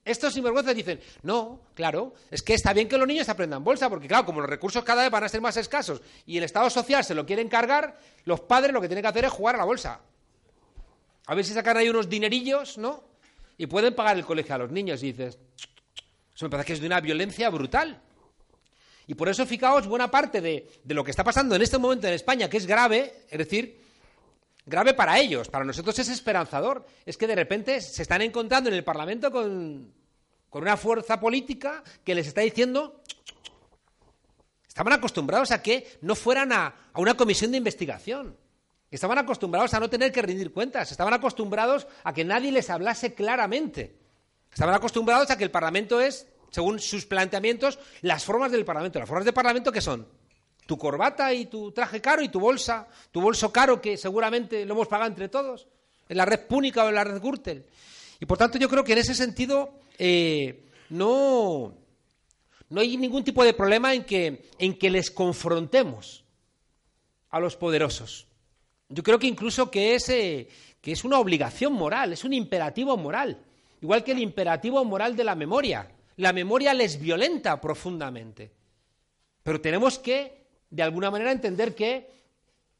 estos 0.05 0.35
sinvergüenzas 0.35 0.77
dicen, 0.77 1.01
no, 1.23 1.63
claro, 1.73 2.13
es 2.31 2.43
que 2.43 2.53
está 2.53 2.75
bien 2.75 2.87
que 2.87 2.99
los 2.99 3.09
niños 3.09 3.31
aprendan 3.31 3.65
bolsa, 3.65 3.89
porque 3.89 4.09
claro, 4.09 4.27
como 4.27 4.43
los 4.43 4.51
recursos 4.51 4.85
cada 4.85 5.05
vez 5.05 5.11
van 5.11 5.25
a 5.25 5.29
ser 5.31 5.41
más 5.41 5.57
escasos 5.57 6.03
y 6.27 6.37
el 6.37 6.45
Estado 6.45 6.69
social 6.69 7.03
se 7.03 7.15
lo 7.15 7.25
quiere 7.25 7.41
encargar, 7.41 7.99
los 8.27 8.41
padres 8.41 8.75
lo 8.75 8.81
que 8.83 8.89
tienen 8.89 9.03
que 9.03 9.09
hacer 9.09 9.25
es 9.25 9.33
jugar 9.33 9.55
a 9.55 9.59
la 9.59 9.65
bolsa. 9.65 10.03
A 11.33 11.35
ver 11.35 11.47
si 11.47 11.55
sacan 11.55 11.79
ahí 11.79 11.89
unos 11.89 12.11
dinerillos, 12.11 12.77
¿no? 12.77 13.05
Y 13.57 13.67
pueden 13.67 13.95
pagar 13.95 14.19
el 14.19 14.25
colegio 14.27 14.55
a 14.55 14.59
los 14.59 14.71
niños. 14.71 15.03
Y 15.03 15.13
dices, 15.13 15.39
eso 16.35 16.45
me 16.45 16.51
parece 16.51 16.67
que 16.67 16.73
es 16.75 16.81
de 16.81 16.87
una 16.87 17.01
violencia 17.01 17.49
brutal. 17.49 18.03
Y 19.07 19.15
por 19.15 19.31
eso, 19.31 19.47
fijaos, 19.47 19.87
buena 19.87 20.11
parte 20.11 20.43
de, 20.43 20.69
lo 20.85 21.03
que 21.03 21.11
está 21.11 21.25
pasando 21.25 21.57
en 21.57 21.63
este 21.63 21.79
momento 21.79 22.07
en 22.07 22.13
España, 22.13 22.51
que 22.51 22.59
es 22.59 22.67
grave, 22.67 23.25
es 23.31 23.39
decir, 23.39 23.81
grave 24.67 24.93
para 24.93 25.19
ellos, 25.19 25.49
para 25.49 25.65
nosotros 25.65 25.99
es 25.99 26.11
esperanzador, 26.11 26.85
es 27.07 27.17
que 27.17 27.27
de 27.27 27.35
repente 27.35 27.81
se 27.81 28.03
están 28.03 28.21
encontrando 28.21 28.69
en 28.69 28.77
el 28.77 28.85
Parlamento 28.85 29.33
con, 29.33 29.91
con 30.51 30.61
una 30.61 30.77
fuerza 30.77 31.19
política 31.19 31.83
que 32.05 32.15
les 32.15 32.27
está 32.27 32.43
diciendo, 32.43 33.01
estaban 34.69 34.93
acostumbrados 34.93 35.51
a 35.51 35.63
que 35.63 35.97
no 36.03 36.15
fueran 36.15 36.53
a 36.53 36.75
una 36.95 37.15
comisión 37.15 37.53
de 37.53 37.57
investigación. 37.57 38.37
Estaban 38.93 39.17
acostumbrados 39.17 39.73
a 39.73 39.81
no 39.81 39.89
tener 39.89 40.13
que 40.13 40.21
rendir 40.21 40.53
cuentas, 40.53 40.93
estaban 40.93 41.15
acostumbrados 41.15 41.87
a 42.05 42.13
que 42.13 42.27
nadie 42.27 42.53
les 42.53 42.69
hablase 42.69 43.15
claramente. 43.15 43.97
Estaban 44.53 44.75
acostumbrados 44.75 45.31
a 45.31 45.39
que 45.39 45.45
el 45.45 45.51
Parlamento 45.51 45.99
es, 45.99 46.29
según 46.51 46.79
sus 46.79 47.07
planteamientos, 47.07 47.79
las 48.03 48.23
formas 48.23 48.53
del 48.53 48.67
Parlamento. 48.67 48.99
¿Las 48.99 49.09
formas 49.09 49.25
del 49.25 49.33
Parlamento 49.33 49.73
qué 49.73 49.81
son? 49.81 50.07
Tu 50.67 50.77
corbata 50.77 51.33
y 51.33 51.47
tu 51.47 51.73
traje 51.73 52.03
caro 52.03 52.21
y 52.21 52.29
tu 52.29 52.39
bolsa, 52.39 52.87
tu 53.11 53.23
bolso 53.23 53.51
caro 53.51 53.81
que 53.81 53.97
seguramente 53.97 54.67
lo 54.67 54.75
hemos 54.75 54.89
pagado 54.89 55.09
entre 55.09 55.31
todos, 55.31 55.69
en 56.07 56.19
la 56.19 56.27
red 56.27 56.47
púnica 56.47 56.85
o 56.85 56.89
en 56.91 56.95
la 56.95 57.05
red 57.05 57.19
Gürtel. 57.23 57.65
Y 58.21 58.27
por 58.27 58.37
tanto 58.37 58.59
yo 58.59 58.69
creo 58.69 58.85
que 58.85 58.93
en 58.93 58.99
ese 58.99 59.15
sentido 59.15 59.73
eh, 59.97 60.67
no, 60.91 61.75
no 62.69 62.81
hay 62.83 62.99
ningún 62.99 63.25
tipo 63.25 63.43
de 63.43 63.55
problema 63.55 63.95
en 63.95 64.05
que, 64.05 64.51
en 64.59 64.79
que 64.79 64.91
les 64.91 65.11
confrontemos 65.11 66.25
a 67.31 67.41
los 67.41 67.57
poderosos. 67.57 68.27
Yo 68.93 69.03
creo 69.03 69.19
que 69.19 69.27
incluso 69.27 69.71
que 69.71 69.95
es, 69.95 70.09
eh, 70.11 70.49
que 70.81 70.93
es 70.93 71.03
una 71.05 71.19
obligación 71.19 71.73
moral, 71.73 72.13
es 72.13 72.25
un 72.25 72.35
imperativo 72.35 72.97
moral, 72.99 73.39
igual 73.81 74.05
que 74.05 74.13
el 74.13 74.19
imperativo 74.19 74.85
moral 74.85 75.17
de 75.17 75.25
la 75.25 75.35
memoria. 75.35 75.91
La 76.17 76.35
memoria 76.35 76.75
les 76.75 77.01
violenta 77.01 77.59
profundamente. 77.59 78.53
Pero 79.43 79.63
tenemos 79.63 79.99
que, 79.99 80.47
de 80.69 80.83
alguna 80.83 81.11
manera, 81.11 81.33
entender 81.33 81.75
que 81.75 82.11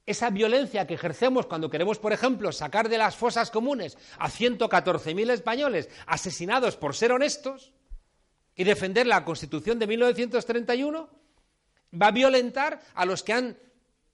esa 0.05 0.29
violencia 0.29 0.87
que 0.87 0.95
ejercemos 0.95 1.47
cuando 1.47 1.71
queremos, 1.71 1.99
por 1.99 2.13
ejemplo, 2.13 2.53
sacar 2.53 2.91
de 2.91 2.99
las 2.99 3.17
fosas 3.17 3.51
comunes 3.51 3.97
a 4.19 4.29
114.000 4.29 5.31
españoles 5.31 5.89
asesinados 6.07 6.77
por 6.77 6.95
ser 6.95 7.13
honestos 7.13 7.73
y 8.55 8.65
defender 8.65 9.07
la 9.07 9.25
Constitución 9.25 9.79
de 9.79 9.87
1931, 9.87 11.09
va 12.01 12.07
a 12.09 12.13
violentar 12.13 12.83
a 12.95 13.07
los 13.07 13.23
que 13.23 13.33
han 13.33 13.57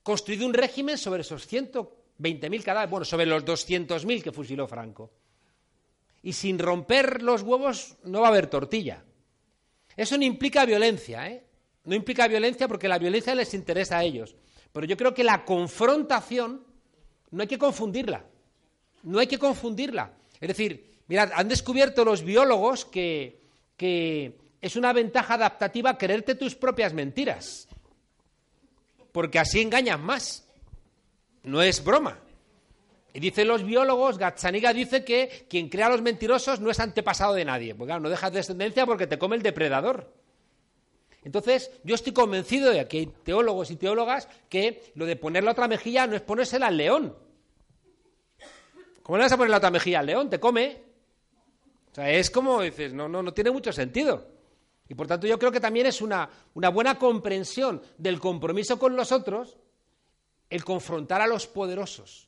construido 0.03 0.45
un 0.45 0.53
régimen 0.53 0.97
sobre 0.97 1.21
esos 1.21 1.49
120.000 1.51 2.63
cadáveres, 2.63 2.89
bueno, 2.89 3.05
sobre 3.05 3.25
los 3.25 3.45
200.000 3.45 4.23
que 4.23 4.31
fusiló 4.31 4.67
Franco. 4.67 5.11
Y 6.21 6.33
sin 6.33 6.59
romper 6.59 7.21
los 7.21 7.41
huevos 7.41 7.95
no 8.03 8.21
va 8.21 8.27
a 8.27 8.31
haber 8.31 8.47
tortilla. 8.47 9.03
Eso 9.95 10.17
no 10.17 10.23
implica 10.23 10.65
violencia, 10.65 11.29
¿eh? 11.29 11.45
No 11.85 11.95
implica 11.95 12.27
violencia 12.27 12.67
porque 12.67 12.87
la 12.87 12.99
violencia 12.99 13.33
les 13.35 13.53
interesa 13.53 13.97
a 13.97 14.03
ellos. 14.03 14.35
Pero 14.71 14.85
yo 14.85 14.97
creo 14.97 15.13
que 15.13 15.23
la 15.23 15.45
confrontación 15.45 16.63
no 17.31 17.41
hay 17.41 17.47
que 17.47 17.57
confundirla. 17.57 18.25
No 19.03 19.19
hay 19.19 19.27
que 19.27 19.39
confundirla. 19.39 20.13
Es 20.39 20.47
decir, 20.47 20.99
mirad, 21.07 21.31
han 21.33 21.47
descubierto 21.47 22.03
los 22.03 22.23
biólogos 22.23 22.85
que, 22.85 23.39
que 23.77 24.37
es 24.61 24.75
una 24.75 24.91
ventaja 24.93 25.35
adaptativa 25.35 25.97
creerte 25.97 26.35
tus 26.35 26.55
propias 26.55 26.93
mentiras 26.93 27.68
porque 29.11 29.39
así 29.39 29.61
engañan 29.61 30.03
más. 30.03 30.47
No 31.43 31.61
es 31.61 31.83
broma. 31.83 32.19
Y 33.13 33.19
dicen 33.19 33.47
los 33.47 33.63
biólogos, 33.63 34.17
Gazzaniga 34.17 34.71
dice 34.71 35.03
que 35.03 35.45
quien 35.49 35.69
crea 35.69 35.87
a 35.87 35.89
los 35.89 36.01
mentirosos 36.01 36.59
no 36.59 36.69
es 36.69 36.79
antepasado 36.79 37.33
de 37.33 37.45
nadie. 37.45 37.73
Porque 37.73 37.99
no 37.99 38.09
dejas 38.09 38.31
descendencia 38.31 38.85
porque 38.85 39.07
te 39.07 39.17
come 39.17 39.35
el 39.35 39.41
depredador. 39.41 40.13
Entonces, 41.23 41.71
yo 41.83 41.95
estoy 41.95 42.13
convencido 42.13 42.71
de 42.71 42.87
que 42.87 42.99
hay 42.99 43.05
teólogos 43.07 43.71
y 43.71 43.75
teólogas 43.75 44.27
que 44.47 44.91
lo 44.95 45.05
de 45.05 45.15
poner 45.15 45.43
la 45.43 45.51
otra 45.51 45.67
mejilla 45.67 46.07
no 46.07 46.15
es 46.15 46.21
ponérsela 46.21 46.67
al 46.67 46.77
león. 46.77 47.15
¿Cómo 49.03 49.17
le 49.17 49.23
vas 49.23 49.31
a 49.31 49.37
poner 49.37 49.49
la 49.49 49.57
otra 49.57 49.71
mejilla 49.71 49.99
al 49.99 50.05
león? 50.05 50.29
Te 50.29 50.39
come. 50.39 50.81
O 51.91 51.95
sea, 51.95 52.11
es 52.11 52.29
como 52.29 52.61
dices, 52.61 52.93
no, 52.93 53.09
no, 53.09 53.23
no 53.23 53.33
tiene 53.33 53.51
mucho 53.51 53.73
sentido. 53.73 54.38
Y 54.89 54.95
por 54.95 55.05
tanto 55.05 55.27
yo 55.27 55.37
creo 55.37 55.51
que 55.51 55.59
también 55.59 55.85
es 55.85 56.01
una, 56.01 56.27
buena 56.53 56.97
comprensión 56.97 57.81
del 57.99 58.19
compromiso 58.19 58.79
con 58.79 58.95
los 58.95 59.11
otros 59.11 59.55
el 60.49 60.65
confrontar 60.65 61.21
a 61.21 61.27
los 61.27 61.45
poderosos, 61.45 62.27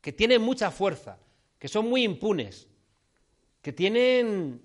que 0.00 0.12
tienen 0.12 0.40
mucha 0.40 0.70
fuerza, 0.70 1.18
que 1.58 1.66
son 1.66 1.88
muy 1.88 2.04
impunes, 2.04 2.68
que 3.60 3.72
tienen, 3.72 4.62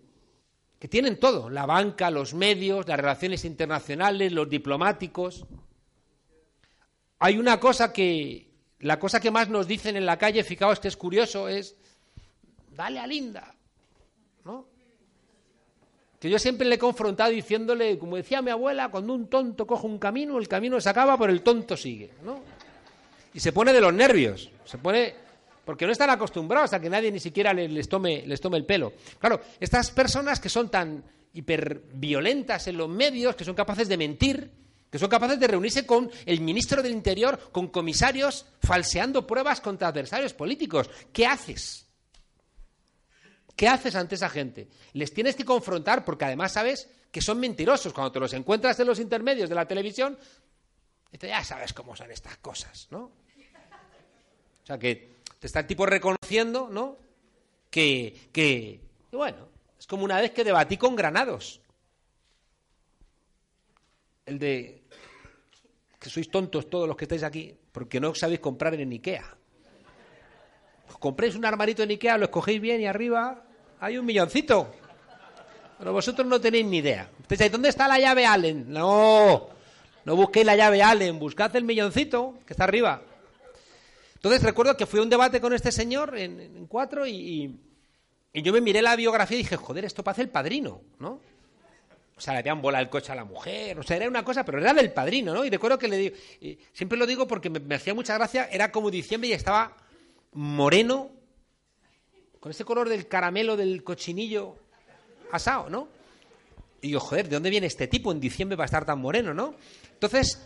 que 0.77 0.87
tienen 0.87 1.19
todo, 1.19 1.49
la 1.49 1.65
banca, 1.65 2.11
los 2.11 2.35
medios, 2.35 2.87
las 2.87 2.99
relaciones 2.99 3.45
internacionales, 3.45 4.31
los 4.31 4.47
diplomáticos. 4.47 5.47
Hay 7.17 7.39
una 7.39 7.59
cosa 7.59 7.91
que, 7.91 8.47
la 8.77 8.99
cosa 8.99 9.19
que 9.19 9.31
más 9.31 9.49
nos 9.49 9.65
dicen 9.65 9.97
en 9.97 10.05
la 10.05 10.19
calle, 10.19 10.43
fijaos 10.43 10.79
que 10.79 10.89
es 10.89 10.97
curioso, 10.97 11.47
es, 11.47 11.75
dale 12.69 12.99
a 12.99 13.07
Linda, 13.07 13.55
¿no? 14.45 14.70
Que 16.21 16.29
yo 16.29 16.37
siempre 16.37 16.67
le 16.67 16.75
he 16.75 16.77
confrontado 16.77 17.31
diciéndole, 17.31 17.97
como 17.97 18.15
decía 18.15 18.43
mi 18.43 18.51
abuela, 18.51 18.89
cuando 18.89 19.11
un 19.11 19.25
tonto 19.27 19.65
coge 19.65 19.87
un 19.87 19.97
camino, 19.97 20.37
el 20.37 20.47
camino 20.47 20.79
se 20.79 20.87
acaba, 20.87 21.17
pero 21.17 21.33
el 21.33 21.41
tonto 21.41 21.75
sigue, 21.75 22.11
¿no? 22.23 22.41
Y 23.33 23.39
se 23.39 23.51
pone 23.51 23.73
de 23.73 23.81
los 23.81 23.91
nervios, 23.91 24.51
se 24.63 24.77
pone 24.77 25.15
porque 25.65 25.87
no 25.87 25.91
están 25.91 26.11
acostumbrados 26.11 26.73
a 26.73 26.79
que 26.79 26.91
nadie 26.91 27.11
ni 27.11 27.19
siquiera 27.19 27.53
les 27.53 27.89
tome, 27.89 28.23
les 28.27 28.39
tome 28.39 28.57
el 28.57 28.65
pelo. 28.65 28.93
Claro, 29.17 29.41
estas 29.59 29.89
personas 29.89 30.39
que 30.39 30.49
son 30.49 30.69
tan 30.69 31.03
hiperviolentas 31.33 32.67
en 32.67 32.77
los 32.77 32.87
medios, 32.87 33.35
que 33.35 33.43
son 33.43 33.55
capaces 33.55 33.87
de 33.87 33.97
mentir, 33.97 34.51
que 34.91 34.99
son 34.99 35.09
capaces 35.09 35.39
de 35.39 35.47
reunirse 35.47 35.87
con 35.87 36.11
el 36.27 36.41
ministro 36.41 36.83
del 36.83 36.91
Interior, 36.91 37.49
con 37.51 37.69
comisarios, 37.69 38.45
falseando 38.61 39.25
pruebas 39.25 39.59
contra 39.59 39.87
adversarios 39.87 40.35
políticos. 40.35 40.87
¿Qué 41.11 41.25
haces? 41.25 41.87
¿Qué 43.61 43.67
haces 43.67 43.93
ante 43.93 44.15
esa 44.15 44.27
gente? 44.27 44.67
Les 44.93 45.13
tienes 45.13 45.35
que 45.35 45.45
confrontar 45.45 46.03
porque 46.03 46.25
además 46.25 46.53
sabes 46.53 46.89
que 47.11 47.21
son 47.21 47.39
mentirosos. 47.39 47.93
Cuando 47.93 48.11
te 48.11 48.19
los 48.19 48.33
encuentras 48.33 48.79
en 48.79 48.87
los 48.87 48.99
intermedios 48.99 49.49
de 49.49 49.53
la 49.53 49.67
televisión, 49.67 50.17
ya 51.11 51.43
sabes 51.43 51.71
cómo 51.71 51.95
son 51.95 52.09
estas 52.09 52.37
cosas, 52.37 52.87
¿no? 52.89 53.11
O 54.63 54.65
sea, 54.65 54.79
que 54.79 55.17
te 55.37 55.45
está 55.45 55.59
el 55.59 55.67
tipo 55.67 55.85
reconociendo, 55.85 56.69
¿no? 56.71 56.97
Que, 57.69 58.31
que, 58.33 58.81
bueno, 59.11 59.49
es 59.77 59.85
como 59.85 60.05
una 60.05 60.19
vez 60.19 60.31
que 60.31 60.43
debatí 60.43 60.77
con 60.77 60.95
Granados. 60.95 61.61
El 64.25 64.39
de 64.39 64.81
que 65.99 66.09
sois 66.09 66.31
tontos 66.31 66.67
todos 66.67 66.87
los 66.87 66.97
que 66.97 67.05
estáis 67.05 67.21
aquí 67.21 67.55
porque 67.71 67.99
no 67.99 68.15
sabéis 68.15 68.39
comprar 68.39 68.73
en 68.73 68.89
Ikea 68.89 69.37
compréis 70.99 71.35
un 71.35 71.45
armarito 71.45 71.83
en 71.83 71.91
Ikea, 71.91 72.17
lo 72.17 72.25
escogéis 72.25 72.59
bien 72.59 72.81
y 72.81 72.87
arriba 72.87 73.45
hay 73.81 73.97
un 73.97 74.05
milloncito. 74.05 74.71
Pero 75.77 75.91
vosotros 75.91 76.25
no 76.27 76.39
tenéis 76.39 76.65
ni 76.67 76.77
idea. 76.77 77.09
Ustedes 77.19 77.51
¿dónde 77.51 77.69
está 77.69 77.87
la 77.87 77.99
llave 77.99 78.25
Allen? 78.25 78.71
No, 78.71 79.49
no 80.05 80.15
busquéis 80.15 80.45
la 80.45 80.55
llave 80.55 80.83
Allen, 80.83 81.17
buscad 81.17 81.53
el 81.55 81.63
milloncito 81.63 82.35
que 82.45 82.53
está 82.53 82.63
arriba. 82.65 83.01
Entonces 84.13 84.43
recuerdo 84.43 84.77
que 84.77 84.85
fui 84.85 84.99
a 84.99 85.03
un 85.03 85.09
debate 85.09 85.41
con 85.41 85.51
este 85.51 85.71
señor 85.71 86.15
en, 86.15 86.67
cuatro 86.67 87.07
y, 87.07 87.59
yo 88.33 88.53
me 88.53 88.61
miré 88.61 88.83
la 88.83 88.95
biografía 88.95 89.39
y 89.39 89.41
dije, 89.41 89.57
joder, 89.57 89.83
esto 89.83 90.03
parece 90.03 90.21
el 90.21 90.29
padrino, 90.29 90.81
¿no? 90.99 91.19
O 92.15 92.21
sea, 92.21 92.33
le 92.33 92.39
habían 92.39 92.61
volado 92.61 92.83
el 92.83 92.89
coche 92.91 93.11
a 93.11 93.15
la 93.15 93.25
mujer, 93.25 93.79
o 93.79 93.83
sea, 93.83 93.97
era 93.97 94.07
una 94.07 94.23
cosa, 94.23 94.45
pero 94.45 94.59
era 94.59 94.75
del 94.75 94.93
padrino, 94.93 95.33
¿no? 95.33 95.43
Y 95.43 95.49
recuerdo 95.49 95.79
que 95.79 95.87
le 95.87 95.97
digo, 95.97 96.15
siempre 96.71 96.99
lo 96.99 97.07
digo 97.07 97.27
porque 97.27 97.49
me, 97.49 97.59
me 97.59 97.73
hacía 97.73 97.95
mucha 97.95 98.13
gracia, 98.13 98.47
era 98.51 98.71
como 98.71 98.91
diciembre 98.91 99.29
y 99.29 99.33
estaba 99.33 99.75
moreno, 100.33 101.09
con 102.41 102.49
ese 102.49 102.65
color 102.65 102.89
del 102.89 103.07
caramelo 103.07 103.55
del 103.55 103.83
cochinillo, 103.83 104.55
asado, 105.31 105.69
¿no? 105.69 105.87
Y 106.81 106.87
digo, 106.87 106.99
joder, 106.99 107.29
¿de 107.29 107.35
dónde 107.35 107.51
viene 107.51 107.67
este 107.67 107.87
tipo? 107.87 108.11
En 108.11 108.19
diciembre 108.19 108.57
va 108.57 108.63
a 108.63 108.65
estar 108.65 108.83
tan 108.83 108.99
moreno, 108.99 109.31
¿no? 109.31 109.53
Entonces, 109.93 110.41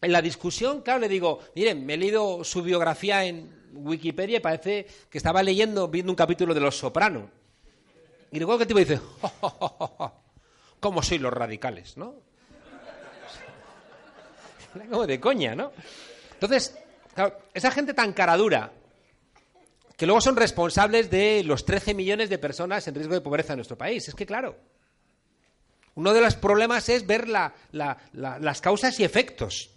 en 0.00 0.12
la 0.12 0.22
discusión, 0.22 0.80
claro, 0.80 1.00
le 1.00 1.08
digo, 1.08 1.40
miren, 1.56 1.84
me 1.84 1.94
he 1.94 1.96
leído 1.96 2.44
su 2.44 2.62
biografía 2.62 3.24
en 3.24 3.50
Wikipedia 3.72 4.36
y 4.38 4.40
parece 4.40 4.86
que 5.10 5.18
estaba 5.18 5.42
leyendo, 5.42 5.88
viendo 5.88 6.12
un 6.12 6.16
capítulo 6.16 6.54
de 6.54 6.60
Los 6.60 6.78
Soprano. 6.78 7.28
Y 8.30 8.38
luego 8.38 8.54
el 8.60 8.66
tipo 8.68 8.78
dice, 8.78 9.00
¿cómo 10.78 11.02
soy 11.02 11.18
los 11.18 11.32
radicales, 11.32 11.96
no? 11.96 12.14
Como 14.88 15.04
de 15.04 15.18
coña, 15.18 15.56
¿no? 15.56 15.72
Entonces, 16.34 16.78
claro, 17.12 17.36
esa 17.52 17.72
gente 17.72 17.92
tan 17.92 18.12
caradura, 18.12 18.70
que 19.98 20.06
luego 20.06 20.20
son 20.20 20.36
responsables 20.36 21.10
de 21.10 21.42
los 21.44 21.64
13 21.64 21.92
millones 21.92 22.30
de 22.30 22.38
personas 22.38 22.86
en 22.86 22.94
riesgo 22.94 23.14
de 23.14 23.20
pobreza 23.20 23.54
en 23.54 23.56
nuestro 23.56 23.76
país. 23.76 24.06
Es 24.06 24.14
que, 24.14 24.26
claro, 24.26 24.56
uno 25.96 26.14
de 26.14 26.20
los 26.20 26.36
problemas 26.36 26.88
es 26.88 27.04
ver 27.04 27.26
las 27.26 28.60
causas 28.60 29.00
y 29.00 29.04
efectos. 29.04 29.70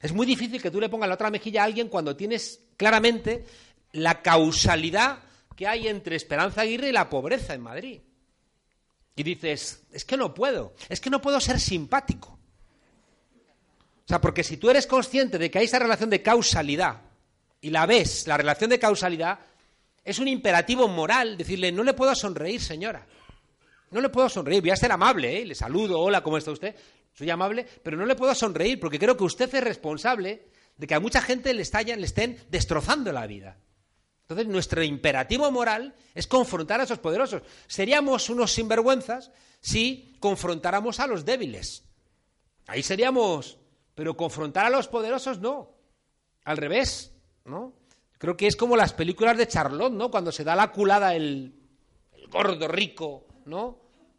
Es 0.00 0.14
muy 0.14 0.24
difícil 0.24 0.62
que 0.62 0.70
tú 0.70 0.80
le 0.80 0.88
pongas 0.88 1.10
la 1.10 1.16
otra 1.16 1.30
mejilla 1.30 1.60
a 1.60 1.66
alguien 1.66 1.90
cuando 1.90 2.16
tienes 2.16 2.58
claramente 2.78 3.44
la 3.92 4.22
causalidad 4.22 5.18
que 5.54 5.68
hay 5.68 5.88
entre 5.88 6.16
Esperanza 6.16 6.62
Aguirre 6.62 6.88
y 6.88 6.92
la 6.92 7.10
pobreza 7.10 7.52
en 7.52 7.60
Madrid. 7.60 8.00
Y 9.14 9.22
dices, 9.22 9.82
es 9.92 10.06
que 10.06 10.16
no 10.16 10.32
puedo, 10.32 10.74
es 10.88 11.02
que 11.02 11.10
no 11.10 11.20
puedo 11.20 11.38
ser 11.38 11.60
simpático. 11.60 12.30
O 12.30 14.08
sea, 14.08 14.22
porque 14.22 14.42
si 14.42 14.56
tú 14.56 14.70
eres 14.70 14.86
consciente 14.86 15.36
de 15.36 15.50
que 15.50 15.58
hay 15.58 15.66
esa 15.66 15.80
relación 15.80 16.08
de 16.08 16.22
causalidad 16.22 17.02
y 17.64 17.70
la 17.70 17.86
ves, 17.86 18.26
la 18.26 18.36
relación 18.36 18.68
de 18.68 18.78
causalidad, 18.78 19.38
es 20.04 20.18
un 20.18 20.28
imperativo 20.28 20.86
moral 20.86 21.38
decirle, 21.38 21.72
no 21.72 21.82
le 21.82 21.94
puedo 21.94 22.14
sonreír, 22.14 22.60
señora. 22.60 23.06
No 23.90 24.02
le 24.02 24.10
puedo 24.10 24.28
sonreír, 24.28 24.60
voy 24.60 24.70
a 24.70 24.76
ser 24.76 24.92
amable, 24.92 25.40
¿eh? 25.40 25.46
le 25.46 25.54
saludo, 25.54 25.98
hola, 25.98 26.22
¿cómo 26.22 26.36
está 26.36 26.50
usted? 26.50 26.76
Soy 27.14 27.30
amable, 27.30 27.66
pero 27.82 27.96
no 27.96 28.04
le 28.04 28.16
puedo 28.16 28.34
sonreír 28.34 28.78
porque 28.78 28.98
creo 28.98 29.16
que 29.16 29.24
usted 29.24 29.54
es 29.54 29.64
responsable 29.64 30.42
de 30.76 30.86
que 30.86 30.94
a 30.94 31.00
mucha 31.00 31.22
gente 31.22 31.54
le, 31.54 31.64
le 31.64 32.04
estén 32.04 32.38
destrozando 32.50 33.10
la 33.12 33.26
vida. 33.26 33.56
Entonces, 34.24 34.46
nuestro 34.46 34.82
imperativo 34.82 35.50
moral 35.50 35.94
es 36.14 36.26
confrontar 36.26 36.80
a 36.80 36.84
esos 36.84 36.98
poderosos. 36.98 37.40
Seríamos 37.66 38.28
unos 38.28 38.52
sinvergüenzas 38.52 39.30
si 39.62 40.18
confrontáramos 40.20 41.00
a 41.00 41.06
los 41.06 41.24
débiles. 41.24 41.84
Ahí 42.66 42.82
seríamos. 42.82 43.56
Pero 43.94 44.18
confrontar 44.18 44.66
a 44.66 44.70
los 44.70 44.88
poderosos 44.88 45.38
no. 45.38 45.70
Al 46.44 46.58
revés, 46.58 47.13
¿no? 47.44 47.72
Creo 48.18 48.36
que 48.36 48.46
es 48.46 48.56
como 48.56 48.76
las 48.76 48.92
películas 48.92 49.36
de 49.36 49.48
Charlotte, 49.48 49.92
¿no? 49.92 50.10
Cuando 50.10 50.32
se 50.32 50.44
da 50.44 50.56
la 50.56 50.72
culada 50.72 51.14
el, 51.14 51.54
el 52.12 52.26
gordo 52.28 52.68
rico, 52.68 53.26
¿no? 53.44 53.78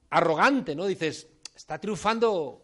Arrogante, 0.10 0.76
¿no? 0.76 0.86
Dices, 0.86 1.28
está 1.56 1.80
triunfando 1.80 2.62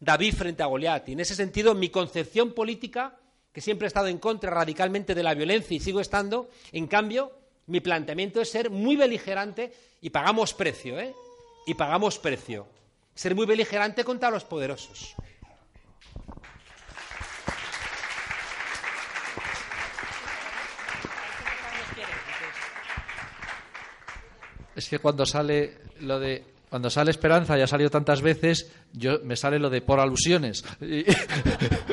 David 0.00 0.34
frente 0.34 0.62
a 0.62 0.66
Goliat. 0.66 1.08
Y 1.08 1.12
en 1.12 1.20
ese 1.20 1.34
sentido, 1.34 1.74
mi 1.74 1.90
concepción 1.90 2.54
política 2.54 3.16
que 3.52 3.60
siempre 3.60 3.86
he 3.86 3.88
estado 3.88 4.06
en 4.06 4.18
contra 4.18 4.50
radicalmente 4.50 5.14
de 5.14 5.22
la 5.22 5.34
violencia 5.34 5.76
y 5.76 5.80
sigo 5.80 6.00
estando, 6.00 6.48
en 6.72 6.86
cambio, 6.86 7.32
mi 7.66 7.80
planteamiento 7.80 8.40
es 8.40 8.50
ser 8.50 8.70
muy 8.70 8.96
beligerante 8.96 9.72
y 10.00 10.10
pagamos 10.10 10.54
precio, 10.54 10.98
¿eh? 10.98 11.14
Y 11.66 11.74
pagamos 11.74 12.18
precio. 12.18 12.66
Ser 13.14 13.34
muy 13.34 13.46
beligerante 13.46 14.04
contra 14.04 14.30
los 14.30 14.44
poderosos. 14.44 15.14
Es 24.80 24.88
que 24.88 24.98
cuando 24.98 25.26
sale 25.26 25.74
lo 26.00 26.18
de 26.18 26.42
cuando 26.70 26.88
sale 26.88 27.10
Esperanza, 27.10 27.58
ya 27.58 27.64
ha 27.64 27.66
salido 27.66 27.90
tantas 27.90 28.22
veces, 28.22 28.72
yo 28.94 29.18
me 29.24 29.36
sale 29.36 29.58
lo 29.58 29.68
de 29.68 29.82
por 29.82 30.00
alusiones. 30.00 30.64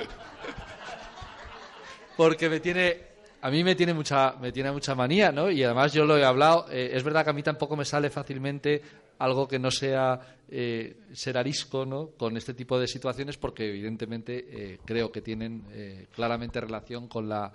porque 2.16 2.48
me 2.48 2.62
tiene 2.62 3.02
a 3.42 3.52
mí 3.52 3.62
me 3.62 3.76
tiene 3.76 3.94
mucha 3.94 4.38
me 4.40 4.54
tiene 4.54 4.72
mucha 4.72 4.96
manía 4.96 5.34
no 5.34 5.52
y 5.52 5.62
además 5.64 5.92
yo 5.92 6.06
lo 6.06 6.18
he 6.18 6.24
hablado 6.24 6.68
eh, 6.72 6.92
es 6.94 7.04
verdad 7.04 7.26
que 7.26 7.30
a 7.30 7.34
mí 7.34 7.44
tampoco 7.44 7.76
me 7.76 7.84
sale 7.84 8.10
fácilmente 8.10 8.82
algo 9.20 9.48
que 9.48 9.60
no 9.60 9.70
sea 9.70 10.20
eh, 10.50 11.02
ser 11.12 11.38
arisco 11.38 11.86
¿no? 11.86 12.12
con 12.18 12.38
este 12.38 12.54
tipo 12.54 12.80
de 12.80 12.88
situaciones 12.88 13.38
porque 13.38 13.68
evidentemente 13.68 14.48
eh, 14.50 14.80
creo 14.86 15.12
que 15.12 15.22
tienen 15.22 16.08
claramente 16.16 16.62
relación 16.62 17.08
con 17.08 17.30
la 17.30 17.52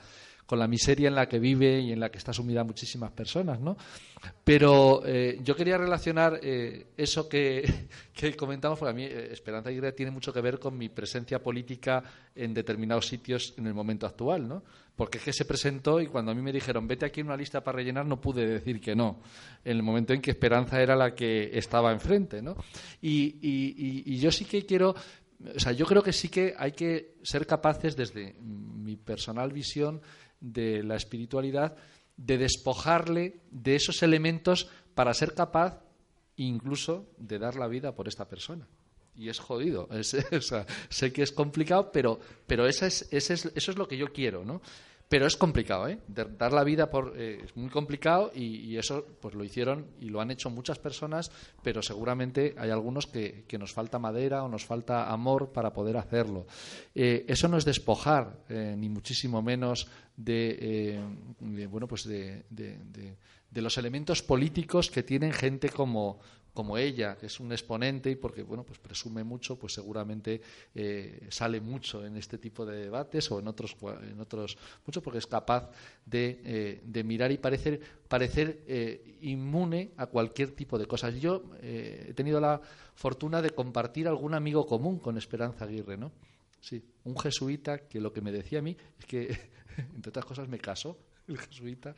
con 0.47 0.59
la 0.59 0.66
miseria 0.66 1.09
en 1.09 1.14
la 1.14 1.28
que 1.28 1.38
vive 1.38 1.80
y 1.80 1.93
en 1.93 2.01
la 2.01 2.11
que 2.11 2.18
está 2.18 2.32
sumida 2.32 2.64
muchísimas 2.64 3.11
personas, 3.12 3.61
¿no? 3.61 3.76
Pero 4.45 5.03
eh, 5.05 5.38
yo 5.43 5.57
quería 5.57 5.78
relacionar 5.78 6.40
eh, 6.43 6.88
eso 6.97 7.28
que, 7.28 7.88
que, 8.12 8.34
comentamos, 8.36 8.78
porque 8.78 8.90
a 8.90 8.95
mí 8.95 9.05
eh, 9.05 9.28
Esperanza 9.32 9.70
Aguirre 9.70 9.93
tiene 9.93 10.11
mucho 10.11 10.32
que 10.32 10.40
ver 10.40 10.59
con 10.59 10.76
mi 10.76 10.88
presencia 10.88 11.43
política 11.43 12.03
en 12.34 12.53
determinados 12.53 13.07
sitios 13.07 13.55
en 13.57 13.66
el 13.66 13.74
momento 13.74 14.07
actual, 14.07 14.49
¿no? 14.49 14.62
Porque 14.95 15.18
es 15.18 15.24
que 15.24 15.32
se 15.32 15.45
presentó 15.45 16.01
y 16.01 16.07
cuando 16.07 16.32
a 16.32 16.34
mí 16.34 16.43
me 16.43 16.53
dijeron, 16.53 16.86
vete 16.86 17.07
aquí 17.07 17.20
en 17.20 17.26
una 17.26 17.36
lista 17.36 17.64
para 17.64 17.76
rellenar, 17.76 18.05
no 18.05 18.20
pude 18.20 18.47
decir 18.47 18.80
que 18.80 18.95
no, 18.95 19.20
en 19.64 19.76
el 19.76 19.82
momento 19.82 20.12
en 20.12 20.20
que 20.20 20.32
Esperanza 20.32 20.82
era 20.82 20.95
la 20.95 21.14
que 21.14 21.51
estaba 21.57 21.93
enfrente, 21.93 22.43
¿no? 22.43 22.57
Y, 23.01 23.38
y 23.40 24.18
yo 24.18 24.30
sí 24.30 24.45
que 24.45 24.66
quiero 24.66 24.95
o 25.57 25.59
sea, 25.59 25.72
yo 25.72 25.86
creo 25.86 26.03
que 26.03 26.12
sí 26.12 26.28
que 26.28 26.55
hay 26.57 26.72
que 26.72 27.14
ser 27.22 27.47
capaces, 27.47 27.97
desde 27.97 28.34
mi 28.40 28.97
personal 28.97 29.53
visión, 29.53 30.01
de 30.43 30.82
la 30.82 30.97
espiritualidad, 30.97 31.76
de 32.18 32.36
despojarle 32.36 33.40
de 33.51 33.76
esos 33.76 34.03
elementos 34.03 34.68
para 34.95 35.14
ser 35.14 35.32
capaz 35.34 35.80
incluso 36.36 37.07
de 37.16 37.38
dar 37.38 37.57
la 37.57 37.68
vida 37.68 37.95
por 37.95 38.09
esta 38.09 38.28
persona. 38.28 38.68
Y 39.16 39.28
es 39.28 39.38
jodido. 39.38 39.88
sé 40.88 41.12
que 41.12 41.22
es 41.22 41.32
complicado, 41.32 41.90
pero, 41.93 42.18
pero 42.47 42.66
esa 42.66 42.86
es, 42.86 43.09
ese 43.11 43.34
es, 43.34 43.47
eso 43.55 43.70
es 43.70 43.78
lo 43.78 43.88
que 43.88 43.97
yo 43.97 44.12
quiero, 44.12 44.45
¿no? 44.45 44.61
Pero 45.13 45.27
es 45.27 45.37
complicado, 45.37 45.89
¿eh? 45.89 45.99
dar 46.09 46.55
la 46.55 46.65
vida 46.65 46.89
por, 46.89 47.13
eh, 47.19 47.43
es 47.45 47.55
muy 47.55 47.69
complicado 47.69 48.33
y, 48.35 48.79
eso 48.79 49.05
pues 49.21 49.35
lo 49.35 49.45
hicieron 49.45 49.89
y 50.01 50.09
lo 50.09 50.23
han 50.23 50.31
hecho 50.31 50.49
muchas 50.49 50.79
personas, 50.79 51.31
pero 51.63 51.83
seguramente 51.83 52.55
hay 52.57 52.71
algunos 52.71 53.07
que, 53.07 53.45
nos 53.59 53.75
falta 53.75 53.99
madera 53.99 54.43
o 54.43 54.49
nos 54.49 54.65
falta 54.65 55.13
amor 55.13 55.53
para 55.53 55.75
poder 55.75 55.99
hacerlo. 55.99 56.47
Eh, 56.95 57.27
eso 57.29 57.47
no 57.47 57.59
es 57.59 57.67
despojar, 57.67 58.39
eh, 58.49 58.75
ni 58.79 58.89
muchísimo 58.89 59.43
menos 59.43 59.87
de, 60.17 60.99
bueno 61.69 61.87
pues 61.87 62.05
de, 62.05 62.45
de 62.49 63.61
los 63.61 63.77
elementos 63.77 64.23
políticos 64.23 64.91
que 64.91 65.03
tienen 65.03 65.33
gente 65.33 65.69
como, 65.69 66.21
como 66.55 66.76
ella, 66.76 67.16
que 67.16 67.26
es 67.26 67.40
un 67.40 67.50
exponente 67.53 68.11
y 68.11 68.16
porque 68.16 68.42
bueno, 68.42 68.64
pues 68.64 68.78
presume 68.78 69.24
mucho, 69.24 69.59
pues 69.59 69.72
seguramente 69.72 70.40
eh, 70.74 71.26
sale 71.30 71.61
mucho 71.61 72.05
en 72.05 72.16
este 72.16 72.38
tipo 72.38 72.66
de 72.66 72.76
debates 72.76 73.30
o 73.30 73.40
en 73.40 73.48
otros, 73.48 73.76
en 74.03 74.20
otros 74.20 74.59
mucho 74.86 75.03
porque 75.03 75.18
es 75.18 75.26
capaz 75.26 75.70
de, 76.05 76.40
eh, 76.44 76.80
de 76.84 77.05
mirar 77.05 77.32
y 77.32 77.38
parecer, 77.38 77.80
parecer 78.07 78.64
eh, 78.66 79.18
inmune 79.22 79.92
a 79.96 80.07
cualquier 80.07 80.50
tipo 80.50 80.78
de 80.78 80.86
cosas. 80.86 81.14
Yo 81.14 81.44
he 81.62 82.12
tenido 82.14 82.40
la 82.40 82.61
fortuna 82.94 83.40
de 83.40 83.50
compartir 83.50 84.07
algún 84.07 84.34
amigo 84.34 84.66
común 84.66 84.98
con 84.98 85.16
Esperanza 85.16 85.64
Aguirre, 85.64 85.96
¿no? 85.96 86.12
Sí, 86.61 86.84
un 87.05 87.18
jesuita 87.18 87.88
que 87.88 88.00
lo 88.00 88.12
que 88.12 88.20
me 88.20 88.30
decía 88.30 88.61
a 88.61 88.62
mí 88.62 88.76
es 88.98 89.07
que, 89.07 89.36
entre 89.94 90.11
otras 90.11 90.24
cosas, 90.24 90.48
me 90.48 90.59
casó 90.59 90.98
el 91.28 91.38
jesuita 91.38 91.94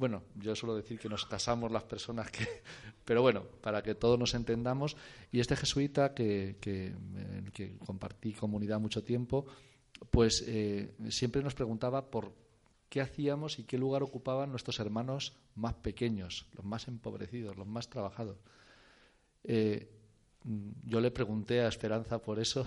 bueno, 0.00 0.22
yo 0.34 0.56
suelo 0.56 0.74
decir 0.74 0.98
que 0.98 1.10
nos 1.10 1.26
casamos 1.26 1.70
las 1.70 1.82
personas 1.82 2.30
que... 2.30 2.48
Pero 3.04 3.20
bueno, 3.20 3.44
para 3.60 3.82
que 3.82 3.94
todos 3.94 4.18
nos 4.18 4.32
entendamos. 4.32 4.96
Y 5.30 5.40
este 5.40 5.56
jesuita 5.56 6.14
que, 6.14 6.56
que, 6.58 6.94
que 7.52 7.76
compartí 7.76 8.32
comunidad 8.32 8.80
mucho 8.80 9.04
tiempo, 9.04 9.44
pues 10.08 10.42
eh, 10.46 10.94
siempre 11.10 11.42
nos 11.42 11.54
preguntaba 11.54 12.10
por 12.10 12.32
qué 12.88 13.02
hacíamos 13.02 13.58
y 13.58 13.64
qué 13.64 13.76
lugar 13.76 14.02
ocupaban 14.02 14.48
nuestros 14.48 14.80
hermanos 14.80 15.36
más 15.54 15.74
pequeños, 15.74 16.46
los 16.54 16.64
más 16.64 16.88
empobrecidos, 16.88 17.58
los 17.58 17.66
más 17.66 17.90
trabajados. 17.90 18.38
Eh, 19.44 19.90
yo 20.86 21.02
le 21.02 21.10
pregunté 21.10 21.60
a 21.60 21.68
Esperanza 21.68 22.22
por 22.22 22.40
eso 22.40 22.64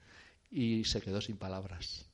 y 0.52 0.84
se 0.84 1.00
quedó 1.00 1.20
sin 1.20 1.36
palabras. 1.36 2.08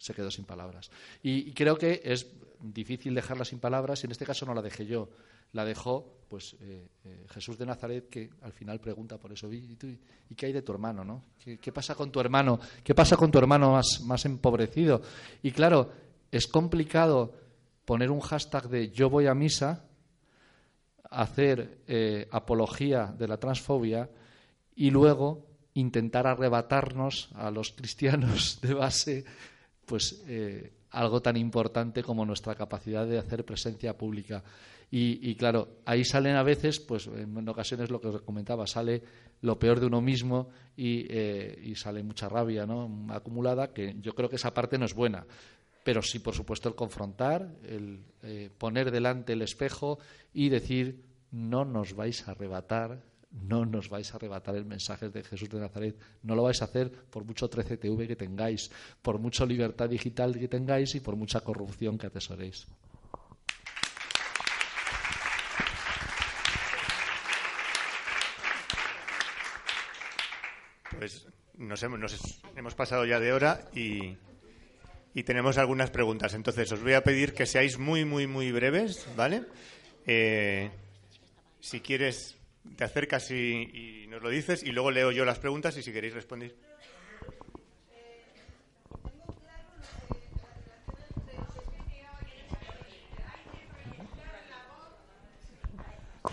Se 0.00 0.14
quedó 0.14 0.30
sin 0.30 0.46
palabras. 0.46 0.90
y 1.22 1.52
creo 1.52 1.76
que 1.76 2.00
es 2.02 2.26
difícil 2.60 3.14
dejarla 3.14 3.44
sin 3.44 3.58
palabras 3.58 4.02
y 4.02 4.06
en 4.06 4.12
este 4.12 4.26
caso 4.26 4.46
no 4.46 4.54
la 4.54 4.62
dejé 4.62 4.86
yo. 4.86 5.08
La 5.52 5.64
dejó 5.64 6.20
pues 6.28 6.56
eh, 6.60 6.86
eh, 7.04 7.26
Jesús 7.30 7.58
de 7.58 7.66
Nazaret 7.66 8.08
que 8.08 8.30
al 8.42 8.52
final 8.52 8.78
pregunta 8.78 9.18
por 9.18 9.32
eso 9.32 9.52
¿y, 9.52 9.76
qué 10.36 10.46
hay 10.46 10.52
de 10.52 10.62
tu 10.62 10.72
hermano? 10.72 11.04
¿no? 11.04 11.24
¿Qué, 11.60 11.72
pasa 11.72 11.94
con 11.94 12.12
tu 12.12 12.20
hermano? 12.20 12.60
¿Qué 12.84 12.94
pasa 12.94 13.16
con 13.16 13.30
tu 13.30 13.38
hermano 13.38 13.72
más, 13.72 14.00
más 14.04 14.24
empobrecido? 14.26 15.02
Y 15.42 15.50
claro, 15.50 15.90
es 16.30 16.46
complicado 16.46 17.34
poner 17.84 18.10
un 18.10 18.20
hashtag 18.20 18.68
de 18.68 18.90
yo 18.90 19.10
voy 19.10 19.26
a 19.26 19.34
misa, 19.34 19.84
hacer 21.10 21.80
eh, 21.88 22.28
apología 22.30 23.06
de 23.06 23.26
la 23.26 23.38
transfobia 23.38 24.08
y 24.76 24.90
luego 24.90 25.48
intentar 25.74 26.28
arrebatarnos 26.28 27.30
a 27.34 27.50
los 27.50 27.72
cristianos 27.72 28.60
de 28.62 28.74
base 28.74 29.24
pues 29.90 30.22
algo 30.90 31.20
tan 31.20 31.36
importante 31.36 32.04
como 32.04 32.24
nuestra 32.24 32.54
capacidad 32.54 33.06
de 33.08 33.18
hacer 33.18 33.44
presencia 33.44 33.98
pública. 33.98 34.44
Y, 34.92 35.34
claro, 35.36 35.68
ahí 35.84 36.04
salen 36.04 36.36
a 36.36 36.44
veces, 36.44 36.78
pues 36.78 37.08
en 37.08 37.48
ocasiones 37.48 37.90
lo 37.90 38.00
que 38.00 38.08
os 38.08 38.22
comentaba, 38.22 38.66
sale 38.66 39.02
lo 39.42 39.58
peor 39.58 39.80
de 39.80 39.86
uno 39.86 40.00
mismo 40.00 40.48
y, 40.76 41.06
eh, 41.08 41.72
sale 41.76 42.02
mucha 42.04 42.28
rabia 42.28 42.66
acumulada, 43.10 43.72
que 43.72 43.96
yo 44.00 44.14
creo 44.14 44.28
que 44.28 44.36
esa 44.36 44.54
parte 44.54 44.78
no 44.78 44.84
es 44.84 44.94
buena. 44.94 45.26
Pero 45.82 46.02
sí, 46.02 46.20
por 46.20 46.34
supuesto, 46.34 46.68
el 46.68 46.76
confrontar, 46.76 47.48
el 47.64 48.04
eh, 48.22 48.50
poner 48.56 48.90
delante 48.90 49.32
el 49.32 49.42
espejo 49.42 49.98
y 50.32 50.48
decir, 50.48 51.02
no 51.32 51.64
nos 51.64 51.94
vais 51.94 52.26
a 52.28 52.32
arrebatar 52.32 53.09
no 53.30 53.64
nos 53.64 53.88
vais 53.88 54.12
a 54.12 54.16
arrebatar 54.16 54.56
el 54.56 54.64
mensaje 54.64 55.08
de 55.08 55.22
Jesús 55.22 55.48
de 55.48 55.60
Nazaret. 55.60 55.96
No 56.22 56.34
lo 56.34 56.42
vais 56.42 56.60
a 56.62 56.64
hacer 56.64 56.90
por 56.90 57.24
mucho 57.24 57.48
13TV 57.48 58.06
que 58.06 58.16
tengáis, 58.16 58.70
por 59.02 59.18
mucha 59.18 59.46
libertad 59.46 59.88
digital 59.88 60.38
que 60.38 60.48
tengáis 60.48 60.94
y 60.94 61.00
por 61.00 61.16
mucha 61.16 61.40
corrupción 61.40 61.98
que 61.98 62.06
atesoréis. 62.06 62.66
Pues 70.98 71.26
nos 71.56 71.82
hemos, 71.82 72.74
pasado 72.74 73.06
ya 73.06 73.20
de 73.20 73.32
hora 73.32 73.64
y, 73.74 74.18
tenemos 75.24 75.56
algunas 75.56 75.90
preguntas. 75.90 76.34
Entonces, 76.34 76.70
os 76.72 76.82
voy 76.82 76.94
a 76.94 77.04
pedir 77.04 77.32
que 77.32 77.46
seáis 77.46 77.78
muy, 77.78 78.04
muy, 78.04 78.26
muy 78.26 78.50
breves, 78.52 79.06
¿vale? 79.16 79.44
Eh, 80.06 80.70
si 81.60 81.80
quieres 81.80 82.39
te 82.76 82.84
acercas 82.84 83.30
y, 83.30 84.06
nos 84.08 84.22
lo 84.22 84.28
dices 84.28 84.62
y 84.62 84.72
luego 84.72 84.90
leo 84.90 85.12
yo 85.12 85.24
las 85.24 85.38
preguntas 85.38 85.76
y 85.76 85.82
si 85.82 85.92
queréis 85.92 86.14
responder. 86.14 86.54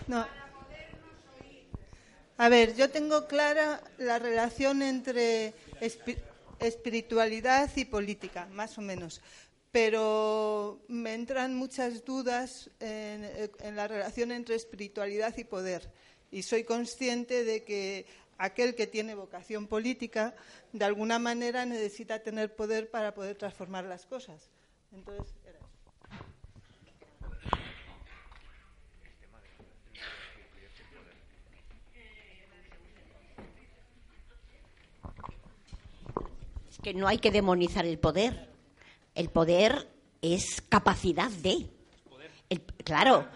No. 0.08 0.26
A 2.38 2.50
ver, 2.50 2.76
yo 2.76 2.90
tengo 2.90 3.28
clara 3.28 3.82
la 3.98 4.20
relación 4.20 4.82
entre 4.82 5.54
espiritualidad 6.60 7.70
y 7.76 7.86
política, 7.86 8.48
más 8.52 8.78
o 8.78 8.82
menos 8.82 9.22
pero 9.72 10.80
me 10.88 11.14
entran 11.14 11.56
muchas 11.56 12.04
dudas 12.04 12.72
en, 12.80 13.76
la 13.76 13.88
relación 13.88 14.32
entre 14.32 14.56
espiritualidad 14.56 15.38
y 15.38 15.44
poder. 15.44 15.92
Y 16.32 16.44
soy 16.44 16.64
consciente 16.64 17.44
de 17.44 17.64
que 17.64 18.06
aquel 18.38 18.76
que 18.76 18.88
tiene 18.88 19.16
vocación 19.16 19.68
política, 19.68 20.36
de 20.74 20.86
alguna 20.86 21.20
manera 21.20 21.66
necesita 21.66 22.20
tener 22.20 22.56
poder 22.56 22.90
para 22.90 23.14
poder 23.14 23.36
transformar 23.36 23.86
las 23.86 24.06
cosas. 24.06 24.50
Entonces, 24.92 25.34
Es 36.70 36.78
que 36.84 36.94
no 36.94 37.08
hay 37.08 37.18
que 37.18 37.32
demonizar 37.32 37.86
el 37.86 37.98
poder 37.98 38.48
el 39.18 39.30
poder 39.30 39.90
es 40.22 40.62
capacidad 40.70 41.30
de. 41.32 41.68
claro, 42.84 43.28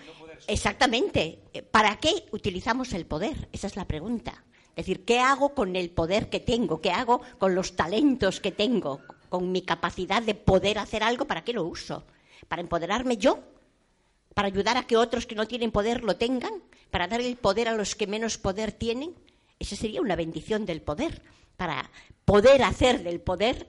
exactamente. 0.52 1.40
¿Para 1.72 2.00
qué 2.00 2.26
utilizamos 2.32 2.94
el 2.94 3.06
poder? 3.06 3.50
Esa 3.52 3.68
es 3.68 3.76
la 3.76 3.88
pregunta. 3.88 4.44
Es 4.76 4.86
decir, 4.86 5.06
¿qué 5.06 5.20
hago 5.20 5.54
con 5.54 5.76
el 5.76 5.90
poder 5.90 6.30
que 6.30 6.40
tengo? 6.40 6.82
¿Qué 6.82 6.92
hago 6.92 7.22
con 7.40 7.56
los 7.56 7.76
talentos 7.76 8.40
que 8.40 8.52
tengo? 8.52 9.02
Con 9.30 9.52
mi 9.52 9.62
capacidad 9.62 10.22
de 10.22 10.36
poder 10.36 10.80
hacer 10.80 11.04
algo, 11.04 11.26
¿para 11.26 11.44
qué 11.44 11.54
lo 11.54 11.64
uso? 11.64 12.06
¿Para 12.48 12.62
empoderarme 12.62 13.18
yo? 13.18 13.40
¿Para 14.34 14.48
ayudar 14.48 14.78
a 14.78 14.84
que 14.84 14.98
otros 14.98 15.26
que 15.26 15.36
no 15.36 15.48
tienen 15.48 15.72
poder 15.72 16.04
lo 16.04 16.16
tengan? 16.16 16.64
¿Para 16.90 17.08
dar 17.08 17.22
el 17.22 17.38
poder 17.38 17.68
a 17.68 17.76
los 17.76 17.96
que 17.96 18.08
menos 18.08 18.38
poder 18.38 18.72
tienen? 18.72 19.16
Esa 19.60 19.76
sería 19.76 20.02
una 20.02 20.16
bendición 20.16 20.66
del 20.66 20.82
poder. 20.82 21.22
Para 21.58 21.90
poder 22.26 22.64
hacer 22.64 23.04
del 23.04 23.20
poder 23.20 23.68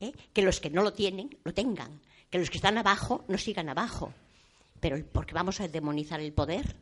¿eh? 0.00 0.12
que 0.32 0.42
los 0.42 0.60
que 0.60 0.70
no 0.70 0.82
lo 0.82 0.92
tienen 0.92 1.36
lo 1.44 1.52
tengan, 1.52 2.00
que 2.30 2.38
los 2.38 2.50
que 2.50 2.58
están 2.58 2.78
abajo 2.78 3.24
no 3.28 3.36
sigan 3.36 3.68
abajo. 3.68 4.12
Pero 4.80 5.04
¿por 5.06 5.26
qué 5.26 5.34
vamos 5.34 5.60
a 5.60 5.68
demonizar 5.68 6.20
el 6.20 6.32
poder? 6.32 6.76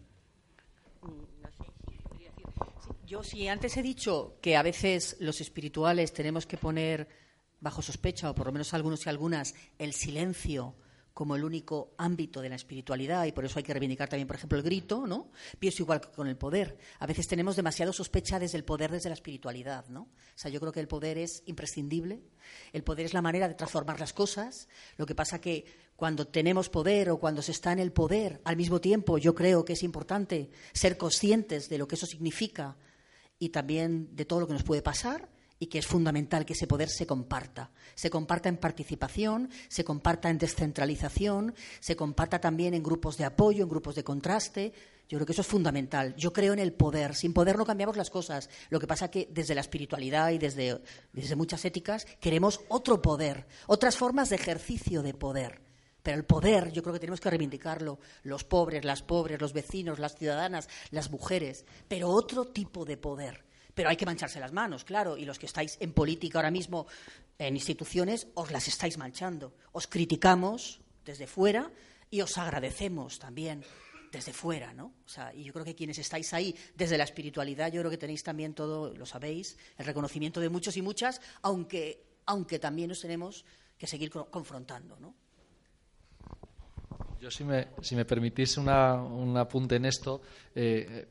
Yo 3.07 3.23
sí, 3.23 3.49
antes 3.49 3.77
he 3.77 3.83
dicho 3.83 4.39
que 4.41 4.57
a 4.57 4.63
veces 4.63 5.17
los 5.21 5.41
espirituales 5.41 6.13
tenemos 6.13 6.47
que 6.47 6.57
poner 6.57 7.09
bajo 7.61 7.83
sospecha, 7.83 8.31
o 8.31 8.35
por 8.35 8.47
lo 8.47 8.53
menos 8.53 8.75
algunos 8.75 9.07
y 9.07 9.09
algunas, 9.09 9.55
el 9.79 9.93
silencio 9.93 10.75
como 11.15 11.37
el 11.37 11.45
único 11.45 11.95
ámbito 11.97 12.43
de 12.43 12.49
la 12.49 12.57
espiritualidad 12.57 13.25
y 13.25 13.33
por 13.33 13.45
eso 13.45 13.59
hay 13.59 13.63
que 13.63 13.73
reivindicar 13.73 14.09
también, 14.09 14.27
por 14.27 14.35
ejemplo, 14.35 14.59
el 14.59 14.65
grito, 14.65 15.07
¿no? 15.07 15.31
Pienso 15.61 15.85
igual 15.85 16.01
que 16.01 16.09
con 16.09 16.27
el 16.27 16.37
poder. 16.37 16.77
A 16.99 17.07
veces 17.07 17.29
tenemos 17.29 17.55
demasiado 17.55 17.93
sospecha 17.93 18.41
desde 18.41 18.59
el 18.59 18.65
poder, 18.65 18.91
desde 18.91 19.11
la 19.11 19.15
espiritualidad, 19.15 19.87
¿no? 19.89 20.03
O 20.03 20.09
sea, 20.35 20.51
yo 20.51 20.59
creo 20.59 20.73
que 20.73 20.81
el 20.81 20.89
poder 20.89 21.17
es 21.17 21.45
imprescindible. 21.47 22.21
El 22.73 22.83
poder 22.83 23.07
es 23.07 23.15
la 23.15 23.23
manera 23.23 23.47
de 23.47 23.55
transformar 23.55 24.01
las 24.01 24.13
cosas. 24.13 24.69
Lo 24.97 25.07
que 25.07 25.15
pasa 25.15 25.41
que 25.41 25.65
cuando 25.97 26.27
tenemos 26.27 26.69
poder 26.69 27.11
o 27.11 27.19
cuando 27.19 27.43
se 27.43 27.53
está 27.53 27.73
en 27.73 27.79
el 27.79 27.93
poder, 27.93 28.41
al 28.45 28.57
mismo 28.57 28.81
tiempo, 28.81 29.19
yo 29.19 29.35
creo 29.35 29.65
que 29.65 29.75
es 29.75 29.83
importante 29.83 30.51
ser 30.73 30.97
conscientes 30.97 31.69
de 31.69 31.79
lo 31.79 31.87
que 31.87 31.95
eso 31.95 32.07
significa 32.07 32.77
y 33.39 33.51
también 33.51 34.15
de 34.15 34.25
todo 34.25 34.41
lo 34.41 34.47
que 34.47 34.55
nos 34.55 34.65
puede 34.65 34.83
pasar 34.83 35.29
y 35.59 35.67
que 35.67 35.79
es 35.79 35.87
fundamental 35.87 36.45
que 36.45 36.55
ese 36.55 36.67
poder 36.67 36.89
se 36.89 37.07
comparta. 37.07 37.71
Se 37.95 38.11
comparta 38.11 38.49
en 38.49 38.57
participación, 38.57 39.51
se 39.69 39.85
comparta 39.85 40.29
en 40.29 40.39
descentralización, 40.39 41.55
se 41.81 41.97
comparta 41.97 42.41
también 42.41 42.75
en 42.75 42.83
grupos 42.83 43.17
de 43.17 43.25
apoyo, 43.25 43.63
en 43.63 43.71
grupos 43.71 43.95
de 43.95 44.05
contraste. 44.05 44.73
Yo 45.09 45.19
creo 45.19 45.27
que 45.27 45.33
eso 45.33 45.43
es 45.43 45.49
fundamental. 45.49 46.15
Yo 46.17 46.33
creo 46.33 46.53
en 46.53 46.59
el 46.59 46.73
poder. 46.73 47.15
Sin 47.15 47.33
poder 47.33 47.57
no 47.57 47.65
cambiamos 47.65 47.97
las 47.97 48.11
cosas. 48.11 48.51
Lo 48.69 48.81
que 48.81 48.87
pasa 48.87 49.07
es 49.07 49.11
que 49.11 49.29
desde 49.31 49.55
la 49.55 49.61
espiritualidad 49.61 50.31
y 50.31 50.39
desde, 50.39 50.81
desde 51.13 51.37
muchas 51.37 51.65
éticas 51.65 52.07
queremos 52.21 52.61
otro 52.69 53.01
poder, 53.01 53.47
otras 53.67 53.97
formas 53.97 54.31
de 54.31 54.37
ejercicio 54.37 55.03
de 55.03 55.15
poder. 55.15 55.64
Pero 56.05 56.19
el 56.19 56.27
poder, 56.27 56.71
yo 56.71 56.83
creo 56.83 56.93
que 56.93 57.01
tenemos 57.01 57.19
que 57.19 57.31
reivindicarlo. 57.31 57.99
Los 58.25 58.45
pobres, 58.45 58.85
las 58.85 59.03
pobres, 59.03 59.41
los 59.41 59.55
vecinos, 59.55 59.99
las 59.99 60.15
ciudadanas, 60.15 60.69
las 60.91 61.11
mujeres. 61.11 61.65
Pero 61.89 62.11
otro 62.11 62.45
tipo 62.45 62.85
de 62.85 62.99
poder 62.99 63.43
pero 63.75 63.89
hay 63.89 63.97
que 63.97 64.07
mancharse 64.07 64.39
las 64.39 64.53
manos, 64.53 64.85
claro, 64.85 65.17
y 65.17 65.25
los 65.25 65.37
que 65.37 65.47
estáis 65.47 65.77
en 65.81 65.93
política 65.93 66.39
ahora 66.39 66.53
mismo, 66.53 66.87
en 67.39 67.57
instituciones, 67.57 68.29
os 68.35 68.53
las 68.53 68.69
estáis 68.69 68.99
manchando. 68.99 69.53
Os 69.73 69.89
criticamos 69.89 70.81
desde 71.05 71.27
fuera 71.27 71.73
y 72.09 72.21
os 72.21 72.39
agradecemos 72.39 73.19
también 73.19 73.65
desde 74.13 74.33
fuera, 74.33 74.73
¿no? 74.73 74.95
O 75.05 75.09
sea, 75.09 75.35
y 75.35 75.43
yo 75.43 75.53
creo 75.53 75.65
que 75.65 75.75
quienes 75.75 75.99
estáis 75.99 76.33
ahí 76.35 76.55
desde 76.77 76.97
la 76.97 77.03
espiritualidad, 77.03 77.73
yo 77.73 77.81
creo 77.81 77.91
que 77.91 77.99
tenéis 77.99 78.23
también 78.23 78.55
todo, 78.55 78.95
lo 78.95 79.07
sabéis, 79.07 79.59
el 79.77 79.87
reconocimiento 79.87 80.39
de 80.39 80.51
muchos 80.51 80.77
y 80.77 80.83
muchas, 80.83 81.21
aunque, 81.43 82.21
aunque 82.27 82.61
también 82.61 82.91
nos 82.91 83.01
tenemos 83.01 83.45
que 83.77 83.89
seguir 83.89 84.11
confrontando, 84.11 84.97
¿no? 85.01 85.17
Yo, 87.25 87.31
si 87.31 87.43
me, 87.43 87.69
si 87.81 87.97
me 87.97 88.05
permitís 88.05 88.59
una, 88.59 89.03
un 89.03 89.35
apunte 89.39 89.77
en 89.77 89.87
esto, 89.87 90.21
eh, 90.55 91.07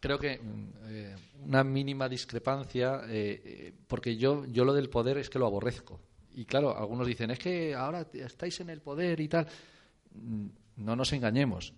creo 0.00 0.18
que 0.18 0.38
mm, 0.38 0.72
eh, 0.86 1.16
una 1.44 1.62
mínima 1.62 2.08
discrepancia, 2.08 3.02
eh, 3.06 3.42
eh, 3.44 3.72
porque 3.86 4.16
yo, 4.16 4.46
yo 4.46 4.64
lo 4.64 4.72
del 4.72 4.88
poder 4.88 5.18
es 5.18 5.28
que 5.28 5.38
lo 5.38 5.46
aborrezco. 5.46 6.00
Y 6.32 6.46
claro, 6.46 6.74
algunos 6.74 7.06
dicen, 7.06 7.30
es 7.32 7.38
que 7.38 7.74
ahora 7.74 8.06
estáis 8.14 8.60
en 8.60 8.70
el 8.70 8.80
poder 8.80 9.20
y 9.20 9.28
tal. 9.28 9.46
Mm, 10.14 10.46
no 10.76 10.96
nos 10.96 11.12
engañemos. 11.12 11.74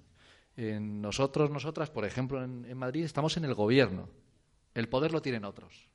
nosotros, 0.57 1.51
nosotras, 1.51 1.91
por 1.91 2.05
ejemplo, 2.05 2.45
en, 2.45 2.79
Madrid 2.79 3.03
estamos 3.03 3.37
en 3.39 3.45
el 3.45 3.55
gobierno. 3.55 4.09
El 4.73 4.89
poder 4.89 5.11
lo 5.11 5.21
tienen 5.21 5.45
otros. 5.45 5.89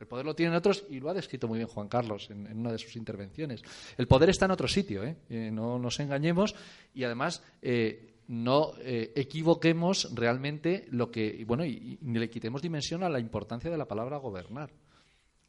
El 0.00 0.06
poder 0.06 0.24
lo 0.26 0.34
tienen 0.34 0.56
otros 0.56 0.84
y 0.88 0.98
lo 0.98 1.10
ha 1.10 1.14
descrito 1.14 1.46
muy 1.46 1.58
bien 1.58 1.68
Juan 1.68 1.88
Carlos 1.88 2.30
en, 2.30 2.58
una 2.58 2.72
de 2.72 2.78
sus 2.78 2.96
intervenciones. 2.96 3.62
El 3.96 4.08
poder 4.08 4.30
está 4.30 4.46
en 4.46 4.50
otro 4.50 4.66
sitio, 4.66 5.02
no 5.28 5.78
nos 5.78 6.00
engañemos 6.00 6.54
y 6.94 7.04
además 7.04 7.42
no 8.30 8.74
eh, 8.78 9.12
equivoquemos 9.16 10.14
realmente 10.14 10.86
lo 10.90 11.10
que, 11.10 11.44
bueno, 11.44 11.64
y, 11.64 11.98
le 12.00 12.30
quitemos 12.30 12.62
dimensión 12.62 13.02
a 13.02 13.08
la 13.08 13.18
importancia 13.18 13.68
de 13.68 13.76
la 13.76 13.88
palabra 13.88 14.18
gobernar. 14.18 14.70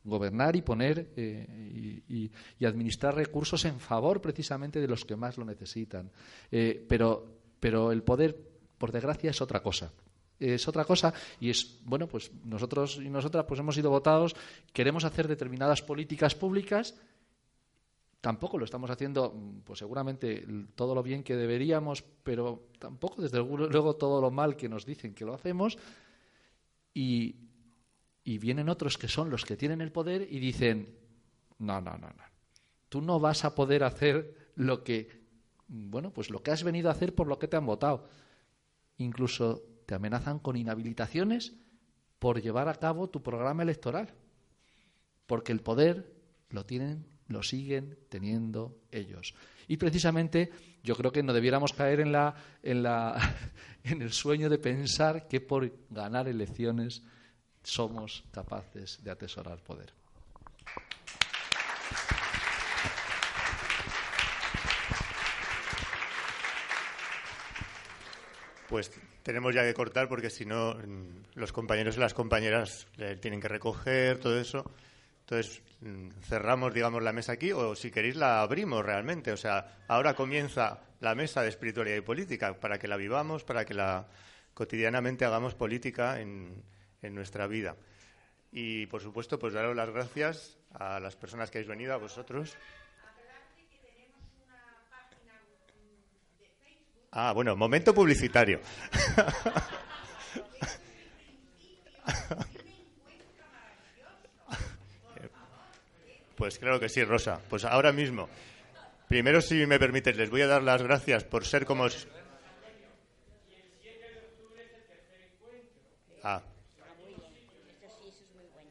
Gobernar 0.04 0.56
y 0.56 0.64
poner 0.64 1.12
eh, 1.16 2.02
y, 2.10 2.66
administrar 2.66 3.14
recursos 3.14 3.66
en 3.66 3.80
favor 3.80 4.20
precisamente 4.20 4.82
de 4.82 4.88
los 4.88 5.06
que 5.06 5.16
más 5.16 5.38
lo 5.38 5.45
necesitan. 5.45 6.10
Eh, 6.52 6.84
pero, 6.89 7.41
pero 7.60 7.91
el 7.91 8.02
poder, 8.02 8.36
por 8.80 8.91
desgracia, 8.91 9.30
es 9.30 9.41
otra 9.41 9.62
cosa 9.62 9.93
es 10.42 10.68
otra 10.68 10.84
cosa 10.86 11.14
y 11.39 11.50
es 11.50 11.80
bueno 11.86 12.08
pues 12.08 12.32
nosotros 12.44 12.98
y 12.98 13.10
nosotras 13.10 13.46
pues 13.48 13.60
hemos 13.60 13.76
sido 13.76 13.89
votados 13.89 14.36
queremos 14.74 15.06
hacer 15.06 15.28
determinadas 15.28 15.82
políticas 15.82 16.36
públicas 16.36 16.96
Tampoco 18.22 18.60
lo 18.60 18.66
estamos 18.66 18.92
haciendo, 18.92 19.34
pues 19.66 19.80
seguramente 19.80 20.46
todo 20.76 20.94
lo 20.94 21.02
bien 21.02 21.24
que 21.24 21.36
deberíamos, 21.36 22.04
pero 22.22 22.68
tampoco 22.78 23.20
desde 23.20 23.39
luego 23.39 23.96
todo 23.96 24.22
lo 24.22 24.30
mal 24.30 24.56
que 24.56 24.70
nos 24.70 24.86
dicen 24.86 25.16
que 25.16 25.26
lo 25.26 25.34
hacemos. 25.34 25.80
Y, 26.94 27.36
y 28.24 28.38
vienen 28.38 28.70
otros 28.70 29.00
que 29.00 29.08
son 29.08 29.32
los 29.32 29.44
que 29.44 29.58
tienen 29.58 29.82
el 29.82 29.92
poder 29.92 30.28
y 30.30 30.38
dicen, 30.38 30.96
no, 31.58 31.82
no, 31.82 31.98
no, 31.98 32.10
no. 32.10 32.24
Tú 32.89 33.02
no 33.02 33.20
vas 33.20 33.44
a 33.44 33.56
poder 33.56 33.84
hacer 33.84 34.52
lo 34.54 34.84
que 34.84 35.22
bueno, 35.68 36.12
pues 36.12 36.30
lo 36.30 36.44
que 36.44 36.52
has 36.52 36.64
venido 36.64 36.89
a 36.89 36.92
hacer 36.92 37.16
por 37.16 37.28
lo 37.28 37.39
que 37.39 37.48
te 37.48 37.58
han 37.58 37.66
votado. 37.66 38.04
Incluso 38.98 39.64
te 39.92 39.96
amenazan 39.96 40.39
con 40.39 40.56
inhabilitaciones 40.56 41.52
por 42.18 42.42
llevar 42.42 42.70
a 42.70 42.76
cabo 42.76 43.10
tu 43.10 43.22
programa 43.22 43.64
electoral. 43.64 44.08
Porque 45.28 45.52
el 45.52 45.60
poder 45.60 46.14
lo 46.50 46.66
tienen, 46.66 47.06
lo 47.28 47.44
siguen 47.44 48.00
teniendo 48.08 48.80
ellos. 48.89 49.36
Y 49.68 49.76
precisamente 49.76 50.50
yo 50.82 50.96
creo 50.96 51.12
que 51.12 51.24
no 51.24 51.34
debiéramos 51.34 51.74
caer 51.74 52.00
en, 52.00 52.14
la, 52.14 52.34
en, 52.64 52.84
la, 52.84 53.36
en 53.84 54.02
el 54.02 54.14
sueño 54.14 54.50
de 54.50 54.60
pensar 54.60 55.28
que 55.28 55.42
por 55.42 55.70
ganar 55.89 56.30
elecciones 56.30 57.04
somos 57.62 58.24
capaces 58.32 59.04
de 59.04 59.12
atesorar 59.12 59.62
poder. 59.62 59.92
Pues 68.70 68.89
tenemos 69.24 69.54
ya 69.54 69.64
que 69.64 69.74
cortar 69.74 70.08
porque 70.08 70.30
si 70.30 70.46
no 70.46 70.76
mm, 70.76 71.36
los 71.36 71.52
compañeros 71.52 71.98
y 71.98 72.00
las 72.00 72.14
compañeras 72.14 72.88
tienen 73.20 73.42
que 73.42 73.48
recoger 73.48 74.20
todo 74.20 74.40
eso. 74.40 74.70
Entonces 75.22 75.62
mm, 75.82 76.10
cerramos, 76.24 76.74
digamos, 76.74 77.02
la 77.04 77.14
mesa 77.14 77.34
aquí 77.34 77.52
o 77.52 77.76
si 77.76 77.92
queréis 77.92 78.16
la 78.16 78.42
abrimos 78.42 78.86
realmente. 78.86 79.32
O 79.32 79.38
sea, 79.38 79.78
ahora 79.88 80.14
comienza 80.14 80.80
la 81.00 81.16
mesa 81.16 81.42
de 81.42 81.50
espiritualidad 81.50 81.98
y 81.98 82.02
política 82.02 82.54
para 82.60 82.78
que 82.78 82.88
la 82.88 82.98
vivamos, 82.98 83.44
para 83.44 83.66
que 83.66 83.74
la 83.74 84.08
cotidianamente 84.54 85.26
hagamos 85.26 85.56
política 85.56 86.20
en, 86.20 86.64
en 87.02 87.16
nuestra 87.16 87.48
vida. 87.48 87.76
Y 88.52 88.86
por 88.88 89.02
supuesto, 89.02 89.40
pues 89.40 89.54
daros 89.54 89.76
las 89.76 89.90
gracias 89.90 90.58
a 90.74 91.00
las 91.00 91.16
personas 91.16 91.50
que 91.50 91.60
habéis 91.60 91.70
venido, 91.70 91.94
a 91.94 91.98
vosotros. 91.98 92.58
Ah, 97.12 97.34
bueno, 97.34 97.55
momento 97.55 97.93
publicitario. 97.93 98.62
Pues 106.41 106.57
claro 106.57 106.80
que 106.80 106.89
sí, 106.89 107.03
Rosa. 107.03 107.39
Pues 107.51 107.66
ahora 107.66 107.91
mismo. 107.91 108.28
Primero, 109.07 109.41
si 109.41 109.64
me 109.68 109.78
permites, 109.78 110.18
les 110.18 110.32
voy 110.32 110.41
a 110.41 110.47
dar 110.47 110.64
las 110.64 110.82
gracias 110.82 111.24
por 111.24 111.45
ser 111.45 111.68
como... 111.68 111.86
Ah. 116.24 116.41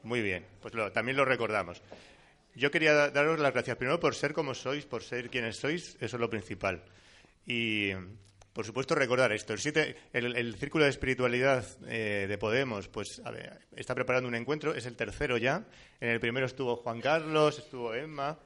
Muy 0.03 0.21
bien, 0.21 0.45
pues 0.61 0.75
también 0.93 1.17
lo 1.17 1.25
recordamos. 1.25 1.81
Yo 2.57 2.73
quería 2.73 3.11
daros 3.11 3.39
las 3.39 3.53
gracias 3.53 3.77
primero 3.77 4.01
por 4.01 4.17
ser 4.17 4.33
como 4.33 4.55
sois, 4.55 4.85
por 4.87 5.05
ser 5.05 5.31
quienes 5.31 5.57
sois, 5.57 5.97
eso 6.01 6.17
es 6.17 6.21
lo 6.21 6.29
principal. 6.29 6.83
Y 7.47 7.93
por 8.61 8.67
supuesto, 8.67 8.95
recordar 8.95 9.33
esto. 9.33 9.55
El, 10.13 10.55
Círculo 10.57 10.85
de 10.85 10.91
Espiritualidad 10.91 11.65
eh, 11.89 12.27
de 12.29 12.37
Podemos 12.37 12.89
pues, 12.89 13.23
está 13.75 13.95
preparando 13.95 14.29
un 14.29 14.35
encuentro, 14.35 14.75
es 14.75 14.85
el 14.85 14.97
tercero 14.97 15.39
ya. 15.39 15.65
En 15.99 16.11
el 16.11 16.21
primero 16.21 16.45
estuvo 16.45 16.77
Juan 16.77 17.01
Carlos, 17.01 17.59
estuvo 17.59 17.95
Emma. 17.95 18.39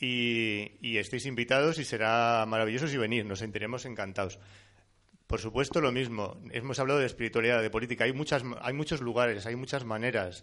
Y, 0.00 0.96
estáis 0.96 1.26
invitados 1.26 1.78
y 1.78 1.84
será 1.84 2.46
maravilloso 2.48 2.88
si 2.88 2.96
venís, 2.96 3.26
nos 3.26 3.40
sentiremos 3.40 3.84
encantados. 3.84 4.38
Por 5.26 5.38
supuesto, 5.38 5.82
lo 5.82 5.92
mismo. 5.92 6.40
Hemos 6.52 6.78
hablado 6.78 7.00
de 7.00 7.06
espiritualidad, 7.06 7.60
de 7.60 7.68
política. 7.68 8.04
Hay, 8.04 8.14
muchos 8.14 9.02
lugares, 9.02 9.44
hay 9.44 9.56
muchas 9.56 9.84
maneras. 9.84 10.42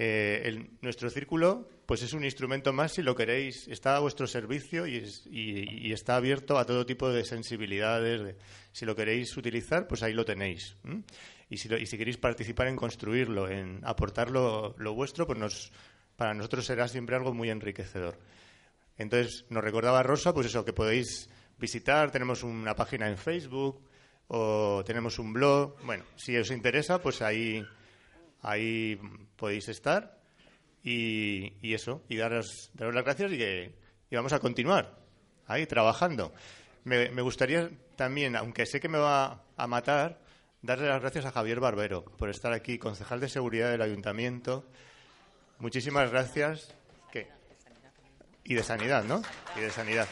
Eh, 0.00 0.70
nuestro 0.80 1.10
círculo 1.10 1.68
pues 1.84 2.02
es 2.02 2.12
un 2.12 2.22
instrumento 2.22 2.72
más 2.72 2.92
si 2.92 3.02
lo 3.02 3.16
queréis. 3.16 3.66
Está 3.66 3.96
a 3.96 3.98
vuestro 3.98 4.28
servicio 4.28 4.86
y, 4.86 5.92
está 5.92 6.14
abierto 6.14 6.56
a 6.56 6.64
todo 6.64 6.86
tipo 6.86 7.10
de 7.10 7.24
sensibilidades 7.24 8.36
si 8.70 8.86
lo 8.86 8.94
queréis 8.94 9.36
utilizar 9.36 9.88
pues 9.88 10.04
ahí 10.04 10.12
lo 10.12 10.24
tenéis 10.24 10.76
y 11.50 11.56
si, 11.56 11.68
si, 11.86 11.98
queréis 11.98 12.16
participar 12.16 12.68
en 12.68 12.76
construirlo 12.76 13.48
en 13.48 13.80
aportar 13.82 14.30
lo, 14.30 14.72
vuestro 14.94 15.26
pues 15.26 15.38
nos, 15.38 15.72
para 16.14 16.32
nosotros 16.32 16.64
será 16.66 16.86
siempre 16.86 17.16
algo 17.16 17.34
muy 17.34 17.50
enriquecedor. 17.50 18.16
Entonces 18.98 19.46
nos 19.50 19.64
recordaba 19.64 20.04
Rosa 20.04 20.32
pues 20.32 20.46
eso 20.46 20.64
que 20.64 20.72
podéis 20.72 21.28
visitar 21.58 22.12
tenemos 22.12 22.44
una 22.44 22.76
página 22.76 23.08
en 23.08 23.18
Facebook 23.18 23.82
o 24.28 24.84
tenemos 24.86 25.18
un 25.18 25.32
blog. 25.32 25.74
Bueno 25.82 26.04
si 26.14 26.36
os 26.36 26.52
interesa 26.52 27.02
pues 27.02 27.20
ahí 27.20 27.66
Ahí 28.42 29.00
podéis 29.36 29.68
estar 29.68 30.18
y, 30.82 31.74
eso, 31.74 32.02
y 32.08 32.16
daros, 32.16 32.70
daros, 32.74 32.94
las 32.94 33.04
gracias 33.04 33.32
y 33.32 33.38
que 33.38 33.72
vamos 34.10 34.32
a 34.32 34.38
continuar 34.38 34.96
ahí 35.46 35.66
trabajando. 35.66 36.32
Me, 36.84 37.20
gustaría 37.20 37.68
también, 37.96 38.36
aunque 38.36 38.64
sé 38.64 38.80
que 38.80 38.88
me 38.88 38.98
va 38.98 39.42
a 39.56 39.66
matar, 39.66 40.20
darle 40.62 40.88
las 40.88 41.00
gracias 41.00 41.26
a 41.26 41.32
Javier 41.32 41.60
Barbero 41.60 42.04
por 42.04 42.30
estar 42.30 42.52
aquí, 42.52 42.78
concejal 42.78 43.20
de 43.20 43.28
seguridad 43.28 43.70
del 43.70 43.82
ayuntamiento. 43.82 44.64
Muchísimas 45.58 46.10
gracias. 46.10 46.74
Y 48.44 48.54
de 48.54 48.62
sanidad, 48.62 49.04
¿no? 49.04 49.20
Y 49.56 49.60
de 49.60 49.70
sanidad. 49.70 50.08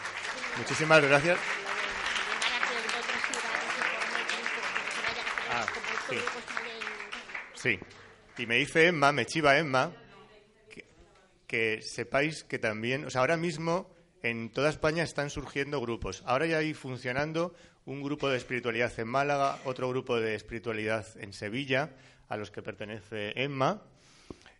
Muchísimas 0.58 1.02
gracias. 1.02 1.38
Ah. 5.50 5.64
Sí. 7.54 7.78
Y 8.38 8.46
me 8.46 8.56
dice 8.56 8.88
Emma, 8.88 9.12
me 9.12 9.24
chiva 9.24 9.56
Emma, 9.58 9.92
que, 11.46 11.80
sepáis 11.80 12.44
que 12.44 12.58
también, 12.58 13.06
o 13.06 13.10
sea, 13.10 13.22
ahora 13.22 13.38
mismo 13.38 13.90
en 14.22 14.50
toda 14.50 14.68
España 14.68 15.02
están 15.04 15.30
surgiendo 15.30 15.80
grupos. 15.80 16.22
Ahora 16.26 16.44
ya 16.44 16.58
hay 16.58 16.74
funcionando 16.74 17.54
un 17.86 18.02
grupo 18.02 18.28
de 18.28 18.36
espiritualidad 18.36 18.92
en 18.98 19.08
Málaga, 19.08 19.58
otro 19.64 19.88
grupo 19.88 20.20
de 20.20 20.34
espiritualidad 20.34 21.06
en 21.18 21.32
Sevilla, 21.32 21.92
a 22.28 22.36
los 22.36 22.50
que 22.50 22.60
pertenece 22.60 23.32
Emma, 23.42 23.82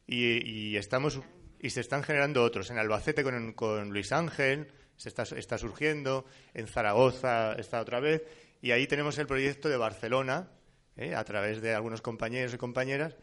y, 0.06 0.76
estamos 0.76 1.20
y 1.60 1.68
se 1.68 1.80
están 1.80 2.02
generando 2.02 2.42
otros. 2.44 2.70
En 2.70 2.78
Albacete 2.78 3.24
con, 3.24 3.90
Luis 3.90 4.10
Ángel 4.12 4.68
se 4.96 5.10
está, 5.10 5.24
está, 5.24 5.58
surgiendo, 5.58 6.24
en 6.54 6.66
Zaragoza 6.66 7.52
está 7.54 7.82
otra 7.82 8.00
vez, 8.00 8.22
y 8.62 8.70
ahí 8.70 8.86
tenemos 8.86 9.18
el 9.18 9.26
proyecto 9.26 9.68
de 9.68 9.76
Barcelona, 9.76 10.48
¿eh? 10.96 11.14
a 11.14 11.24
través 11.24 11.60
de 11.60 11.74
algunos 11.74 12.00
compañeros 12.00 12.54
y 12.54 12.56
compañeras, 12.56 13.16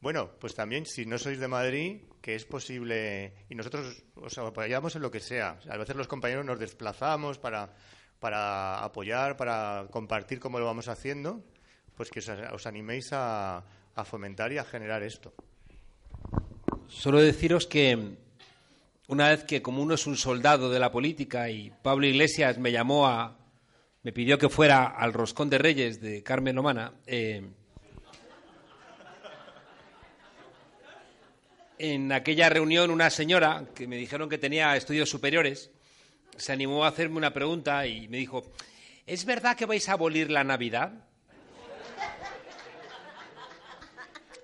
bueno, 0.00 0.30
pues 0.38 0.54
también 0.54 0.86
si 0.86 1.06
no 1.06 1.18
sois 1.18 1.38
de 1.38 1.48
Madrid, 1.48 2.02
que 2.20 2.34
es 2.34 2.44
posible, 2.44 3.32
y 3.48 3.54
nosotros 3.54 4.04
os 4.14 4.38
apoyamos 4.38 4.94
en 4.96 5.02
lo 5.02 5.10
que 5.10 5.20
sea. 5.20 5.58
A 5.68 5.76
veces 5.76 5.96
los 5.96 6.08
compañeros 6.08 6.44
nos 6.44 6.58
desplazamos 6.58 7.38
para, 7.38 7.74
para 8.18 8.84
apoyar, 8.84 9.36
para 9.36 9.86
compartir 9.90 10.40
cómo 10.40 10.58
lo 10.58 10.66
vamos 10.66 10.88
haciendo, 10.88 11.42
pues 11.96 12.10
que 12.10 12.20
os, 12.20 12.66
animéis 12.66 13.08
a, 13.12 13.64
fomentar 14.04 14.52
y 14.52 14.58
a 14.58 14.64
generar 14.64 15.02
esto. 15.02 15.32
Solo 16.88 17.20
deciros 17.20 17.66
que 17.66 18.16
una 19.08 19.30
vez 19.30 19.44
que 19.44 19.62
como 19.62 19.82
uno 19.82 19.94
es 19.94 20.06
un 20.06 20.16
soldado 20.16 20.70
de 20.70 20.78
la 20.78 20.92
política 20.92 21.48
y 21.48 21.72
Pablo 21.82 22.06
Iglesias 22.06 22.58
me 22.58 22.70
llamó 22.70 23.06
a, 23.06 23.38
me 24.02 24.12
pidió 24.12 24.38
que 24.38 24.48
fuera 24.48 24.86
al 24.86 25.12
Roscón 25.12 25.48
de 25.48 25.58
Reyes 25.58 26.00
de 26.00 26.22
Carmen 26.22 26.58
Omana, 26.58 26.92
eh, 27.06 27.48
en 31.78 32.12
aquella 32.12 32.48
reunión 32.48 32.90
una 32.90 33.10
señora 33.10 33.64
que 33.74 33.86
me 33.86 33.96
dijeron 33.96 34.28
que 34.28 34.38
tenía 34.38 34.76
estudios 34.76 35.08
superiores 35.08 35.70
se 36.36 36.52
animó 36.52 36.84
a 36.84 36.88
hacerme 36.88 37.16
una 37.16 37.32
pregunta 37.32 37.86
y 37.86 38.08
me 38.08 38.18
dijo, 38.18 38.44
¿es 39.06 39.24
verdad 39.24 39.56
que 39.56 39.66
vais 39.66 39.88
a 39.88 39.92
abolir 39.92 40.30
la 40.30 40.44
Navidad? 40.44 40.92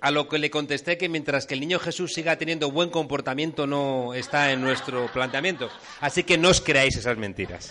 A 0.00 0.10
lo 0.10 0.28
que 0.28 0.38
le 0.38 0.50
contesté 0.50 0.98
que 0.98 1.08
mientras 1.08 1.46
que 1.46 1.54
el 1.54 1.60
niño 1.60 1.78
Jesús 1.78 2.12
siga 2.12 2.36
teniendo 2.36 2.72
buen 2.72 2.90
comportamiento 2.90 3.68
no 3.68 4.14
está 4.14 4.50
en 4.50 4.60
nuestro 4.60 5.06
planteamiento. 5.12 5.70
Así 6.00 6.24
que 6.24 6.38
no 6.38 6.48
os 6.48 6.60
creáis 6.60 6.96
esas 6.96 7.16
mentiras. 7.16 7.70